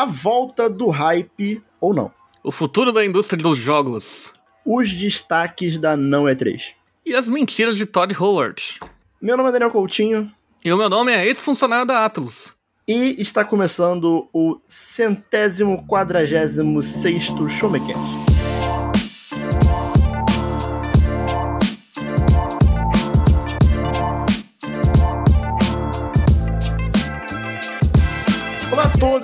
a 0.00 0.06
volta 0.06 0.66
do 0.66 0.88
hype 0.88 1.62
ou 1.78 1.92
não. 1.92 2.10
O 2.42 2.50
futuro 2.50 2.90
da 2.90 3.04
indústria 3.04 3.42
dos 3.42 3.58
jogos. 3.58 4.32
Os 4.64 4.90
destaques 4.94 5.78
da 5.78 5.94
não 5.94 6.24
E3. 6.24 6.68
E 7.04 7.14
as 7.14 7.28
mentiras 7.28 7.76
de 7.76 7.84
Todd 7.84 8.16
Howard. 8.18 8.80
Meu 9.20 9.36
nome 9.36 9.50
é 9.50 9.52
Daniel 9.52 9.70
Coutinho. 9.70 10.32
E 10.64 10.72
o 10.72 10.78
meu 10.78 10.88
nome 10.88 11.12
é 11.12 11.26
ex-funcionário 11.26 11.84
da 11.84 12.06
Atlas. 12.06 12.54
E 12.88 13.20
está 13.20 13.44
começando 13.44 14.26
o 14.32 14.58
centésimo 14.66 15.86
quadragésimo 15.86 16.80
sexto 16.80 17.46
Showmecast. 17.50 18.29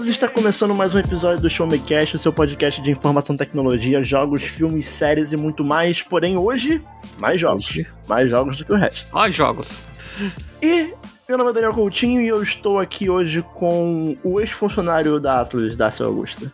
Todos, 0.06 0.10
está 0.10 0.28
começando 0.28 0.72
mais 0.72 0.94
um 0.94 0.98
episódio 0.98 1.42
do 1.42 1.50
Show 1.50 1.66
Me 1.66 1.80
Cast, 1.80 2.14
o 2.14 2.18
seu 2.18 2.32
podcast 2.32 2.80
de 2.80 2.90
informação, 2.92 3.36
tecnologia, 3.36 4.02
jogos, 4.04 4.42
filmes, 4.42 4.86
séries 4.86 5.32
e 5.32 5.36
muito 5.36 5.64
mais. 5.64 6.00
Porém, 6.00 6.36
hoje, 6.36 6.80
mais 7.18 7.40
jogos. 7.40 7.68
Hoje. 7.68 7.86
Mais 8.06 8.30
jogos 8.30 8.56
do 8.56 8.64
que 8.64 8.72
o 8.72 8.76
resto. 8.76 9.12
Mais 9.12 9.34
jogos. 9.34 9.88
E 10.62 10.92
meu 11.28 11.36
nome 11.36 11.50
é 11.50 11.54
Daniel 11.54 11.72
Coutinho 11.72 12.20
e 12.20 12.28
eu 12.28 12.40
estou 12.40 12.78
aqui 12.78 13.10
hoje 13.10 13.44
com 13.54 14.16
o 14.22 14.40
ex-funcionário 14.40 15.18
da 15.18 15.40
Atlas, 15.40 15.76
Dácio 15.76 16.06
Augusta. 16.06 16.52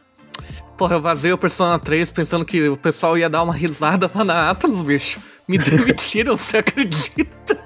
Porra, 0.79 0.97
eu 0.97 1.03
vazei 1.03 1.33
o 1.33 1.39
Persona 1.39 1.79
3 1.79 2.11
pensando 2.11 2.45
que 2.45 2.69
o 2.69 2.77
pessoal 2.77 3.19
ia 3.19 3.29
dar 3.29 3.43
uma 3.43 3.55
risada 3.55 4.11
lá 4.15 4.25
na 4.25 4.51
Atlas, 4.51 4.81
bicho. 4.81 5.21
Me 5.47 5.59
demitiram, 5.59 6.37
você 6.39 6.59
acredita? 6.59 7.63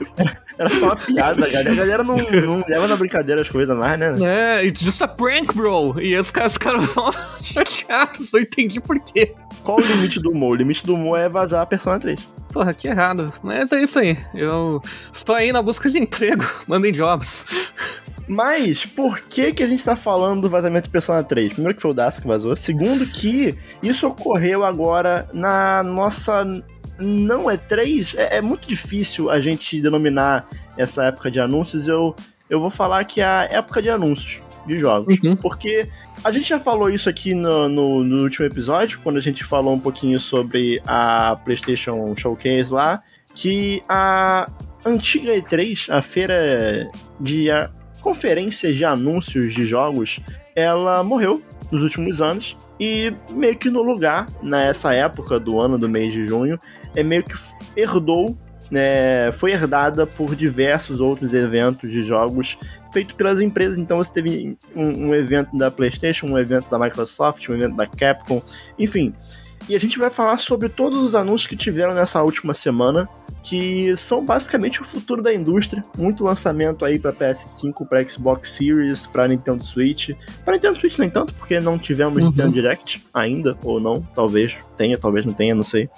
Era 0.59 0.69
só 0.69 0.87
uma 0.87 0.97
piada, 0.97 1.49
galera. 1.49 1.73
A 1.73 1.75
galera 1.75 2.05
não, 2.05 2.17
não 2.47 2.65
leva 2.67 2.89
na 2.89 2.97
brincadeira 2.97 3.41
as 3.43 3.49
coisas 3.49 3.77
mais, 3.77 3.99
né? 3.99 4.17
É, 4.23 4.65
it's 4.65 4.83
just 4.83 5.01
a 5.03 5.09
prank, 5.09 5.55
bro. 5.55 6.01
E 6.01 6.17
os 6.17 6.31
caras 6.31 6.55
ficaram 6.55 6.81
chateados, 7.43 8.33
eu 8.33 8.41
entendi 8.41 8.81
por 8.81 8.99
quê. 9.01 9.35
Qual 9.63 9.79
o 9.79 9.83
limite 9.83 10.21
do 10.21 10.31
humor? 10.31 10.53
O 10.53 10.55
limite 10.57 10.87
do 10.87 10.95
humor 10.95 11.19
é 11.19 11.29
vazar 11.29 11.63
a 11.63 11.67
Persona 11.67 11.99
3. 11.99 12.21
Porra, 12.53 12.73
que 12.73 12.89
errado. 12.89 13.33
Mas 13.43 13.73
é 13.73 13.83
isso 13.83 13.99
aí. 13.99 14.17
Eu 14.33 14.81
estou 15.13 15.35
aí 15.35 15.53
na 15.53 15.61
busca 15.61 15.91
de 15.91 15.99
emprego. 15.99 16.45
Mandem 16.67 16.93
jobs. 16.93 17.45
Mas, 18.29 18.85
por 18.85 19.21
que 19.21 19.53
que 19.53 19.63
a 19.63 19.67
gente 19.67 19.85
tá 19.85 19.95
falando 19.95 20.43
do 20.43 20.49
vazamento 20.49 20.85
de 20.85 20.91
Persona 20.91 21.23
3? 21.23 21.55
Primeiro 21.55 21.77
que 21.77 21.83
foi 21.83 21.91
o 21.91 21.95
Das 21.95 22.19
que 22.19 22.27
vazou. 22.27 22.57
Segundo 22.57 23.07
que 23.07 23.57
isso 23.83 24.07
ocorreu 24.07 24.65
agora 24.65 25.29
na 25.33 25.83
nossa 25.83 26.45
não 26.99 27.51
é 27.51 27.57
três, 27.57 28.15
é, 28.17 28.37
é, 28.37 28.41
muito 28.41 28.67
difícil 28.67 29.31
a 29.31 29.41
gente 29.41 29.81
denominar 29.81 30.49
essa 30.77 31.05
época 31.05 31.31
de 31.31 31.41
anúncios. 31.41 31.89
Eu, 31.89 32.15
eu 32.49 32.61
vou 32.61 32.71
falar 32.71 33.05
que 33.05 33.21
é 33.21 33.25
a 33.25 33.49
época 33.51 33.83
de 33.83 33.91
anúncios 33.91 34.41
de 34.67 34.79
jogos. 34.79 35.17
Uhum. 35.23 35.37
Porque 35.37 35.89
a 36.25 36.31
gente 36.31 36.49
já 36.49 36.59
falou 36.59 36.91
isso 36.91 37.09
aqui 37.09 37.35
no, 37.35 37.69
no, 37.69 38.03
no, 38.03 38.23
último 38.23 38.47
episódio, 38.47 38.99
quando 39.03 39.17
a 39.17 39.23
gente 39.23 39.45
falou 39.45 39.75
um 39.75 39.81
pouquinho 39.81 40.19
sobre 40.19 40.81
a 40.87 41.39
PlayStation 41.45 42.15
Showcase 42.17 42.73
lá, 42.73 43.03
que 43.35 43.83
a 43.89 44.51
antiga 44.85 45.33
E3, 45.33 45.93
a 45.93 46.03
feira 46.03 46.91
de 47.21 47.51
a, 47.51 47.71
conferências 48.01 48.77
de 48.77 48.85
anúncios 48.85 49.55
de 49.55 49.65
jogos, 49.65 50.21
ela 50.55 51.03
morreu 51.03 51.43
nos 51.71 51.83
últimos 51.83 52.21
anos. 52.21 52.57
E 52.79 53.13
meio 53.33 53.57
que 53.57 53.71
no 53.71 53.83
lugar, 53.83 54.27
nessa 54.43 54.93
época 54.93 55.41
do 55.41 55.61
ano, 55.61 55.79
do 55.79 55.89
mês 55.89 56.13
de 56.13 56.27
junho, 56.27 56.59
é 56.95 57.03
meio 57.03 57.23
que 57.23 57.35
herdou, 57.77 58.37
né, 58.71 59.31
foi 59.33 59.53
herdada 59.53 60.07
por 60.07 60.35
diversos 60.35 61.01
outros 61.01 61.33
eventos 61.33 61.91
de 61.91 62.03
jogos 62.03 62.59
feitos 62.93 63.15
pelas 63.15 63.41
empresas. 63.41 63.79
Então 63.79 63.99
você 63.99 64.13
teve 64.13 64.57
um, 64.75 65.09
um 65.09 65.15
evento 65.15 65.57
da 65.57 65.71
PlayStation, 65.71 66.27
um 66.27 66.39
evento 66.39 66.69
da 66.71 66.79
Microsoft, 66.79 67.49
um 67.49 67.55
evento 67.55 67.77
da 67.77 67.87
Capcom, 67.87 68.43
enfim. 68.79 69.15
E 69.69 69.75
a 69.75 69.81
gente 69.81 69.99
vai 69.99 70.11
falar 70.11 70.37
sobre 70.37 70.69
todos 70.69 71.01
os 71.01 71.15
anúncios 71.15 71.49
que 71.49 71.57
tiveram 71.57 71.93
nessa 71.93 72.23
última 72.23 72.55
semana, 72.55 73.09
que 73.43 73.97
são 73.97 74.25
basicamente 74.25 74.81
o 74.81 74.85
futuro 74.85 75.21
da 75.21 75.35
indústria. 75.35 75.85
Muito 75.97 76.25
lançamento 76.25 76.85
aí 76.85 76.99
para 76.99 77.13
PS5, 77.13 77.87
para 77.89 78.07
Xbox 78.07 78.51
Series, 78.51 79.07
para 79.07 79.27
Nintendo 79.27 79.65
Switch. 79.65 80.11
Para 80.45 80.55
Nintendo 80.55 80.79
Switch 80.79 80.99
nem 80.99 81.11
tanto, 81.11 81.35
porque 81.35 81.59
não 81.59 81.79
tivemos 81.79 82.19
uhum. 82.19 82.29
Nintendo 82.29 82.53
Direct 82.53 83.05
ainda, 83.13 83.59
ou 83.65 83.81
não, 83.81 84.03
talvez 84.15 84.57
tenha, 84.77 84.97
talvez 84.97 85.27
não 85.27 85.33
tenha, 85.33 85.55
não 85.55 85.65
sei. 85.65 85.89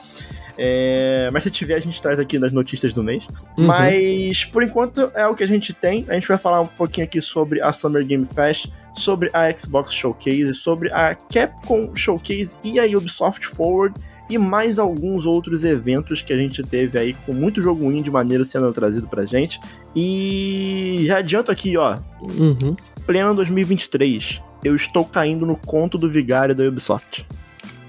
É, 0.60 1.30
mas 1.32 1.44
se 1.44 1.50
tiver, 1.52 1.76
a 1.76 1.78
gente 1.78 2.02
traz 2.02 2.18
aqui 2.18 2.36
nas 2.38 2.52
notícias 2.52 2.92
do 2.92 3.02
mês. 3.02 3.26
Uhum. 3.56 3.66
Mas, 3.66 4.44
por 4.44 4.62
enquanto, 4.62 5.10
é 5.14 5.26
o 5.26 5.34
que 5.34 5.44
a 5.44 5.46
gente 5.46 5.72
tem. 5.72 6.04
A 6.08 6.14
gente 6.14 6.26
vai 6.26 6.36
falar 6.36 6.60
um 6.60 6.66
pouquinho 6.66 7.06
aqui 7.06 7.22
sobre 7.22 7.62
a 7.62 7.72
Summer 7.72 8.04
Game 8.04 8.26
Fest, 8.26 8.66
sobre 8.96 9.30
a 9.32 9.50
Xbox 9.56 9.92
Showcase, 9.94 10.52
sobre 10.54 10.92
a 10.92 11.14
Capcom 11.14 11.94
Showcase 11.94 12.56
e 12.64 12.80
a 12.80 12.84
Ubisoft 12.84 13.46
Forward 13.46 13.94
e 14.28 14.36
mais 14.36 14.78
alguns 14.78 15.24
outros 15.24 15.64
eventos 15.64 16.20
que 16.20 16.32
a 16.32 16.36
gente 16.36 16.62
teve 16.62 16.98
aí 16.98 17.14
com 17.24 17.32
muito 17.32 17.62
jogo 17.62 17.90
indie 17.90 18.10
maneiro 18.10 18.44
sendo 18.44 18.70
trazido 18.72 19.06
pra 19.06 19.24
gente. 19.24 19.58
E 19.96 21.04
já 21.06 21.18
adianto 21.18 21.50
aqui, 21.50 21.76
ó. 21.76 21.98
Uhum. 22.20 22.76
Pleno 23.06 23.34
2023, 23.34 24.42
eu 24.64 24.74
estou 24.74 25.04
caindo 25.04 25.46
no 25.46 25.56
conto 25.56 25.96
do 25.96 26.08
vigário 26.08 26.54
da 26.54 26.64
Ubisoft. 26.64 27.26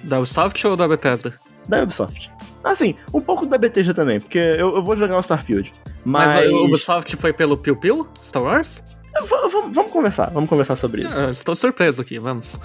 Da 0.03 0.17
Ubisoft 0.17 0.65
ou 0.65 0.77
da 0.77 0.87
Bethesda? 0.87 1.33
Da 1.67 1.83
Ubisoft. 1.83 2.31
Assim, 2.63 2.95
um 3.13 3.21
pouco 3.21 3.45
da 3.45 3.57
Bethesda 3.57 3.93
também, 3.93 4.19
porque 4.19 4.37
eu, 4.37 4.75
eu 4.75 4.81
vou 4.81 4.97
jogar 4.97 5.17
o 5.17 5.21
Starfield. 5.21 5.71
Mas, 6.03 6.35
mas 6.35 6.49
o 6.49 6.65
Ubisoft 6.65 7.15
foi 7.15 7.33
pelo 7.33 7.57
Piu 7.57 7.75
Piu? 7.75 8.07
Star 8.21 8.43
Wars? 8.43 8.83
Vamos, 9.27 9.75
vamos 9.75 9.91
conversar, 9.91 10.29
vamos 10.29 10.49
conversar 10.49 10.75
sobre 10.75 11.03
isso. 11.03 11.19
Ah, 11.19 11.29
estou 11.29 11.55
surpreso 11.55 12.01
aqui, 12.01 12.17
vamos. 12.19 12.59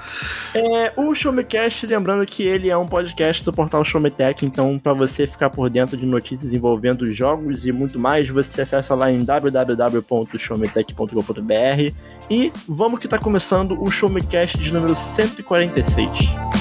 É, 0.54 0.92
o 0.96 1.14
Showmecast, 1.14 1.86
lembrando 1.86 2.26
que 2.26 2.42
ele 2.44 2.68
é 2.68 2.76
um 2.76 2.86
podcast 2.86 3.42
do 3.44 3.52
portal 3.52 3.84
Showmetech, 3.84 4.44
então 4.44 4.78
para 4.78 4.92
você 4.92 5.26
ficar 5.26 5.50
por 5.50 5.68
dentro 5.68 5.96
de 5.96 6.06
notícias 6.06 6.52
envolvendo 6.52 7.10
jogos 7.10 7.66
e 7.66 7.72
muito 7.72 7.98
mais, 7.98 8.28
você 8.28 8.62
acessa 8.62 8.94
lá 8.94 9.10
em 9.10 9.24
www.showmetech.com.br 9.24 11.92
e 12.30 12.52
vamos 12.68 13.00
que 13.00 13.06
está 13.06 13.18
começando 13.18 13.82
o 13.82 13.90
Showmecast 13.90 14.56
de 14.58 14.72
número 14.72 14.94
146. 14.94 16.53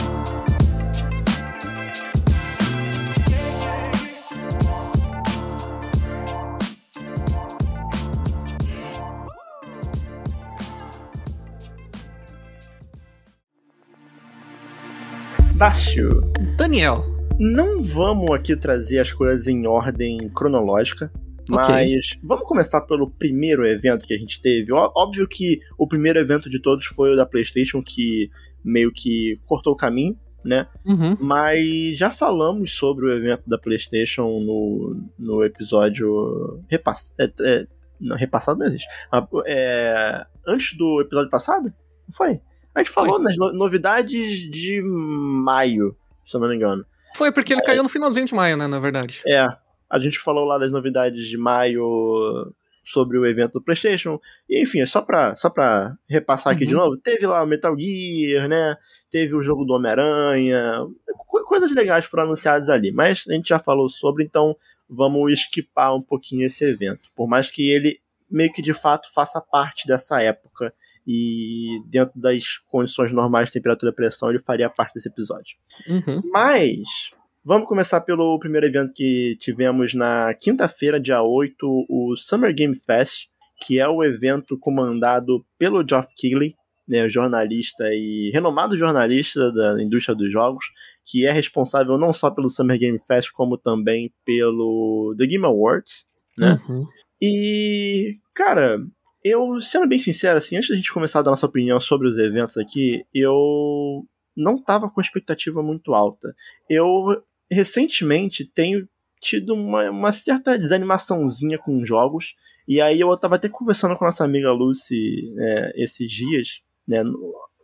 Tássio. 15.64 16.20
Daniel. 16.58 17.06
Não 17.40 17.82
vamos 17.82 18.30
aqui 18.32 18.54
trazer 18.54 19.00
as 19.00 19.14
coisas 19.14 19.48
em 19.48 19.66
ordem 19.66 20.30
cronológica, 20.36 21.10
mas 21.50 21.70
okay. 21.70 22.00
vamos 22.22 22.46
começar 22.46 22.82
pelo 22.82 23.10
primeiro 23.10 23.66
evento 23.66 24.06
que 24.06 24.14
a 24.14 24.18
gente 24.18 24.42
teve. 24.42 24.74
Óbvio 24.74 25.26
que 25.26 25.62
o 25.78 25.88
primeiro 25.88 26.20
evento 26.20 26.50
de 26.50 26.62
todos 26.62 26.88
foi 26.88 27.14
o 27.14 27.16
da 27.16 27.26
PlayStation, 27.26 27.82
que 27.82 28.30
meio 28.62 28.92
que 28.92 29.40
cortou 29.48 29.72
o 29.72 29.78
caminho, 29.78 30.20
né? 30.44 30.68
Uhum. 30.86 31.16
Mas 31.18 31.98
já 31.98 32.12
falamos 32.12 32.74
sobre 32.74 33.06
o 33.06 33.14
evento 33.14 33.44
da 33.48 33.58
PlayStation 33.58 34.42
no, 34.42 35.02
no 35.18 35.46
episódio 35.46 36.62
repass... 36.68 37.16
É, 37.18 37.32
é, 37.42 37.68
não, 38.02 38.18
repassado 38.18 38.60
não 38.60 38.66
existe. 38.66 38.90
Ah, 39.10 39.26
é, 39.46 40.26
antes 40.46 40.78
do 40.78 41.00
episódio 41.00 41.30
passado? 41.30 41.74
Não 42.06 42.14
foi? 42.14 42.42
A 42.76 42.80
gente 42.80 42.92
falou 42.92 43.16
Foi. 43.16 43.24
nas 43.24 43.38
novidades 43.38 44.50
de 44.50 44.82
maio, 44.82 45.96
se 46.26 46.36
eu 46.36 46.42
não 46.42 46.50
me 46.50 46.56
engano. 46.56 46.86
Foi, 47.16 47.32
porque 47.32 47.54
ele 47.54 47.62
é. 47.62 47.66
caiu 47.66 47.84
no 47.84 47.90
finalzinho 47.90 48.26
de 48.26 48.34
maio, 48.34 48.58
né, 48.58 48.68
na 48.68 48.80
verdade. 48.80 49.22
É. 49.28 49.48
A 49.90 50.00
gente 50.00 50.18
falou 50.18 50.46
lá 50.46 50.58
das 50.58 50.72
novidades 50.72 51.28
de 51.28 51.38
maio 51.38 52.52
sobre 52.84 53.18
o 53.18 53.26
evento 53.26 53.54
do 53.54 53.62
PlayStation. 53.62 54.20
E, 54.50 54.62
enfim, 54.62 54.82
é 54.82 54.86
só 54.86 55.02
pra, 55.02 55.36
só 55.36 55.50
pra 55.50 55.96
repassar 56.10 56.52
uhum. 56.52 56.56
aqui 56.56 56.66
de 56.66 56.76
uhum. 56.76 56.82
novo. 56.82 56.98
Teve 56.98 57.26
lá 57.28 57.44
o 57.44 57.48
Metal 57.48 57.78
Gear, 57.78 58.50
né? 58.50 58.76
Teve 59.10 59.36
o 59.36 59.44
jogo 59.44 59.64
do 59.64 59.74
Homem-Aranha. 59.74 60.86
Co 61.28 61.44
coisas 61.46 61.72
legais 61.72 62.06
foram 62.06 62.24
anunciadas 62.24 62.70
ali. 62.70 62.92
Mas 62.92 63.24
a 63.28 63.34
gente 63.34 63.50
já 63.50 63.60
falou 63.60 63.88
sobre, 63.88 64.24
então 64.24 64.58
vamos 64.90 65.32
esquipar 65.32 65.96
um 65.96 66.02
pouquinho 66.02 66.48
esse 66.48 66.66
evento. 66.66 67.04
Por 67.16 67.28
mais 67.28 67.50
que 67.50 67.70
ele 67.70 68.00
meio 68.30 68.52
que 68.52 68.62
de 68.62 68.74
fato 68.74 69.14
faça 69.14 69.40
parte 69.40 69.88
dessa 69.88 70.22
época 70.22 70.74
e 71.06 71.82
dentro 71.88 72.14
das 72.16 72.58
condições 72.70 73.12
normais 73.12 73.48
de 73.48 73.54
temperatura 73.54 73.92
e 73.92 73.96
pressão 73.96 74.30
ele 74.30 74.40
faria 74.40 74.70
parte 74.70 74.94
desse 74.94 75.10
episódio. 75.10 75.58
Uhum. 75.88 76.22
Mas 76.32 77.12
vamos 77.44 77.68
começar 77.68 78.02
pelo 78.02 78.40
primeiro 78.40 78.68
evento 78.68 78.94
que 78.94 79.36
tivemos 79.40 79.94
na 79.94 80.34
quinta-feira, 80.34 81.00
dia 81.00 81.22
8, 81.22 81.56
o 81.90 82.16
Summer 82.18 82.54
Game 82.54 82.76
Fest, 82.76 83.28
que 83.66 83.80
é 83.80 83.88
o 83.88 84.04
evento 84.04 84.58
comandado 84.58 85.46
pelo 85.58 85.86
Geoff 85.88 86.08
Keighley, 86.16 86.56
né, 86.88 87.08
jornalista 87.08 87.86
e 87.94 88.30
renomado 88.32 88.78
jornalista 88.78 89.52
da 89.52 89.82
indústria 89.82 90.16
dos 90.16 90.32
jogos, 90.32 90.66
que 91.06 91.26
é 91.26 91.32
responsável 91.32 91.98
não 91.98 92.14
só 92.14 92.30
pelo 92.30 92.50
Summer 92.50 92.78
Game 92.78 93.00
Fest, 93.08 93.32
como 93.32 93.58
também 93.58 94.12
pelo 94.26 95.16
The 95.18 95.26
Game 95.26 95.46
Awards, 95.46 96.06
né? 96.38 96.60
Uhum. 96.68 96.86
E, 97.22 98.12
cara, 98.34 98.80
eu, 99.24 99.62
sendo 99.62 99.88
bem 99.88 99.98
sincero, 99.98 100.38
assim, 100.38 100.58
antes 100.58 100.70
da 100.70 100.76
gente 100.76 100.92
começar 100.92 101.20
a 101.20 101.22
dar 101.22 101.32
nossa 101.32 101.46
opinião 101.46 101.80
sobre 101.80 102.08
os 102.08 102.18
eventos 102.18 102.58
aqui, 102.58 103.06
eu 103.14 104.06
não 104.36 104.58
tava 104.58 104.90
com 104.90 105.00
expectativa 105.00 105.64
muito 105.64 105.94
alta. 105.94 106.36
Eu 106.70 107.24
recentemente 107.50 108.46
tenho 108.46 108.88
tido 109.22 109.54
uma, 109.54 109.90
uma 109.90 110.12
certa 110.12 110.58
desanimaçãozinha 110.58 111.58
com 111.58 111.86
jogos. 111.86 112.36
E 112.68 112.82
aí 112.82 113.00
eu 113.00 113.16
tava 113.18 113.36
até 113.36 113.48
conversando 113.48 113.96
com 113.96 114.04
a 114.04 114.08
nossa 114.08 114.26
amiga 114.26 114.52
Lucy 114.52 115.32
né, 115.34 115.72
esses 115.76 116.12
dias, 116.12 116.62
né? 116.88 117.04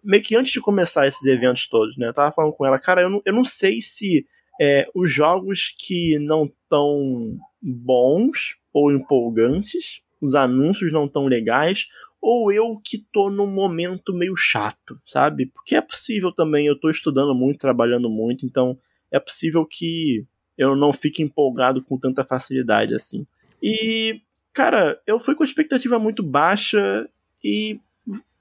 Meio 0.02 0.24
que 0.24 0.36
antes 0.36 0.54
de 0.54 0.62
começar 0.62 1.08
esses 1.08 1.26
eventos 1.26 1.68
todos, 1.68 1.98
né? 1.98 2.08
Eu 2.08 2.14
tava 2.14 2.34
falando 2.34 2.54
com 2.54 2.66
ela, 2.66 2.80
cara, 2.80 3.02
eu 3.02 3.10
não, 3.10 3.22
eu 3.26 3.34
não 3.34 3.44
sei 3.44 3.82
se 3.82 4.26
é, 4.62 4.88
os 4.96 5.12
jogos 5.12 5.76
que 5.78 6.18
não 6.20 6.50
tão 6.70 7.38
bons 7.62 8.58
ou 8.74 8.92
empolgantes, 8.92 10.02
os 10.21 10.36
anúncios 10.36 10.92
não 10.92 11.07
tão 11.07 11.25
legais, 11.25 11.88
ou 12.21 12.51
eu 12.51 12.80
que 12.83 12.98
tô 13.12 13.30
num 13.30 13.48
momento 13.48 14.13
meio 14.13 14.36
chato, 14.36 15.00
sabe? 15.06 15.45
Porque 15.48 15.75
é 15.75 15.81
possível 15.81 16.33
também, 16.33 16.68
eu 16.68 16.80
tô 16.80 16.89
estudando 16.89 17.33
muito, 17.33 17.60
trabalhando 17.60 18.10
muito, 18.10 18.45
então 18.45 18.77
é 19.12 19.19
possível 19.19 19.66
que 19.66 20.25
eu 20.57 20.75
não 20.75 20.92
fique 20.92 21.24
empolgado 21.24 21.81
com 21.81 21.98
tanta 21.98 22.24
facilidade 22.24 22.94
assim. 22.94 23.25
E, 23.63 24.21
cara, 24.54 25.01
eu 25.07 25.19
fui 25.19 25.33
com 25.36 25.44
expectativa 25.44 25.98
muito 25.98 26.22
baixa 26.22 27.10
e 27.44 27.80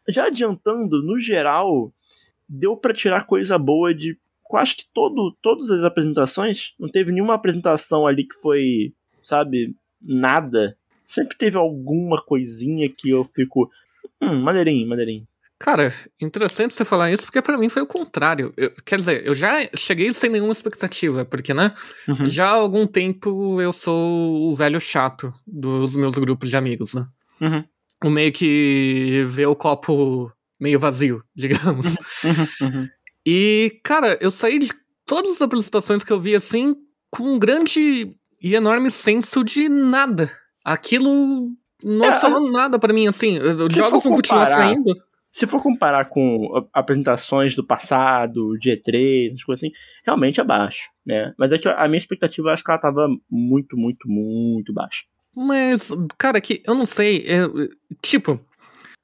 já 0.08 0.26
adiantando, 0.26 1.02
no 1.02 1.20
geral, 1.20 1.92
deu 2.48 2.76
para 2.76 2.94
tirar 2.94 3.26
coisa 3.26 3.58
boa 3.58 3.94
de 3.94 4.18
quase 4.42 4.74
que 4.76 4.84
todo, 4.92 5.36
todas 5.42 5.70
as 5.70 5.84
apresentações. 5.84 6.74
Não 6.78 6.88
teve 6.88 7.12
nenhuma 7.12 7.34
apresentação 7.34 8.06
ali 8.06 8.24
que 8.24 8.34
foi, 8.36 8.94
sabe, 9.22 9.76
nada. 10.00 10.76
Sempre 11.08 11.38
teve 11.38 11.56
alguma 11.56 12.20
coisinha 12.22 12.86
que 12.86 13.08
eu 13.08 13.24
fico. 13.24 13.70
Hum, 14.20 14.42
maneirinho, 14.42 14.86
maneirinho. 14.86 15.26
Cara, 15.58 15.92
interessante 16.20 16.74
você 16.74 16.84
falar 16.84 17.10
isso, 17.10 17.24
porque 17.24 17.40
para 17.40 17.56
mim 17.56 17.70
foi 17.70 17.80
o 17.80 17.86
contrário. 17.86 18.52
Eu, 18.58 18.70
quer 18.84 18.98
dizer, 18.98 19.26
eu 19.26 19.34
já 19.34 19.66
cheguei 19.74 20.12
sem 20.12 20.28
nenhuma 20.28 20.52
expectativa, 20.52 21.24
porque, 21.24 21.54
né? 21.54 21.72
Uhum. 22.06 22.28
Já 22.28 22.48
há 22.48 22.52
algum 22.52 22.86
tempo 22.86 23.58
eu 23.58 23.72
sou 23.72 24.50
o 24.50 24.54
velho 24.54 24.78
chato 24.78 25.32
dos 25.46 25.96
meus 25.96 26.18
grupos 26.18 26.50
de 26.50 26.58
amigos, 26.58 26.92
né? 26.92 27.06
Uhum. 27.40 27.64
O 28.04 28.10
meio 28.10 28.30
que 28.30 29.24
vê 29.26 29.46
o 29.46 29.56
copo 29.56 30.30
meio 30.60 30.78
vazio, 30.78 31.24
digamos. 31.34 31.96
Uhum. 32.22 32.68
uhum. 32.68 32.88
E, 33.26 33.80
cara, 33.82 34.18
eu 34.20 34.30
saí 34.30 34.58
de 34.58 34.68
todas 35.06 35.30
as 35.30 35.42
apresentações 35.42 36.04
que 36.04 36.12
eu 36.12 36.20
vi 36.20 36.36
assim 36.36 36.76
com 37.10 37.24
um 37.24 37.38
grande 37.38 38.12
e 38.42 38.54
enorme 38.54 38.90
senso 38.90 39.42
de 39.42 39.70
nada. 39.70 40.30
Aquilo 40.72 41.50
não 41.82 42.06
é, 42.06 42.14
falando 42.14 42.50
nada 42.50 42.78
para 42.78 42.92
mim, 42.92 43.06
assim. 43.06 43.38
Os 43.38 43.74
jogos 43.74 44.04
não 44.04 44.12
continuam 44.12 44.46
saindo 44.46 44.94
se 45.30 45.46
for 45.46 45.62
comparar 45.62 46.06
com 46.06 46.66
apresentações 46.72 47.54
do 47.54 47.64
passado, 47.64 48.58
de 48.58 48.70
E3, 48.70 49.34
as 49.34 49.44
coisas 49.44 49.62
assim, 49.62 49.72
realmente 50.04 50.40
é 50.40 50.44
baixo, 50.44 50.88
né? 51.04 51.34
Mas 51.38 51.52
é 51.52 51.58
que 51.58 51.68
a 51.68 51.86
minha 51.86 51.98
expectativa, 51.98 52.48
eu 52.48 52.52
acho 52.52 52.64
que 52.64 52.70
ela 52.70 52.80
tava 52.80 53.08
muito, 53.30 53.76
muito, 53.76 54.08
muito 54.08 54.72
baixa. 54.72 55.04
Mas, 55.34 55.90
cara, 56.16 56.40
que 56.40 56.62
eu 56.66 56.74
não 56.74 56.86
sei, 56.86 57.24
é, 57.28 57.42
tipo, 58.02 58.40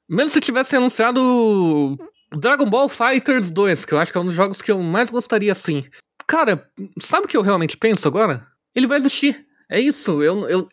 mesmo 0.09 0.31
se 0.31 0.41
tivesse 0.41 0.75
anunciado 0.75 1.97
Dragon 2.35 2.69
Ball 2.69 2.89
Fighters 2.89 3.51
2, 3.51 3.85
que 3.85 3.93
eu 3.93 3.99
acho 3.99 4.11
que 4.11 4.17
é 4.17 4.21
um 4.21 4.25
dos 4.25 4.35
jogos 4.35 4.61
que 4.61 4.71
eu 4.71 4.81
mais 4.81 5.09
gostaria, 5.09 5.51
assim. 5.51 5.85
Cara, 6.27 6.67
sabe 6.99 7.25
o 7.25 7.29
que 7.29 7.37
eu 7.37 7.43
realmente 7.43 7.77
penso 7.77 8.07
agora? 8.07 8.47
Ele 8.75 8.87
vai 8.87 8.97
existir. 8.97 9.45
É 9.69 9.79
isso, 9.79 10.21
eu. 10.23 10.47
eu 10.47 10.69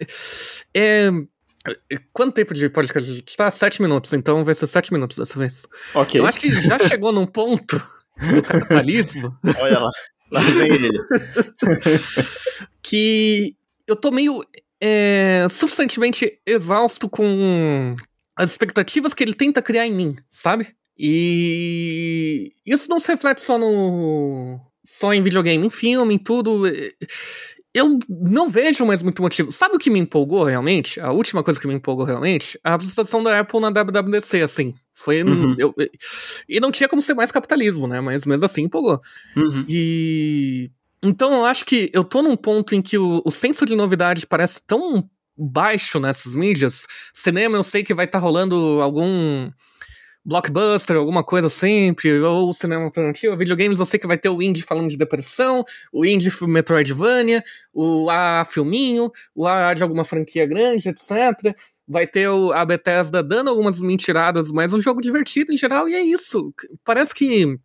é, 0.75 1.11
Quanto 2.13 2.35
tempo 2.35 2.55
de 2.55 2.69
podcast 2.69 3.11
a 3.11 3.15
gente 3.15 3.37
tá? 3.37 3.51
Sete 3.51 3.81
minutos, 3.81 4.13
então 4.13 4.43
vai 4.43 4.55
ser 4.55 4.67
sete 4.67 4.93
minutos 4.93 5.17
dessa 5.17 5.39
vez. 5.39 5.67
Ok. 5.95 6.21
Eu 6.21 6.27
acho 6.27 6.41
que 6.41 6.53
já 6.53 6.79
chegou 6.79 7.13
num 7.13 7.27
ponto 7.27 7.77
do 8.35 8.43
capitalismo. 8.43 9.37
Olha 9.61 9.79
lá, 9.79 9.91
lá 10.33 10.41
vem 10.41 10.73
ele. 10.73 10.91
que 12.83 13.57
eu 13.87 13.95
tô 13.95 14.11
meio 14.11 14.43
é, 14.81 15.47
suficientemente 15.49 16.41
exausto 16.45 17.09
com 17.09 17.95
as 18.35 18.51
expectativas 18.51 19.15
que 19.15 19.23
ele 19.23 19.35
tenta 19.35 19.63
criar 19.63 19.87
em 19.87 19.95
mim, 19.95 20.17
sabe? 20.29 20.75
E 20.99 22.53
isso 22.67 22.91
não 22.91 22.99
se 22.99 23.13
reflete 23.13 23.41
só 23.41 23.57
no. 23.57 24.61
só 24.85 25.15
em 25.15 25.23
videogame, 25.23 25.65
em 25.65 25.71
filme, 25.71 26.15
em 26.15 26.19
tudo 26.19 26.67
eu 27.75 27.99
não 28.09 28.49
vejo 28.49 28.85
mais 28.85 29.03
muito 29.03 29.23
motivo. 29.23 29.51
Sabe 29.51 29.77
o 29.77 29.79
que 29.79 29.89
me 29.89 29.99
empolgou 29.99 30.45
realmente? 30.45 31.01
A 31.01 31.11
última 31.11 31.43
coisa 31.43 31.59
que 31.59 31.67
me 31.67 31.75
empolgou 31.75 32.05
realmente? 32.05 32.59
A 32.63 32.75
apresentação 32.75 33.23
da 33.23 33.41
Apple 33.41 33.61
na 33.61 33.71
WWDC, 33.71 34.43
assim. 34.43 34.75
Foi. 34.93 35.23
Uhum. 35.23 35.57
Eu, 35.59 35.75
e 36.47 36.61
não 36.61 36.71
tinha 36.71 36.89
como 36.89 37.01
ser 37.01 37.15
mais 37.15 37.33
capitalismo, 37.33 37.87
né? 37.87 38.01
Mas 38.01 38.27
mesmo 38.27 38.45
assim 38.45 38.65
empolgou. 38.65 39.01
Uhum. 39.37 39.65
E. 39.69 40.71
Então 41.03 41.33
eu 41.33 41.45
acho 41.47 41.65
que 41.65 41.91
eu 41.93 42.05
tô 42.05 42.23
num 42.23 42.37
ponto 42.37 42.75
em 42.75 42.83
que 42.83 42.99
o, 42.99 43.23
o 43.25 43.31
senso 43.31 43.65
de 43.65 43.75
novidade 43.75 44.27
parece 44.27 44.61
tão 44.65 45.09
baixo 45.37 45.99
nessas 45.99 46.35
mídias. 46.35 46.87
Cinema 47.13 47.57
eu 47.57 47.63
sei 47.63 47.83
que 47.83 47.95
vai 47.95 48.05
estar 48.05 48.21
tá 48.21 48.25
rolando 48.25 48.81
algum 48.83 49.51
blockbuster, 50.25 50.97
alguma 50.97 51.25
coisa 51.25 51.49
sempre, 51.49 52.21
ou 52.21 52.53
cinema 52.53 52.85
alternativo. 52.85 53.37
Videogames 53.37 53.79
eu 53.79 53.87
sei 53.87 53.99
que 53.99 54.07
vai 54.07 54.19
ter 54.19 54.29
o 54.29 54.41
indie 54.41 54.63
falando 54.63 54.89
de 54.89 54.97
depressão, 54.97 55.65
o 55.93 56.05
indie 56.05 56.31
Metroidvania, 56.43 57.43
o 57.73 58.09
A 58.11 58.45
filminho, 58.45 59.11
o 59.35 59.47
A 59.47 59.75
de 59.75 59.83
alguma 59.83 60.05
franquia 60.05 60.47
grande, 60.47 60.89
etc. 60.89 61.55
Vai 61.87 62.07
ter 62.07 62.29
o, 62.29 62.53
a 62.53 62.65
Bethesda 62.65 63.23
dando 63.23 63.51
algumas 63.51 63.81
mentiradas, 63.81 64.51
mas 64.51 64.73
um 64.73 64.81
jogo 64.81 65.01
divertido 65.01 65.53
em 65.53 65.57
geral, 65.57 65.89
e 65.89 65.95
é 65.95 66.01
isso. 66.01 66.55
Parece 66.85 67.15
que. 67.15 67.59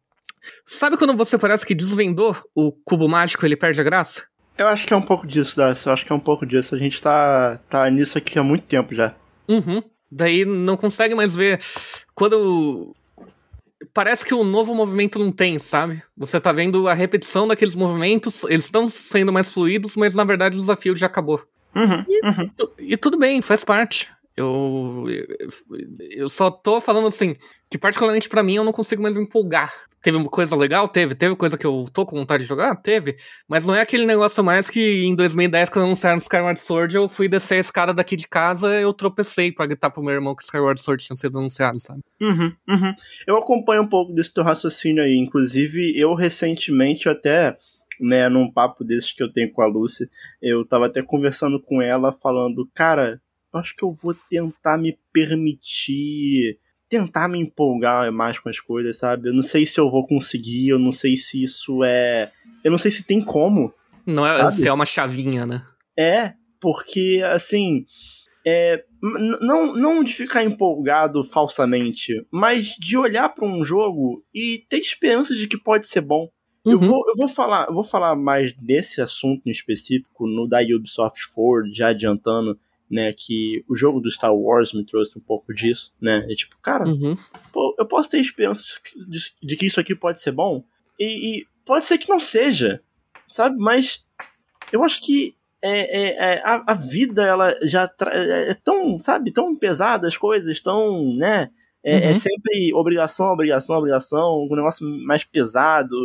Sabe 0.66 0.98
quando 0.98 1.16
você 1.16 1.38
parece 1.38 1.66
que 1.66 1.76
desvendou 1.76 2.36
o 2.56 2.72
cubo 2.72 3.08
mágico 3.08 3.46
ele 3.46 3.56
perde 3.56 3.82
a 3.82 3.84
graça? 3.84 4.24
Eu 4.58 4.68
acho 4.68 4.88
que 4.88 4.94
é 4.94 4.98
um 4.98 5.02
pouco 5.02 5.28
disso, 5.28 5.56
Darcy. 5.56 5.86
Eu 5.86 5.94
acho 5.94 6.06
que 6.06 6.12
é 6.12 6.16
um 6.16 6.20
pouco 6.20 6.46
disso. 6.46 6.74
A 6.74 6.78
gente 6.78 7.02
tá, 7.02 7.60
tá 7.70 7.88
nisso 7.90 8.18
aqui 8.18 8.40
há 8.40 8.44
muito 8.44 8.66
tempo 8.66 8.96
já. 8.96 9.14
Uhum. 9.48 9.84
Daí 10.12 10.46
não 10.46 10.78
consegue 10.78 11.16
mais 11.16 11.36
ver. 11.36 11.60
Quando. 12.14 12.96
Parece 13.94 14.26
que 14.26 14.34
o 14.34 14.44
novo 14.44 14.74
movimento 14.74 15.20
não 15.20 15.32
tem, 15.32 15.60
sabe? 15.60 16.02
Você 16.16 16.40
tá 16.40 16.52
vendo 16.52 16.88
a 16.88 16.94
repetição 16.94 17.48
daqueles 17.48 17.76
movimentos, 17.76 18.44
eles 18.46 18.66
estão 18.66 18.88
sendo 18.88 19.32
mais 19.34 19.52
fluidos, 19.52 19.96
mas 19.96 20.14
na 20.16 20.24
verdade 20.24 20.56
o 20.56 20.60
desafio 20.60 20.96
já 20.96 21.08
acabou. 21.08 21.44
Uhum, 21.76 22.06
e, 22.08 22.26
uhum. 22.26 22.52
e 22.80 22.98
tudo 22.98 23.18
bem, 23.18 23.42
faz 23.42 23.64
parte. 23.64 24.10
Eu, 24.38 25.06
eu 26.12 26.30
só 26.30 26.52
tô 26.52 26.80
falando 26.80 27.08
assim, 27.08 27.36
que 27.72 27.78
particularmente 27.78 28.30
para 28.30 28.44
mim 28.44 28.54
eu 28.54 28.64
não 28.64 28.72
consigo 28.72 29.02
mais 29.02 29.18
me 29.18 29.24
empolgar. 29.24 29.74
Teve 30.04 30.24
coisa 30.26 30.56
legal? 30.56 30.88
Teve. 30.88 31.16
Teve 31.16 31.36
coisa 31.36 31.58
que 31.58 31.66
eu 31.66 31.88
tô 31.92 32.06
com 32.06 32.20
vontade 32.20 32.44
de 32.44 32.50
jogar? 32.50 32.76
Teve. 32.76 33.18
Mas 33.50 33.66
não 33.66 33.74
é 33.74 33.82
aquele 33.82 34.06
negócio 34.06 34.44
mais 34.44 34.70
que 34.70 35.04
em 35.04 35.16
2010, 35.16 35.70
quando 35.70 35.86
anunciaram 35.86 36.20
Skyward 36.20 36.60
Sword, 36.60 36.96
eu 36.96 37.10
fui 37.10 37.28
descer 37.28 37.56
a 37.56 37.60
escada 37.60 37.92
daqui 37.96 38.16
de 38.16 38.28
casa 38.28 38.80
eu 38.80 38.94
tropecei 38.94 39.52
pra 39.52 39.66
gritar 39.66 39.90
pro 39.90 40.04
meu 40.04 40.14
irmão 40.14 40.36
que 40.36 40.44
Skyward 40.44 40.80
Sword 40.80 41.04
tinha 41.04 41.16
sido 41.16 41.40
anunciado, 41.40 41.80
sabe? 41.80 42.02
Uhum, 42.22 42.54
uhum. 42.70 42.94
Eu 43.26 43.38
acompanho 43.38 43.82
um 43.82 43.90
pouco 43.90 44.14
desse 44.14 44.32
teu 44.32 44.44
raciocínio 44.44 45.04
aí. 45.04 45.18
Inclusive, 45.18 46.00
eu 46.00 46.14
recentemente 46.14 47.10
até 47.10 47.58
né, 48.00 48.30
num 48.30 48.52
papo 48.52 48.84
desses 48.84 49.12
que 49.12 49.24
eu 49.24 49.32
tenho 49.32 49.52
com 49.52 49.64
a 49.64 49.66
Lucy, 49.66 50.08
eu 50.42 50.64
tava 50.64 50.86
até 50.86 51.02
conversando 51.02 51.60
com 51.60 51.82
ela, 51.82 52.14
falando, 52.14 52.70
cara, 52.74 53.20
acho 53.58 53.76
que 53.76 53.84
eu 53.84 53.92
vou 53.92 54.16
tentar 54.30 54.78
me 54.78 54.98
permitir. 55.12 56.60
Tentar 56.90 57.28
me 57.28 57.38
empolgar 57.38 58.12
mais 58.14 58.40
com 58.40 58.48
as 58.48 58.62
coisas, 58.62 58.98
sabe? 58.98 59.28
Eu 59.28 59.34
não 59.34 59.44
sei 59.44 59.66
se 59.66 59.78
eu 59.78 59.90
vou 59.90 60.08
conseguir, 60.08 60.70
eu 60.70 60.80
não 60.80 60.92
sei 60.92 61.18
se 61.18 61.44
isso 61.44 61.84
é. 61.84 62.32
Eu 62.64 62.72
não 62.72 62.78
sei 62.78 62.92
se 62.92 63.04
tem 63.04 63.22
como. 63.22 63.74
Não 64.06 64.26
é 64.26 64.38
sabe? 64.38 64.54
se 64.54 64.68
é 64.70 64.72
uma 64.72 64.86
chavinha, 64.86 65.46
né? 65.46 65.66
É, 65.98 66.34
porque, 66.62 67.22
assim. 67.30 67.86
É, 68.50 68.86
não, 69.42 69.76
não 69.76 70.02
de 70.02 70.14
ficar 70.14 70.42
empolgado 70.42 71.22
falsamente, 71.22 72.26
mas 72.32 72.78
de 72.80 72.98
olhar 72.98 73.28
para 73.28 73.46
um 73.46 73.62
jogo 73.62 74.24
e 74.34 74.66
ter 74.70 74.78
esperança 74.78 75.34
de 75.34 75.48
que 75.48 75.58
pode 75.58 75.86
ser 75.86 76.00
bom. 76.00 76.30
Uhum. 76.66 76.74
Eu, 76.74 76.80
vou, 76.80 77.04
eu 77.08 77.16
vou 77.16 77.28
falar 77.30 77.68
eu 77.68 77.74
vou 77.74 77.84
falar 77.84 78.16
mais 78.16 78.54
desse 78.54 79.02
assunto 79.02 79.48
em 79.48 79.52
específico 79.52 80.28
no 80.28 80.48
da 80.48 80.60
Ubisoft 80.62 81.22
Forward, 81.34 81.74
já 81.74 81.90
adiantando 81.90 82.60
né, 82.90 83.12
que 83.12 83.64
o 83.68 83.76
jogo 83.76 84.00
do 84.00 84.10
Star 84.10 84.34
Wars 84.34 84.74
me 84.74 84.86
trouxe 84.86 85.18
um 85.18 85.22
pouco 85.22 85.54
disso, 85.54 85.94
né, 86.00 86.26
é 86.30 86.36
tipo, 86.36 86.58
cara, 86.62 86.88
uhum. 86.88 87.18
pô, 87.52 87.76
eu 87.78 87.86
posso 87.86 88.10
ter 88.10 88.20
esperança 88.20 88.64
de, 89.08 89.34
de, 89.42 89.56
que 89.56 89.66
isso 89.66 89.80
aqui 89.80 89.94
pode 89.94 90.22
ser 90.22 90.32
bom, 90.32 90.64
e, 91.00 91.06
e, 91.40 91.48
pode 91.66 91.86
ser 91.86 91.98
que 91.98 92.10
não 92.10 92.20
seja, 92.20 92.82
sabe, 93.28 93.58
mas 93.58 94.08
eu 94.72 94.84
acho 94.84 95.02
que 95.02 95.36
é, 95.62 95.80
é, 96.02 96.36
é 96.36 96.42
a, 96.44 96.64
a, 96.68 96.74
vida, 96.74 97.24
ela 97.24 97.58
já 97.64 97.92
é, 98.12 98.52
é 98.52 98.54
tão, 98.54 99.00
sabe, 99.00 99.32
tão 99.32 99.56
pesada 99.56 100.08
as 100.08 100.16
coisas, 100.16 100.62
tão, 100.62 101.16
né, 101.16 101.50
é, 101.84 102.06
é 102.06 102.08
uhum. 102.10 102.16
sempre 102.16 102.74
obrigação, 102.74 103.34
obrigação, 103.34 103.78
obrigação, 103.78 104.48
um 104.50 104.56
negócio 104.56 104.88
mais 105.06 105.24
pesado, 105.24 105.96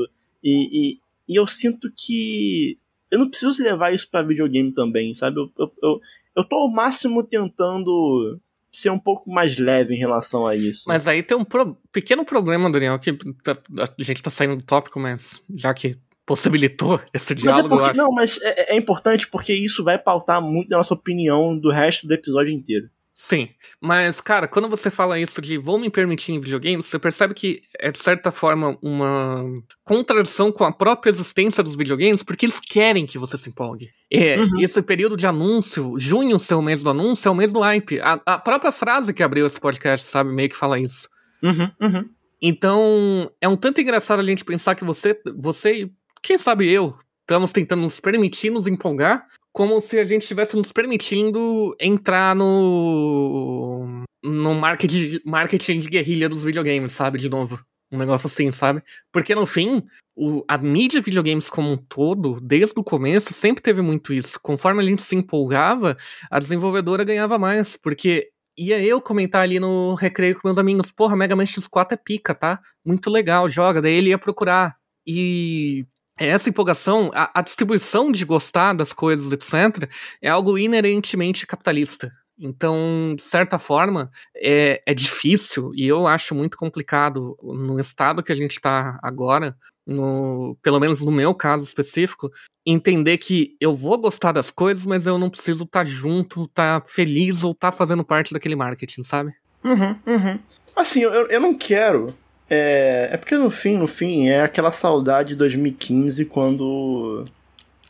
e, 0.43 0.69
e, 0.73 0.99
e 1.29 1.37
eu 1.37 1.47
sinto 1.47 1.93
que 1.97 2.77
eu 3.13 3.19
não 3.19 3.29
preciso 3.29 3.63
levar 3.63 3.93
isso 3.93 4.11
para 4.11 4.27
videogame 4.27 4.73
também, 4.73 5.13
sabe? 5.13 5.39
Eu, 5.39 5.53
eu, 5.59 5.73
eu, 5.83 6.01
eu 6.37 6.45
tô 6.45 6.57
ao 6.57 6.71
máximo 6.71 7.23
tentando 7.23 8.41
ser 8.73 8.91
um 8.91 8.99
pouco 8.99 9.31
mais 9.31 9.59
leve 9.59 9.95
em 9.95 9.99
relação 9.99 10.47
a 10.47 10.57
isso. 10.57 10.85
Mas 10.87 11.07
aí 11.07 11.23
tem 11.23 11.37
um 11.37 11.45
pro... 11.45 11.77
pequeno 11.93 12.25
problema, 12.25 12.71
Daniel, 12.71 12.99
que 12.99 13.13
tá, 13.13 13.57
a 13.79 14.03
gente 14.03 14.23
tá 14.23 14.31
saindo 14.31 14.57
do 14.57 14.63
tópico, 14.63 14.99
mas 14.99 15.43
já 15.55 15.75
que 15.75 15.95
possibilitou 16.25 17.01
esse 17.13 17.35
diálogo. 17.35 17.69
Mas 17.69 17.81
é 17.81 17.85
porque, 17.85 17.99
não, 17.99 18.13
mas 18.13 18.41
é, 18.43 18.75
é, 18.75 18.77
importante 18.77 19.29
porque 19.29 19.53
isso 19.53 19.85
vai 19.85 19.99
pautar 19.99 20.41
muito 20.41 20.69
da 20.69 20.79
nossa 20.79 20.95
opinião 20.95 21.59
do 21.59 21.71
resto 21.71 22.07
do 22.07 22.15
episódio 22.15 22.53
inteiro. 22.53 22.89
Sim, 23.15 23.51
mas 23.79 24.23
cara, 24.23 24.49
quando 24.49 24.71
você 24.71 24.91
fala 24.91 25.21
isso 25.21 25.43
de 25.43 25.59
vou 25.59 25.79
me 25.79 25.91
permitir 25.91 26.33
em 26.33 26.41
videogames, 26.41 26.87
você 26.87 26.99
percebe 26.99 27.35
que 27.35 27.61
é 27.79 27.91
de 27.91 27.99
certa 27.99 28.33
forma 28.33 28.79
uma 28.81 29.45
contradição 29.85 30.51
com 30.51 30.65
a 30.65 30.73
própria 30.73 31.11
existência 31.11 31.63
dos 31.63 31.75
videogames, 31.75 32.23
porque 32.23 32.47
eles 32.47 32.59
querem 32.59 33.05
que 33.05 33.19
você 33.19 33.37
se 33.37 33.51
empolgue. 33.51 33.91
É, 34.11 34.39
uhum. 34.39 34.61
Esse 34.61 34.81
período 34.81 35.15
de 35.15 35.27
anúncio, 35.27 35.95
junho 35.99 36.39
ser 36.39 36.55
o 36.55 36.63
mês 36.63 36.83
do 36.83 36.89
anúncio, 36.89 37.29
é 37.29 37.33
o 37.33 37.35
mês 37.35 37.53
do 37.53 37.61
hype. 37.61 38.01
A, 38.01 38.19
a 38.25 38.39
própria 38.39 38.73
frase 38.73 39.13
que 39.13 39.23
abriu 39.23 39.47
esse 39.47 39.61
podcast, 39.61 40.07
sabe, 40.07 40.33
meio 40.33 40.49
que 40.49 40.57
fala 40.57 40.79
isso. 40.79 41.07
Uhum, 41.43 41.71
uhum. 41.81 42.09
Então, 42.41 43.31
é 43.41 43.49
um 43.49 43.57
tanto 43.57 43.81
engraçado 43.81 44.21
a 44.21 44.25
gente 44.25 44.45
pensar 44.45 44.75
que 44.75 44.85
você, 44.85 45.21
você 45.37 45.91
quem 46.23 46.39
sabe 46.39 46.69
eu, 46.71 46.97
estamos 47.21 47.53
tentando 47.53 47.83
nos 47.83 48.01
permitir 48.01 48.51
nos 48.51 48.67
empolgar, 48.67 49.27
como 49.53 49.81
se 49.81 49.99
a 49.99 50.05
gente 50.05 50.23
estivesse 50.23 50.57
nos 50.57 50.73
permitindo 50.73 51.77
entrar 51.79 52.35
no 52.35 54.05
no 54.25 54.55
marketing, 54.55 55.21
marketing 55.25 55.81
de 55.81 55.89
guerrilha 55.89 56.29
dos 56.29 56.45
videogames, 56.45 56.93
sabe? 56.93 57.19
De 57.19 57.29
novo. 57.29 57.63
Um 57.91 57.99
negócio 57.99 58.27
assim, 58.27 58.51
sabe? 58.51 58.81
Porque 59.13 59.35
no 59.35 59.45
fim, 59.45 59.83
o, 60.17 60.43
a 60.49 60.57
mídia 60.57 60.99
de 60.99 61.05
videogames 61.05 61.51
como 61.51 61.71
um 61.73 61.77
todo, 61.77 62.41
desde 62.41 62.81
o 62.81 62.83
começo, 62.83 63.35
sempre 63.35 63.63
teve 63.63 63.83
muito 63.83 64.15
isso. 64.15 64.41
Conforme 64.41 64.83
a 64.83 64.87
gente 64.87 65.03
se 65.03 65.15
empolgava, 65.15 65.95
a 66.31 66.39
desenvolvedora 66.39 67.05
ganhava 67.05 67.39
mais. 67.39 67.77
Porque 67.77 68.31
ia 68.57 68.83
eu 68.83 69.01
comentar 69.01 69.43
ali 69.43 69.61
no 69.61 69.95
recreio 69.95 70.35
com 70.35 70.49
meus 70.49 70.59
amigos, 70.59 70.91
porra, 70.91 71.17
Mega 71.17 71.37
Man 71.37 71.45
X4 71.45 71.93
é 71.93 71.97
pica, 71.97 72.35
tá? 72.35 72.61
Muito 72.85 73.11
legal, 73.11 73.51
joga. 73.51 73.83
Daí 73.83 73.93
ele 73.95 74.09
ia 74.11 74.19
procurar. 74.19 74.77
E 75.07 75.85
essa 76.27 76.49
empolgação, 76.49 77.11
a, 77.15 77.41
a, 77.41 77.43
distribuição 77.43 78.13
de 78.13 78.25
gostar 78.25 78.73
das 78.75 78.93
coisas, 78.93 79.33
etc., 79.33 79.91
é 80.21 80.29
algo 80.29 80.59
inerentemente 80.59 81.47
capitalista. 81.47 82.13
Então, 82.39 83.15
de 83.17 83.23
certa 83.23 83.59
forma, 83.59 84.11
é, 84.37 84.83
é 84.85 84.95
difícil 84.95 85.73
e 85.75 85.87
eu 85.87 86.07
acho 86.07 86.35
muito 86.35 86.57
complicado 86.57 87.37
no 87.43 87.79
estado 87.79 88.23
que 88.23 88.33
a 88.33 88.35
gente 88.35 88.53
está 88.53 88.99
agora, 89.03 89.57
no, 89.87 90.57
pelo 90.63 90.81
menos 90.81 91.05
no 91.05 91.13
meu 91.13 91.35
caso 91.35 91.65
específico, 91.65 92.31
entender 92.67 93.19
que 93.19 93.57
eu 93.61 93.75
vou 93.75 93.99
gostar 93.99 94.33
das 94.33 94.51
coisas, 94.51 94.87
mas 94.87 95.07
eu 95.07 95.19
não 95.19 95.31
preciso 95.31 95.65
estar 95.65 95.81
tá 95.81 95.85
junto, 95.85 96.45
estar 96.45 96.81
tá 96.81 96.89
feliz 96.89 97.45
ou 97.45 97.53
estar 97.53 97.71
tá 97.71 97.77
fazendo 97.77 98.05
parte 98.05 98.33
daquele 98.33 98.57
marketing, 98.57 99.03
sabe? 99.03 99.33
Uhum, 99.65 99.97
uhum. 100.07 100.39
Assim, 100.75 101.01
eu, 101.01 101.13
eu 101.29 101.41
não 101.41 101.55
quero 101.55 102.15
é, 102.55 103.09
é 103.13 103.17
porque 103.17 103.35
no 103.35 103.51
fim, 103.51 103.79
no 103.79 103.87
fim, 103.87 104.29
é 104.29 104.43
aquela 104.43 104.71
saudade 104.71 105.31
de 105.31 105.37
2015 105.37 106.27
quando 106.27 107.25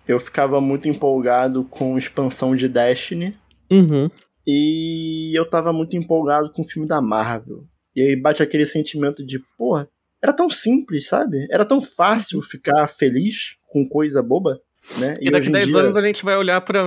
eu 0.07 0.21
ficava 0.21 0.61
muito 0.61 0.89
empolgado 0.89 1.65
com 1.65 1.99
expansão 1.99 2.55
de 2.55 2.69
Destiny. 2.69 3.35
Uhum. 3.69 4.09
E 4.47 5.37
eu 5.37 5.49
tava 5.51 5.73
muito 5.73 5.97
empolgado 5.97 6.49
com 6.53 6.63
o 6.63 6.65
filme 6.65 6.87
da 6.87 7.01
Marvel. 7.01 7.65
E 7.95 8.03
aí 8.03 8.15
bate 8.15 8.41
aquele 8.41 8.65
sentimento 8.65 9.27
de, 9.27 9.41
porra, 9.59 9.89
era 10.23 10.33
tão 10.33 10.49
simples, 10.49 11.09
sabe? 11.09 11.45
Era 11.51 11.65
tão 11.65 11.81
fácil 11.81 12.41
ficar 12.41 12.87
feliz 12.87 13.57
com 13.69 13.89
coisa 13.89 14.23
boba. 14.23 14.61
Né? 14.97 15.17
E, 15.21 15.27
e 15.27 15.31
daqui 15.33 15.49
a 15.49 15.53
10 15.53 15.67
dia... 15.67 15.77
anos 15.77 15.97
a 15.97 16.03
gente 16.03 16.25
vai 16.25 16.37
olhar 16.37 16.61
para 16.61 16.81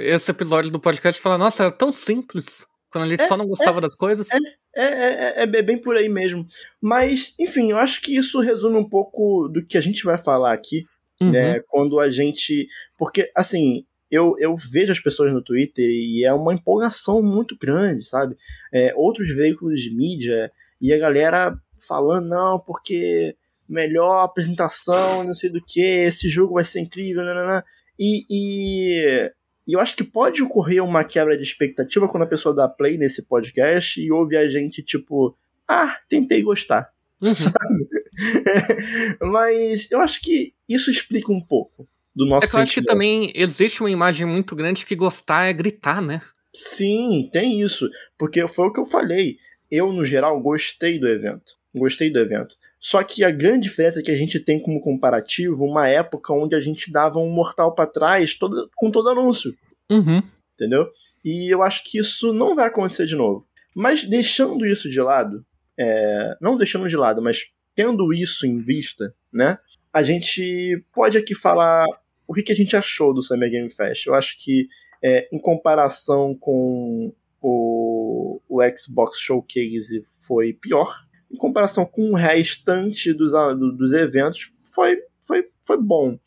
esse 0.00 0.30
episódio 0.30 0.70
do 0.70 0.78
podcast 0.78 1.18
e 1.18 1.22
falar, 1.22 1.38
nossa, 1.38 1.64
era 1.64 1.72
tão 1.72 1.92
simples. 1.92 2.66
Gente 3.04 3.22
é, 3.22 3.26
só 3.26 3.36
não 3.36 3.46
gostava 3.46 3.78
é, 3.78 3.80
das 3.80 3.94
coisas. 3.94 4.28
É, 4.30 4.38
é, 4.76 4.84
é, 4.84 5.34
é, 5.36 5.42
é, 5.42 5.62
bem 5.62 5.78
por 5.78 5.96
aí 5.96 6.08
mesmo. 6.08 6.46
Mas, 6.80 7.34
enfim, 7.38 7.70
eu 7.70 7.78
acho 7.78 8.00
que 8.00 8.16
isso 8.16 8.40
resume 8.40 8.76
um 8.76 8.88
pouco 8.88 9.48
do 9.48 9.64
que 9.64 9.76
a 9.76 9.80
gente 9.80 10.04
vai 10.04 10.18
falar 10.18 10.52
aqui, 10.52 10.84
uhum. 11.20 11.30
né? 11.30 11.60
Quando 11.68 11.98
a 12.00 12.10
gente. 12.10 12.66
Porque, 12.96 13.30
assim, 13.34 13.84
eu, 14.10 14.34
eu 14.38 14.56
vejo 14.56 14.92
as 14.92 15.00
pessoas 15.00 15.32
no 15.32 15.42
Twitter 15.42 15.84
e 15.84 16.24
é 16.24 16.32
uma 16.32 16.54
empolgação 16.54 17.22
muito 17.22 17.56
grande, 17.58 18.06
sabe? 18.08 18.36
É, 18.72 18.92
outros 18.94 19.34
veículos 19.34 19.80
de 19.80 19.94
mídia 19.94 20.50
e 20.80 20.92
a 20.92 20.98
galera 20.98 21.56
falando, 21.86 22.28
não, 22.28 22.58
porque 22.58 23.36
melhor 23.68 24.22
apresentação, 24.22 25.24
não 25.24 25.34
sei 25.34 25.50
do 25.50 25.60
que, 25.60 25.80
esse 25.80 26.28
jogo 26.28 26.54
vai 26.54 26.64
ser 26.64 26.80
incrível, 26.80 27.22
nanana. 27.22 27.64
E, 27.98 28.24
e 28.28 29.32
e 29.66 29.72
eu 29.72 29.80
acho 29.80 29.96
que 29.96 30.04
pode 30.04 30.42
ocorrer 30.42 30.82
uma 30.82 31.02
quebra 31.02 31.36
de 31.36 31.42
expectativa 31.42 32.08
quando 32.08 32.22
a 32.22 32.28
pessoa 32.28 32.54
dá 32.54 32.68
play 32.68 32.96
nesse 32.96 33.22
podcast 33.22 34.00
e 34.00 34.12
ouve 34.12 34.36
a 34.36 34.48
gente, 34.48 34.82
tipo, 34.82 35.36
ah, 35.66 35.98
tentei 36.08 36.42
gostar. 36.42 36.90
Uhum. 37.20 37.34
Sabe? 37.34 37.88
Mas 39.20 39.90
eu 39.90 40.00
acho 40.00 40.20
que 40.20 40.54
isso 40.68 40.90
explica 40.90 41.32
um 41.32 41.40
pouco 41.40 41.88
do 42.14 42.24
nosso 42.24 42.46
É 42.46 42.50
que 42.50 42.56
eu 42.56 42.60
acho 42.60 42.74
que 42.74 42.82
também 42.82 43.32
existe 43.34 43.80
uma 43.80 43.90
imagem 43.90 44.26
muito 44.26 44.54
grande 44.54 44.86
que 44.86 44.94
gostar 44.94 45.46
é 45.46 45.52
gritar, 45.52 46.00
né? 46.00 46.22
Sim, 46.54 47.28
tem 47.32 47.60
isso. 47.60 47.90
Porque 48.16 48.46
foi 48.48 48.68
o 48.68 48.72
que 48.72 48.80
eu 48.80 48.86
falei. 48.86 49.36
Eu, 49.70 49.92
no 49.92 50.04
geral, 50.04 50.40
gostei 50.40 50.98
do 50.98 51.08
evento. 51.08 51.52
Gostei 51.74 52.10
do 52.10 52.18
evento. 52.18 52.56
Só 52.88 53.02
que 53.02 53.24
a 53.24 53.32
grande 53.32 53.64
diferença 53.64 53.98
é 53.98 54.02
que 54.02 54.12
a 54.12 54.16
gente 54.16 54.38
tem 54.38 54.60
como 54.60 54.80
comparativo 54.80 55.64
uma 55.64 55.88
época 55.88 56.32
onde 56.32 56.54
a 56.54 56.60
gente 56.60 56.92
dava 56.92 57.18
um 57.18 57.28
mortal 57.28 57.74
para 57.74 57.90
trás 57.90 58.38
todo, 58.38 58.70
com 58.76 58.92
todo 58.92 59.08
anúncio. 59.08 59.52
Uhum. 59.90 60.22
Entendeu? 60.54 60.86
E 61.24 61.52
eu 61.52 61.64
acho 61.64 61.82
que 61.82 61.98
isso 61.98 62.32
não 62.32 62.54
vai 62.54 62.68
acontecer 62.68 63.04
de 63.04 63.16
novo. 63.16 63.44
Mas 63.74 64.04
deixando 64.04 64.64
isso 64.64 64.88
de 64.88 65.00
lado, 65.00 65.44
é, 65.76 66.36
não 66.40 66.56
deixando 66.56 66.88
de 66.88 66.96
lado, 66.96 67.20
mas 67.20 67.48
tendo 67.74 68.14
isso 68.14 68.46
em 68.46 68.58
vista, 68.58 69.12
né? 69.32 69.58
A 69.92 70.04
gente 70.04 70.80
pode 70.94 71.18
aqui 71.18 71.34
falar 71.34 71.84
o 72.24 72.32
que, 72.32 72.42
que 72.44 72.52
a 72.52 72.56
gente 72.56 72.76
achou 72.76 73.12
do 73.12 73.20
Summer 73.20 73.50
Game 73.50 73.68
Fest. 73.68 74.06
Eu 74.06 74.14
acho 74.14 74.36
que, 74.38 74.68
é, 75.02 75.28
em 75.32 75.40
comparação 75.40 76.36
com 76.36 77.12
o, 77.42 78.40
o 78.48 78.60
Xbox 78.76 79.18
Showcase, 79.18 80.06
foi 80.24 80.52
pior 80.52 81.05
em 81.30 81.36
comparação 81.36 81.84
com 81.84 82.10
o 82.10 82.14
restante 82.14 83.12
dos, 83.12 83.32
dos 83.76 83.92
eventos, 83.92 84.52
foi, 84.74 84.98
foi, 85.20 85.48
foi 85.62 85.76
bom. 85.76 86.18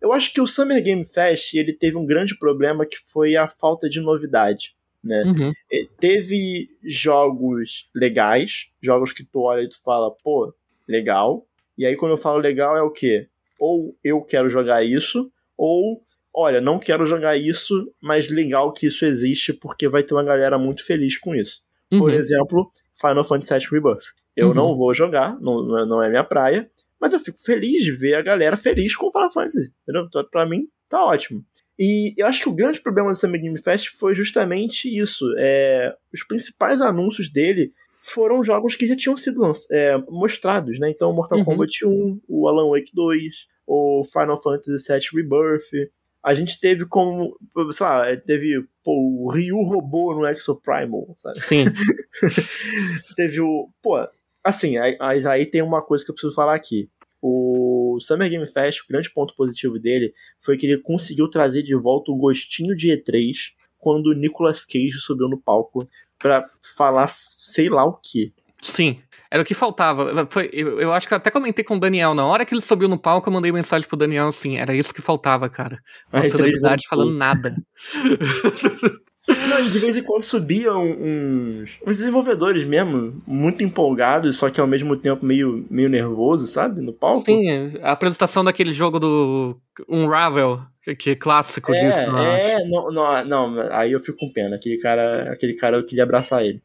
Eu 0.00 0.12
acho 0.12 0.32
que 0.32 0.40
o 0.40 0.46
Summer 0.46 0.82
Game 0.82 1.04
Fest 1.04 1.54
ele 1.54 1.72
teve 1.72 1.96
um 1.96 2.06
grande 2.06 2.38
problema 2.38 2.86
que 2.86 2.98
foi 3.12 3.36
a 3.36 3.48
falta 3.48 3.88
de 3.88 4.00
novidade. 4.00 4.74
Né? 5.02 5.22
Uhum. 5.24 5.52
Teve 5.98 6.68
jogos 6.82 7.88
legais, 7.94 8.68
jogos 8.82 9.12
que 9.12 9.24
tu 9.24 9.40
olha 9.40 9.62
e 9.62 9.68
tu 9.68 9.80
fala, 9.82 10.10
pô, 10.10 10.52
legal. 10.86 11.46
E 11.78 11.86
aí 11.86 11.96
quando 11.96 12.12
eu 12.12 12.18
falo 12.18 12.38
legal 12.38 12.76
é 12.76 12.82
o 12.82 12.90
quê? 12.90 13.28
Ou 13.58 13.96
eu 14.04 14.20
quero 14.22 14.48
jogar 14.48 14.84
isso, 14.84 15.30
ou 15.56 16.02
olha, 16.34 16.60
não 16.60 16.78
quero 16.78 17.06
jogar 17.06 17.36
isso, 17.36 17.90
mas 18.00 18.30
legal 18.30 18.72
que 18.72 18.86
isso 18.86 19.06
existe 19.06 19.52
porque 19.52 19.88
vai 19.88 20.02
ter 20.02 20.14
uma 20.14 20.24
galera 20.24 20.58
muito 20.58 20.84
feliz 20.84 21.18
com 21.18 21.34
isso. 21.34 21.62
Uhum. 21.90 21.98
Por 21.98 22.12
exemplo, 22.12 22.70
Final 22.94 23.24
Fantasy 23.24 23.58
VII 23.58 23.68
Rebirth. 23.70 24.06
Eu 24.36 24.48
uhum. 24.48 24.54
não 24.54 24.76
vou 24.76 24.92
jogar, 24.92 25.38
não, 25.40 25.78
é, 25.78 25.86
não 25.86 26.02
é 26.02 26.08
minha 26.08 26.24
praia, 26.24 26.70
mas 27.00 27.12
eu 27.12 27.20
fico 27.20 27.38
feliz 27.38 27.82
de 27.82 27.92
ver 27.92 28.14
a 28.14 28.22
galera 28.22 28.56
feliz 28.56 28.94
com 28.94 29.06
o 29.06 29.10
Final 29.10 29.32
Fantasy, 29.32 29.72
entendeu? 29.82 30.04
Então, 30.06 30.24
pra 30.30 30.46
mim, 30.46 30.68
tá 30.88 31.04
ótimo. 31.04 31.44
E 31.78 32.14
eu 32.16 32.26
acho 32.26 32.42
que 32.42 32.48
o 32.48 32.54
grande 32.54 32.80
problema 32.80 33.10
do 33.10 33.16
Summer 33.16 33.40
Game 33.40 33.58
Fest 33.58 33.88
foi 33.98 34.14
justamente 34.14 34.88
isso. 34.88 35.26
É, 35.38 35.94
os 36.12 36.22
principais 36.22 36.80
anúncios 36.80 37.30
dele 37.30 37.72
foram 38.00 38.42
jogos 38.42 38.74
que 38.74 38.86
já 38.86 38.96
tinham 38.96 39.16
sido 39.16 39.42
é, 39.70 39.98
mostrados, 40.08 40.78
né? 40.78 40.90
Então, 40.90 41.12
Mortal 41.12 41.38
uhum. 41.38 41.44
Kombat 41.44 41.84
1, 41.84 42.20
o 42.28 42.48
Alan 42.48 42.70
Wake 42.70 42.92
2, 42.94 43.46
o 43.66 44.04
Final 44.04 44.40
Fantasy 44.40 44.92
VII 44.92 45.22
Rebirth. 45.22 45.90
A 46.22 46.34
gente 46.34 46.58
teve 46.58 46.86
como, 46.86 47.36
sei 47.72 47.86
lá, 47.86 48.16
teve 48.16 48.64
pô, 48.82 48.92
o 48.92 49.30
Ryu 49.30 49.60
robô 49.62 50.14
no 50.14 50.26
Exo 50.26 50.60
Primal, 50.60 51.12
sabe? 51.16 51.38
Sim. 51.38 51.64
teve 53.14 53.40
o, 53.40 53.68
pô, 53.82 54.08
Assim, 54.46 54.76
mas 55.00 55.26
aí 55.26 55.44
tem 55.44 55.60
uma 55.60 55.82
coisa 55.82 56.04
que 56.04 56.10
eu 56.12 56.14
preciso 56.14 56.32
falar 56.32 56.54
aqui. 56.54 56.88
O 57.20 57.98
Summer 58.00 58.30
Game 58.30 58.46
Fest, 58.46 58.82
o 58.82 58.88
grande 58.88 59.10
ponto 59.10 59.34
positivo 59.34 59.76
dele 59.76 60.14
foi 60.38 60.56
que 60.56 60.66
ele 60.66 60.80
conseguiu 60.80 61.28
trazer 61.28 61.64
de 61.64 61.74
volta 61.74 62.12
o 62.12 62.16
gostinho 62.16 62.76
de 62.76 62.88
E3 62.88 63.34
quando 63.76 64.06
o 64.06 64.14
Nicolas 64.14 64.64
Cage 64.64 65.00
subiu 65.00 65.28
no 65.28 65.36
palco 65.36 65.88
para 66.16 66.48
falar 66.76 67.08
sei 67.08 67.68
lá 67.68 67.84
o 67.84 67.94
que. 67.94 68.32
Sim, 68.62 69.00
era 69.28 69.42
o 69.42 69.46
que 69.46 69.52
faltava. 69.52 70.28
Foi, 70.30 70.48
eu, 70.52 70.80
eu, 70.80 70.92
acho 70.92 71.08
que 71.08 71.14
até 71.14 71.28
comentei 71.28 71.64
com 71.64 71.74
o 71.74 71.80
Daniel. 71.80 72.14
Na 72.14 72.24
hora 72.24 72.44
que 72.44 72.54
ele 72.54 72.60
subiu 72.60 72.88
no 72.88 72.96
palco, 72.96 73.28
eu 73.28 73.32
mandei 73.32 73.50
mensagem 73.50 73.88
pro 73.88 73.96
Daniel 73.96 74.28
assim: 74.28 74.58
era 74.58 74.72
isso 74.72 74.94
que 74.94 75.02
faltava, 75.02 75.48
cara. 75.48 75.80
Uma 76.12 76.22
celebridade 76.22 76.86
falando 76.88 77.16
nada. 77.16 77.52
Não, 79.28 79.68
de 79.68 79.78
vez 79.78 79.96
em 79.96 80.02
quando 80.02 80.22
subiam 80.22 80.84
uns, 80.84 81.78
uns 81.84 81.96
desenvolvedores 81.96 82.64
mesmo, 82.64 83.20
muito 83.26 83.64
empolgados, 83.64 84.36
só 84.36 84.48
que 84.48 84.60
ao 84.60 84.66
mesmo 84.66 84.96
tempo 84.96 85.26
meio, 85.26 85.66
meio 85.68 85.88
nervoso, 85.88 86.46
sabe? 86.46 86.80
No 86.80 86.92
palco. 86.92 87.18
Sim, 87.18 87.74
a 87.82 87.92
apresentação 87.92 88.44
daquele 88.44 88.72
jogo 88.72 89.00
do 89.00 89.60
Unravel, 89.88 90.60
que 90.98 91.10
é 91.10 91.14
clássico 91.16 91.74
é, 91.74 91.80
disso. 91.80 92.06
É, 92.06 92.64
não, 92.66 92.92
não, 92.92 93.24
não, 93.24 93.60
aí 93.72 93.92
eu 93.92 94.00
fico 94.00 94.18
com 94.18 94.32
pena. 94.32 94.56
Aquele 94.56 94.78
cara, 94.78 95.32
aquele 95.32 95.54
cara 95.54 95.76
eu 95.76 95.84
queria 95.84 96.04
abraçar 96.04 96.44
ele. 96.44 96.62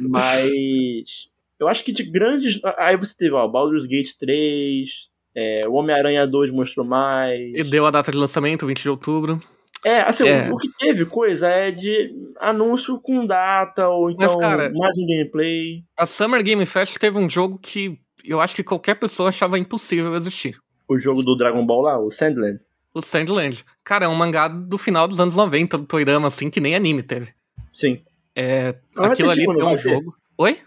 Mas. 0.00 1.28
Eu 1.56 1.68
acho 1.68 1.84
que 1.84 1.92
de 1.92 2.02
grandes. 2.02 2.60
Aí 2.76 2.96
você 2.96 3.16
teve, 3.16 3.32
ó, 3.32 3.46
Baldur's 3.46 3.86
Gate 3.86 4.10
3, 4.18 4.90
é, 5.34 5.68
o 5.68 5.74
Homem-Aranha 5.74 6.26
2 6.26 6.50
mostrou 6.50 6.84
mais. 6.84 7.40
E 7.54 7.62
deu 7.62 7.86
a 7.86 7.92
data 7.92 8.10
de 8.10 8.18
lançamento, 8.18 8.66
20 8.66 8.82
de 8.82 8.90
outubro. 8.90 9.40
É, 9.84 10.00
assim, 10.00 10.26
é. 10.26 10.48
O, 10.48 10.54
o, 10.54 10.56
que 10.56 10.68
teve 10.78 11.04
coisa 11.04 11.48
é 11.48 11.70
de 11.70 12.10
anúncio 12.40 12.98
com 13.00 13.26
data, 13.26 13.88
ou 13.88 14.10
então 14.10 14.26
Mas, 14.26 14.36
cara, 14.36 14.72
mais 14.72 14.96
um 14.96 15.06
gameplay. 15.06 15.84
A 15.96 16.06
Summer 16.06 16.42
Game 16.42 16.64
Fest 16.64 16.96
teve 16.98 17.18
um 17.18 17.28
jogo 17.28 17.58
que 17.58 17.98
eu 18.24 18.40
acho 18.40 18.54
que 18.54 18.62
qualquer 18.62 18.94
pessoa 18.94 19.28
achava 19.28 19.58
impossível 19.58 20.14
existir. 20.16 20.56
O 20.88 20.98
jogo 20.98 21.22
do 21.22 21.36
Dragon 21.36 21.64
Ball 21.64 21.82
lá, 21.82 21.98
o 21.98 22.10
Sandland. 22.10 22.60
O 22.94 23.02
Sandland. 23.02 23.64
Cara, 23.82 24.06
é 24.06 24.08
um 24.08 24.14
mangá 24.14 24.48
do 24.48 24.78
final 24.78 25.06
dos 25.06 25.20
anos 25.20 25.36
90 25.36 25.78
do 25.78 25.84
Toirama, 25.84 26.28
assim, 26.28 26.48
que 26.48 26.60
nem 26.60 26.74
anime 26.74 27.02
teve. 27.02 27.32
Sim. 27.72 28.02
É, 28.34 28.74
aquilo 28.96 29.30
ali 29.30 29.44
é 29.44 29.64
um 29.64 29.76
jogo. 29.76 30.12
Ter. 30.12 30.18
Oi? 30.38 30.58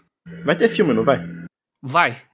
Vai 0.44 0.56
ter 0.56 0.68
filme, 0.68 0.92
não 0.92 1.04
vai? 1.04 1.24
Vai. 1.82 2.16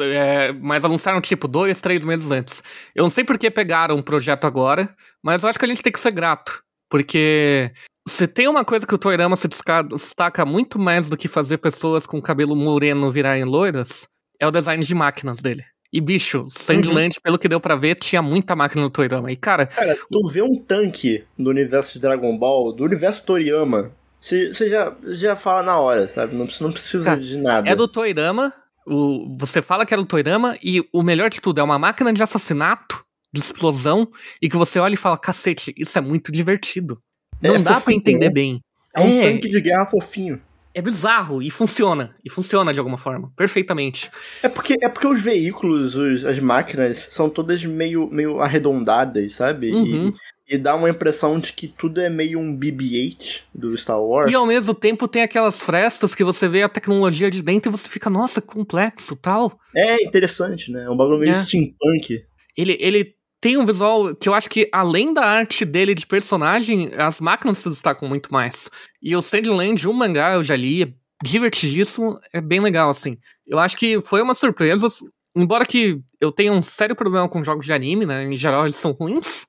É, 0.00 0.52
mas 0.52 0.84
anunciaram 0.84 1.20
tipo 1.20 1.48
dois, 1.48 1.80
três 1.80 2.04
meses 2.04 2.30
antes. 2.30 2.62
Eu 2.94 3.02
não 3.02 3.10
sei 3.10 3.24
por 3.24 3.36
que 3.36 3.50
pegaram 3.50 3.96
o 3.98 4.02
projeto 4.02 4.44
agora, 4.44 4.94
mas 5.20 5.42
eu 5.42 5.48
acho 5.48 5.58
que 5.58 5.64
a 5.64 5.68
gente 5.68 5.82
tem 5.82 5.92
que 5.92 5.98
ser 5.98 6.12
grato. 6.12 6.62
Porque 6.88 7.72
se 8.06 8.28
tem 8.28 8.46
uma 8.46 8.64
coisa 8.64 8.86
que 8.86 8.94
o 8.94 8.98
Toirama 8.98 9.34
se 9.34 9.48
destaca 9.48 10.46
muito 10.46 10.78
mais 10.78 11.08
do 11.08 11.16
que 11.16 11.26
fazer 11.26 11.58
pessoas 11.58 12.06
com 12.06 12.22
cabelo 12.22 12.54
moreno 12.54 13.10
virarem 13.10 13.42
loiras, 13.42 14.06
é 14.38 14.46
o 14.46 14.52
design 14.52 14.84
de 14.84 14.94
máquinas 14.94 15.40
dele. 15.40 15.64
E, 15.92 16.00
bicho, 16.00 16.46
Sandland, 16.48 17.16
uhum. 17.16 17.22
pelo 17.22 17.38
que 17.38 17.48
deu 17.48 17.60
para 17.60 17.74
ver, 17.74 17.96
tinha 17.96 18.22
muita 18.22 18.54
máquina 18.54 18.82
no 18.82 18.90
Toriyama. 18.90 19.32
E, 19.32 19.36
cara. 19.36 19.66
Cara, 19.66 19.98
tu 20.08 20.28
vê 20.28 20.42
um 20.42 20.56
tanque 20.56 21.24
do 21.36 21.50
universo 21.50 21.94
de 21.94 21.98
Dragon 22.00 22.38
Ball, 22.38 22.72
do 22.72 22.84
universo 22.84 23.24
Toriyama, 23.24 23.92
você 24.20 24.52
já, 24.52 24.94
já 25.04 25.34
fala 25.34 25.62
na 25.62 25.80
hora, 25.80 26.06
sabe? 26.06 26.36
Não, 26.36 26.46
não 26.60 26.72
precisa 26.72 27.06
cara, 27.06 27.20
de 27.20 27.36
nada. 27.38 27.68
É 27.68 27.74
do 27.74 27.88
Toriyama, 27.88 28.52
o, 28.86 29.36
você 29.38 29.62
fala 29.62 29.84
que 29.84 29.94
é 29.94 29.96
do 29.96 30.06
Toriyama, 30.06 30.56
e 30.62 30.82
o 30.92 31.02
melhor 31.02 31.30
de 31.30 31.40
tudo, 31.40 31.60
é 31.60 31.62
uma 31.62 31.78
máquina 31.78 32.12
de 32.12 32.22
assassinato, 32.22 33.04
de 33.32 33.40
explosão, 33.40 34.08
e 34.40 34.48
que 34.48 34.56
você 34.56 34.78
olha 34.78 34.94
e 34.94 34.98
fala: 34.98 35.18
cacete, 35.18 35.74
isso 35.76 35.98
é 35.98 36.00
muito 36.00 36.32
divertido. 36.32 37.00
Não 37.40 37.56
é 37.56 37.58
dá 37.58 37.74
fofinho, 37.74 37.84
pra 37.84 37.94
entender 38.12 38.28
né? 38.28 38.32
bem. 38.32 38.60
É 38.94 39.00
um 39.00 39.20
é. 39.20 39.32
tanque 39.32 39.48
de 39.48 39.60
guerra 39.60 39.86
fofinho 39.86 40.40
é 40.74 40.80
bizarro 40.80 41.42
e 41.42 41.50
funciona. 41.50 42.14
E 42.24 42.30
funciona 42.30 42.72
de 42.72 42.78
alguma 42.78 42.96
forma, 42.96 43.32
perfeitamente. 43.36 44.10
É 44.42 44.48
porque, 44.48 44.76
é 44.80 44.88
porque 44.88 45.06
os 45.06 45.20
veículos, 45.20 45.96
os, 45.96 46.24
as 46.24 46.38
máquinas, 46.38 47.08
são 47.10 47.28
todas 47.28 47.64
meio, 47.64 48.08
meio 48.10 48.40
arredondadas, 48.40 49.32
sabe? 49.32 49.72
Uhum. 49.72 50.08
E, 50.08 50.14
e, 50.50 50.58
dá 50.58 50.74
uma 50.74 50.90
impressão 50.90 51.38
de 51.38 51.52
que 51.52 51.68
tudo 51.68 52.00
é 52.00 52.10
meio 52.10 52.38
um 52.38 52.56
BB-8 52.56 53.40
do 53.54 53.76
Star 53.76 54.02
Wars. 54.02 54.30
E 54.30 54.34
ao 54.34 54.46
mesmo 54.46 54.74
tempo 54.74 55.06
tem 55.06 55.22
aquelas 55.22 55.60
frestas 55.60 56.14
que 56.14 56.24
você 56.24 56.48
vê 56.48 56.62
a 56.62 56.68
tecnologia 56.68 57.30
de 57.30 57.42
dentro 57.42 57.70
e 57.70 57.76
você 57.76 57.88
fica, 57.88 58.10
nossa, 58.10 58.40
complexo 58.40 59.16
tal. 59.16 59.58
É 59.74 59.96
interessante, 60.04 60.70
né? 60.70 60.84
É 60.84 60.90
um 60.90 60.96
bagulho 60.96 61.18
meio 61.18 61.32
é. 61.32 61.36
steampunk. 61.36 62.24
Ele, 62.56 62.76
ele 62.80 63.14
tem 63.40 63.56
um 63.56 63.64
visual 63.64 64.14
que 64.14 64.28
eu 64.28 64.34
acho 64.34 64.50
que, 64.50 64.68
além 64.70 65.14
da 65.14 65.24
arte 65.24 65.64
dele 65.64 65.94
de 65.94 66.06
personagem, 66.06 66.90
as 66.96 67.20
máquinas 67.20 67.58
se 67.58 67.68
destacam 67.70 68.06
muito 68.08 68.32
mais. 68.32 68.68
E 69.02 69.16
o 69.16 69.22
Sandland, 69.22 69.88
um 69.88 69.92
mangá, 69.92 70.34
eu 70.34 70.44
já 70.44 70.54
li, 70.54 70.82
é 70.82 70.88
divertidíssimo, 71.24 72.18
é 72.32 72.40
bem 72.40 72.60
legal, 72.60 72.90
assim. 72.90 73.16
Eu 73.46 73.58
acho 73.58 73.76
que 73.76 74.00
foi 74.02 74.20
uma 74.20 74.34
surpresa, 74.34 74.86
embora 75.34 75.64
que 75.64 76.00
eu 76.20 76.30
tenha 76.30 76.52
um 76.52 76.60
sério 76.60 76.94
problema 76.94 77.28
com 77.28 77.42
jogos 77.42 77.64
de 77.64 77.72
anime, 77.72 78.04
né? 78.04 78.24
Em 78.24 78.36
geral, 78.36 78.64
eles 78.64 78.76
são 78.76 78.92
ruins. 78.92 79.46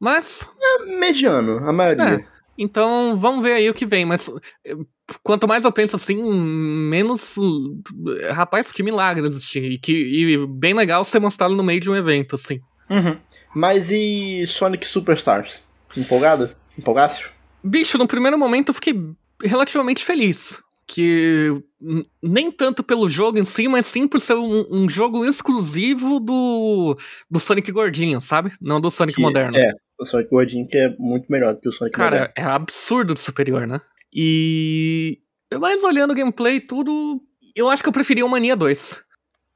Mas. 0.00 0.48
É 0.60 0.98
mediano, 0.98 1.58
a 1.58 1.72
maioria. 1.72 2.04
É, 2.04 2.24
então, 2.58 3.16
vamos 3.16 3.42
ver 3.42 3.52
aí 3.52 3.70
o 3.70 3.74
que 3.74 3.86
vem, 3.86 4.04
mas 4.04 4.30
eh, 4.64 4.74
quanto 5.22 5.46
mais 5.46 5.64
eu 5.64 5.72
penso 5.72 5.96
assim, 5.96 6.22
menos. 6.22 7.36
Rapaz, 8.30 8.72
que 8.72 8.82
milagre 8.82 9.26
existir. 9.26 9.72
E, 9.72 9.78
que, 9.78 9.92
e 9.92 10.46
bem 10.46 10.74
legal 10.74 11.04
ser 11.04 11.20
mostrado 11.20 11.54
no 11.54 11.62
meio 11.62 11.80
de 11.80 11.90
um 11.90 11.94
evento, 11.94 12.34
assim. 12.34 12.60
Uhum. 12.88 13.16
Mas 13.54 13.90
e 13.90 14.46
Sonic 14.46 14.86
Superstars? 14.86 15.62
Empolgado? 15.96 16.50
Empolgácio? 16.78 17.30
Bicho, 17.62 17.98
no 17.98 18.06
primeiro 18.06 18.38
momento 18.38 18.70
eu 18.70 18.74
fiquei 18.74 18.94
relativamente 19.42 20.04
feliz. 20.04 20.62
Que 20.86 21.62
nem 22.20 22.50
tanto 22.50 22.82
pelo 22.82 23.08
jogo 23.08 23.38
em 23.38 23.44
si, 23.44 23.68
mas 23.68 23.86
sim 23.86 24.08
por 24.08 24.20
ser 24.20 24.34
um, 24.34 24.66
um 24.70 24.88
jogo 24.88 25.24
exclusivo 25.24 26.18
do, 26.18 26.96
do 27.30 27.38
Sonic 27.38 27.70
Gordinho, 27.70 28.20
sabe? 28.20 28.52
Não 28.60 28.80
do 28.80 28.90
Sonic 28.90 29.14
que, 29.14 29.22
moderno. 29.22 29.56
É, 29.56 29.72
o 30.00 30.06
Sonic 30.06 30.30
Gordinho 30.30 30.66
que 30.66 30.78
é 30.78 30.94
muito 30.98 31.30
melhor 31.30 31.54
do 31.54 31.60
que 31.60 31.68
o 31.68 31.72
Sonic 31.72 31.96
Cara, 31.96 32.32
é 32.36 32.42
absurdo 32.42 33.14
de 33.14 33.20
superior, 33.20 33.66
né? 33.66 33.80
E. 34.12 35.20
Mas 35.60 35.82
olhando 35.82 36.12
o 36.12 36.14
gameplay 36.14 36.56
e 36.56 36.60
tudo, 36.60 37.20
eu 37.54 37.68
acho 37.68 37.82
que 37.82 37.88
eu 37.88 37.92
preferia 37.92 38.24
o 38.24 38.28
Mania 38.28 38.56
2. 38.56 39.04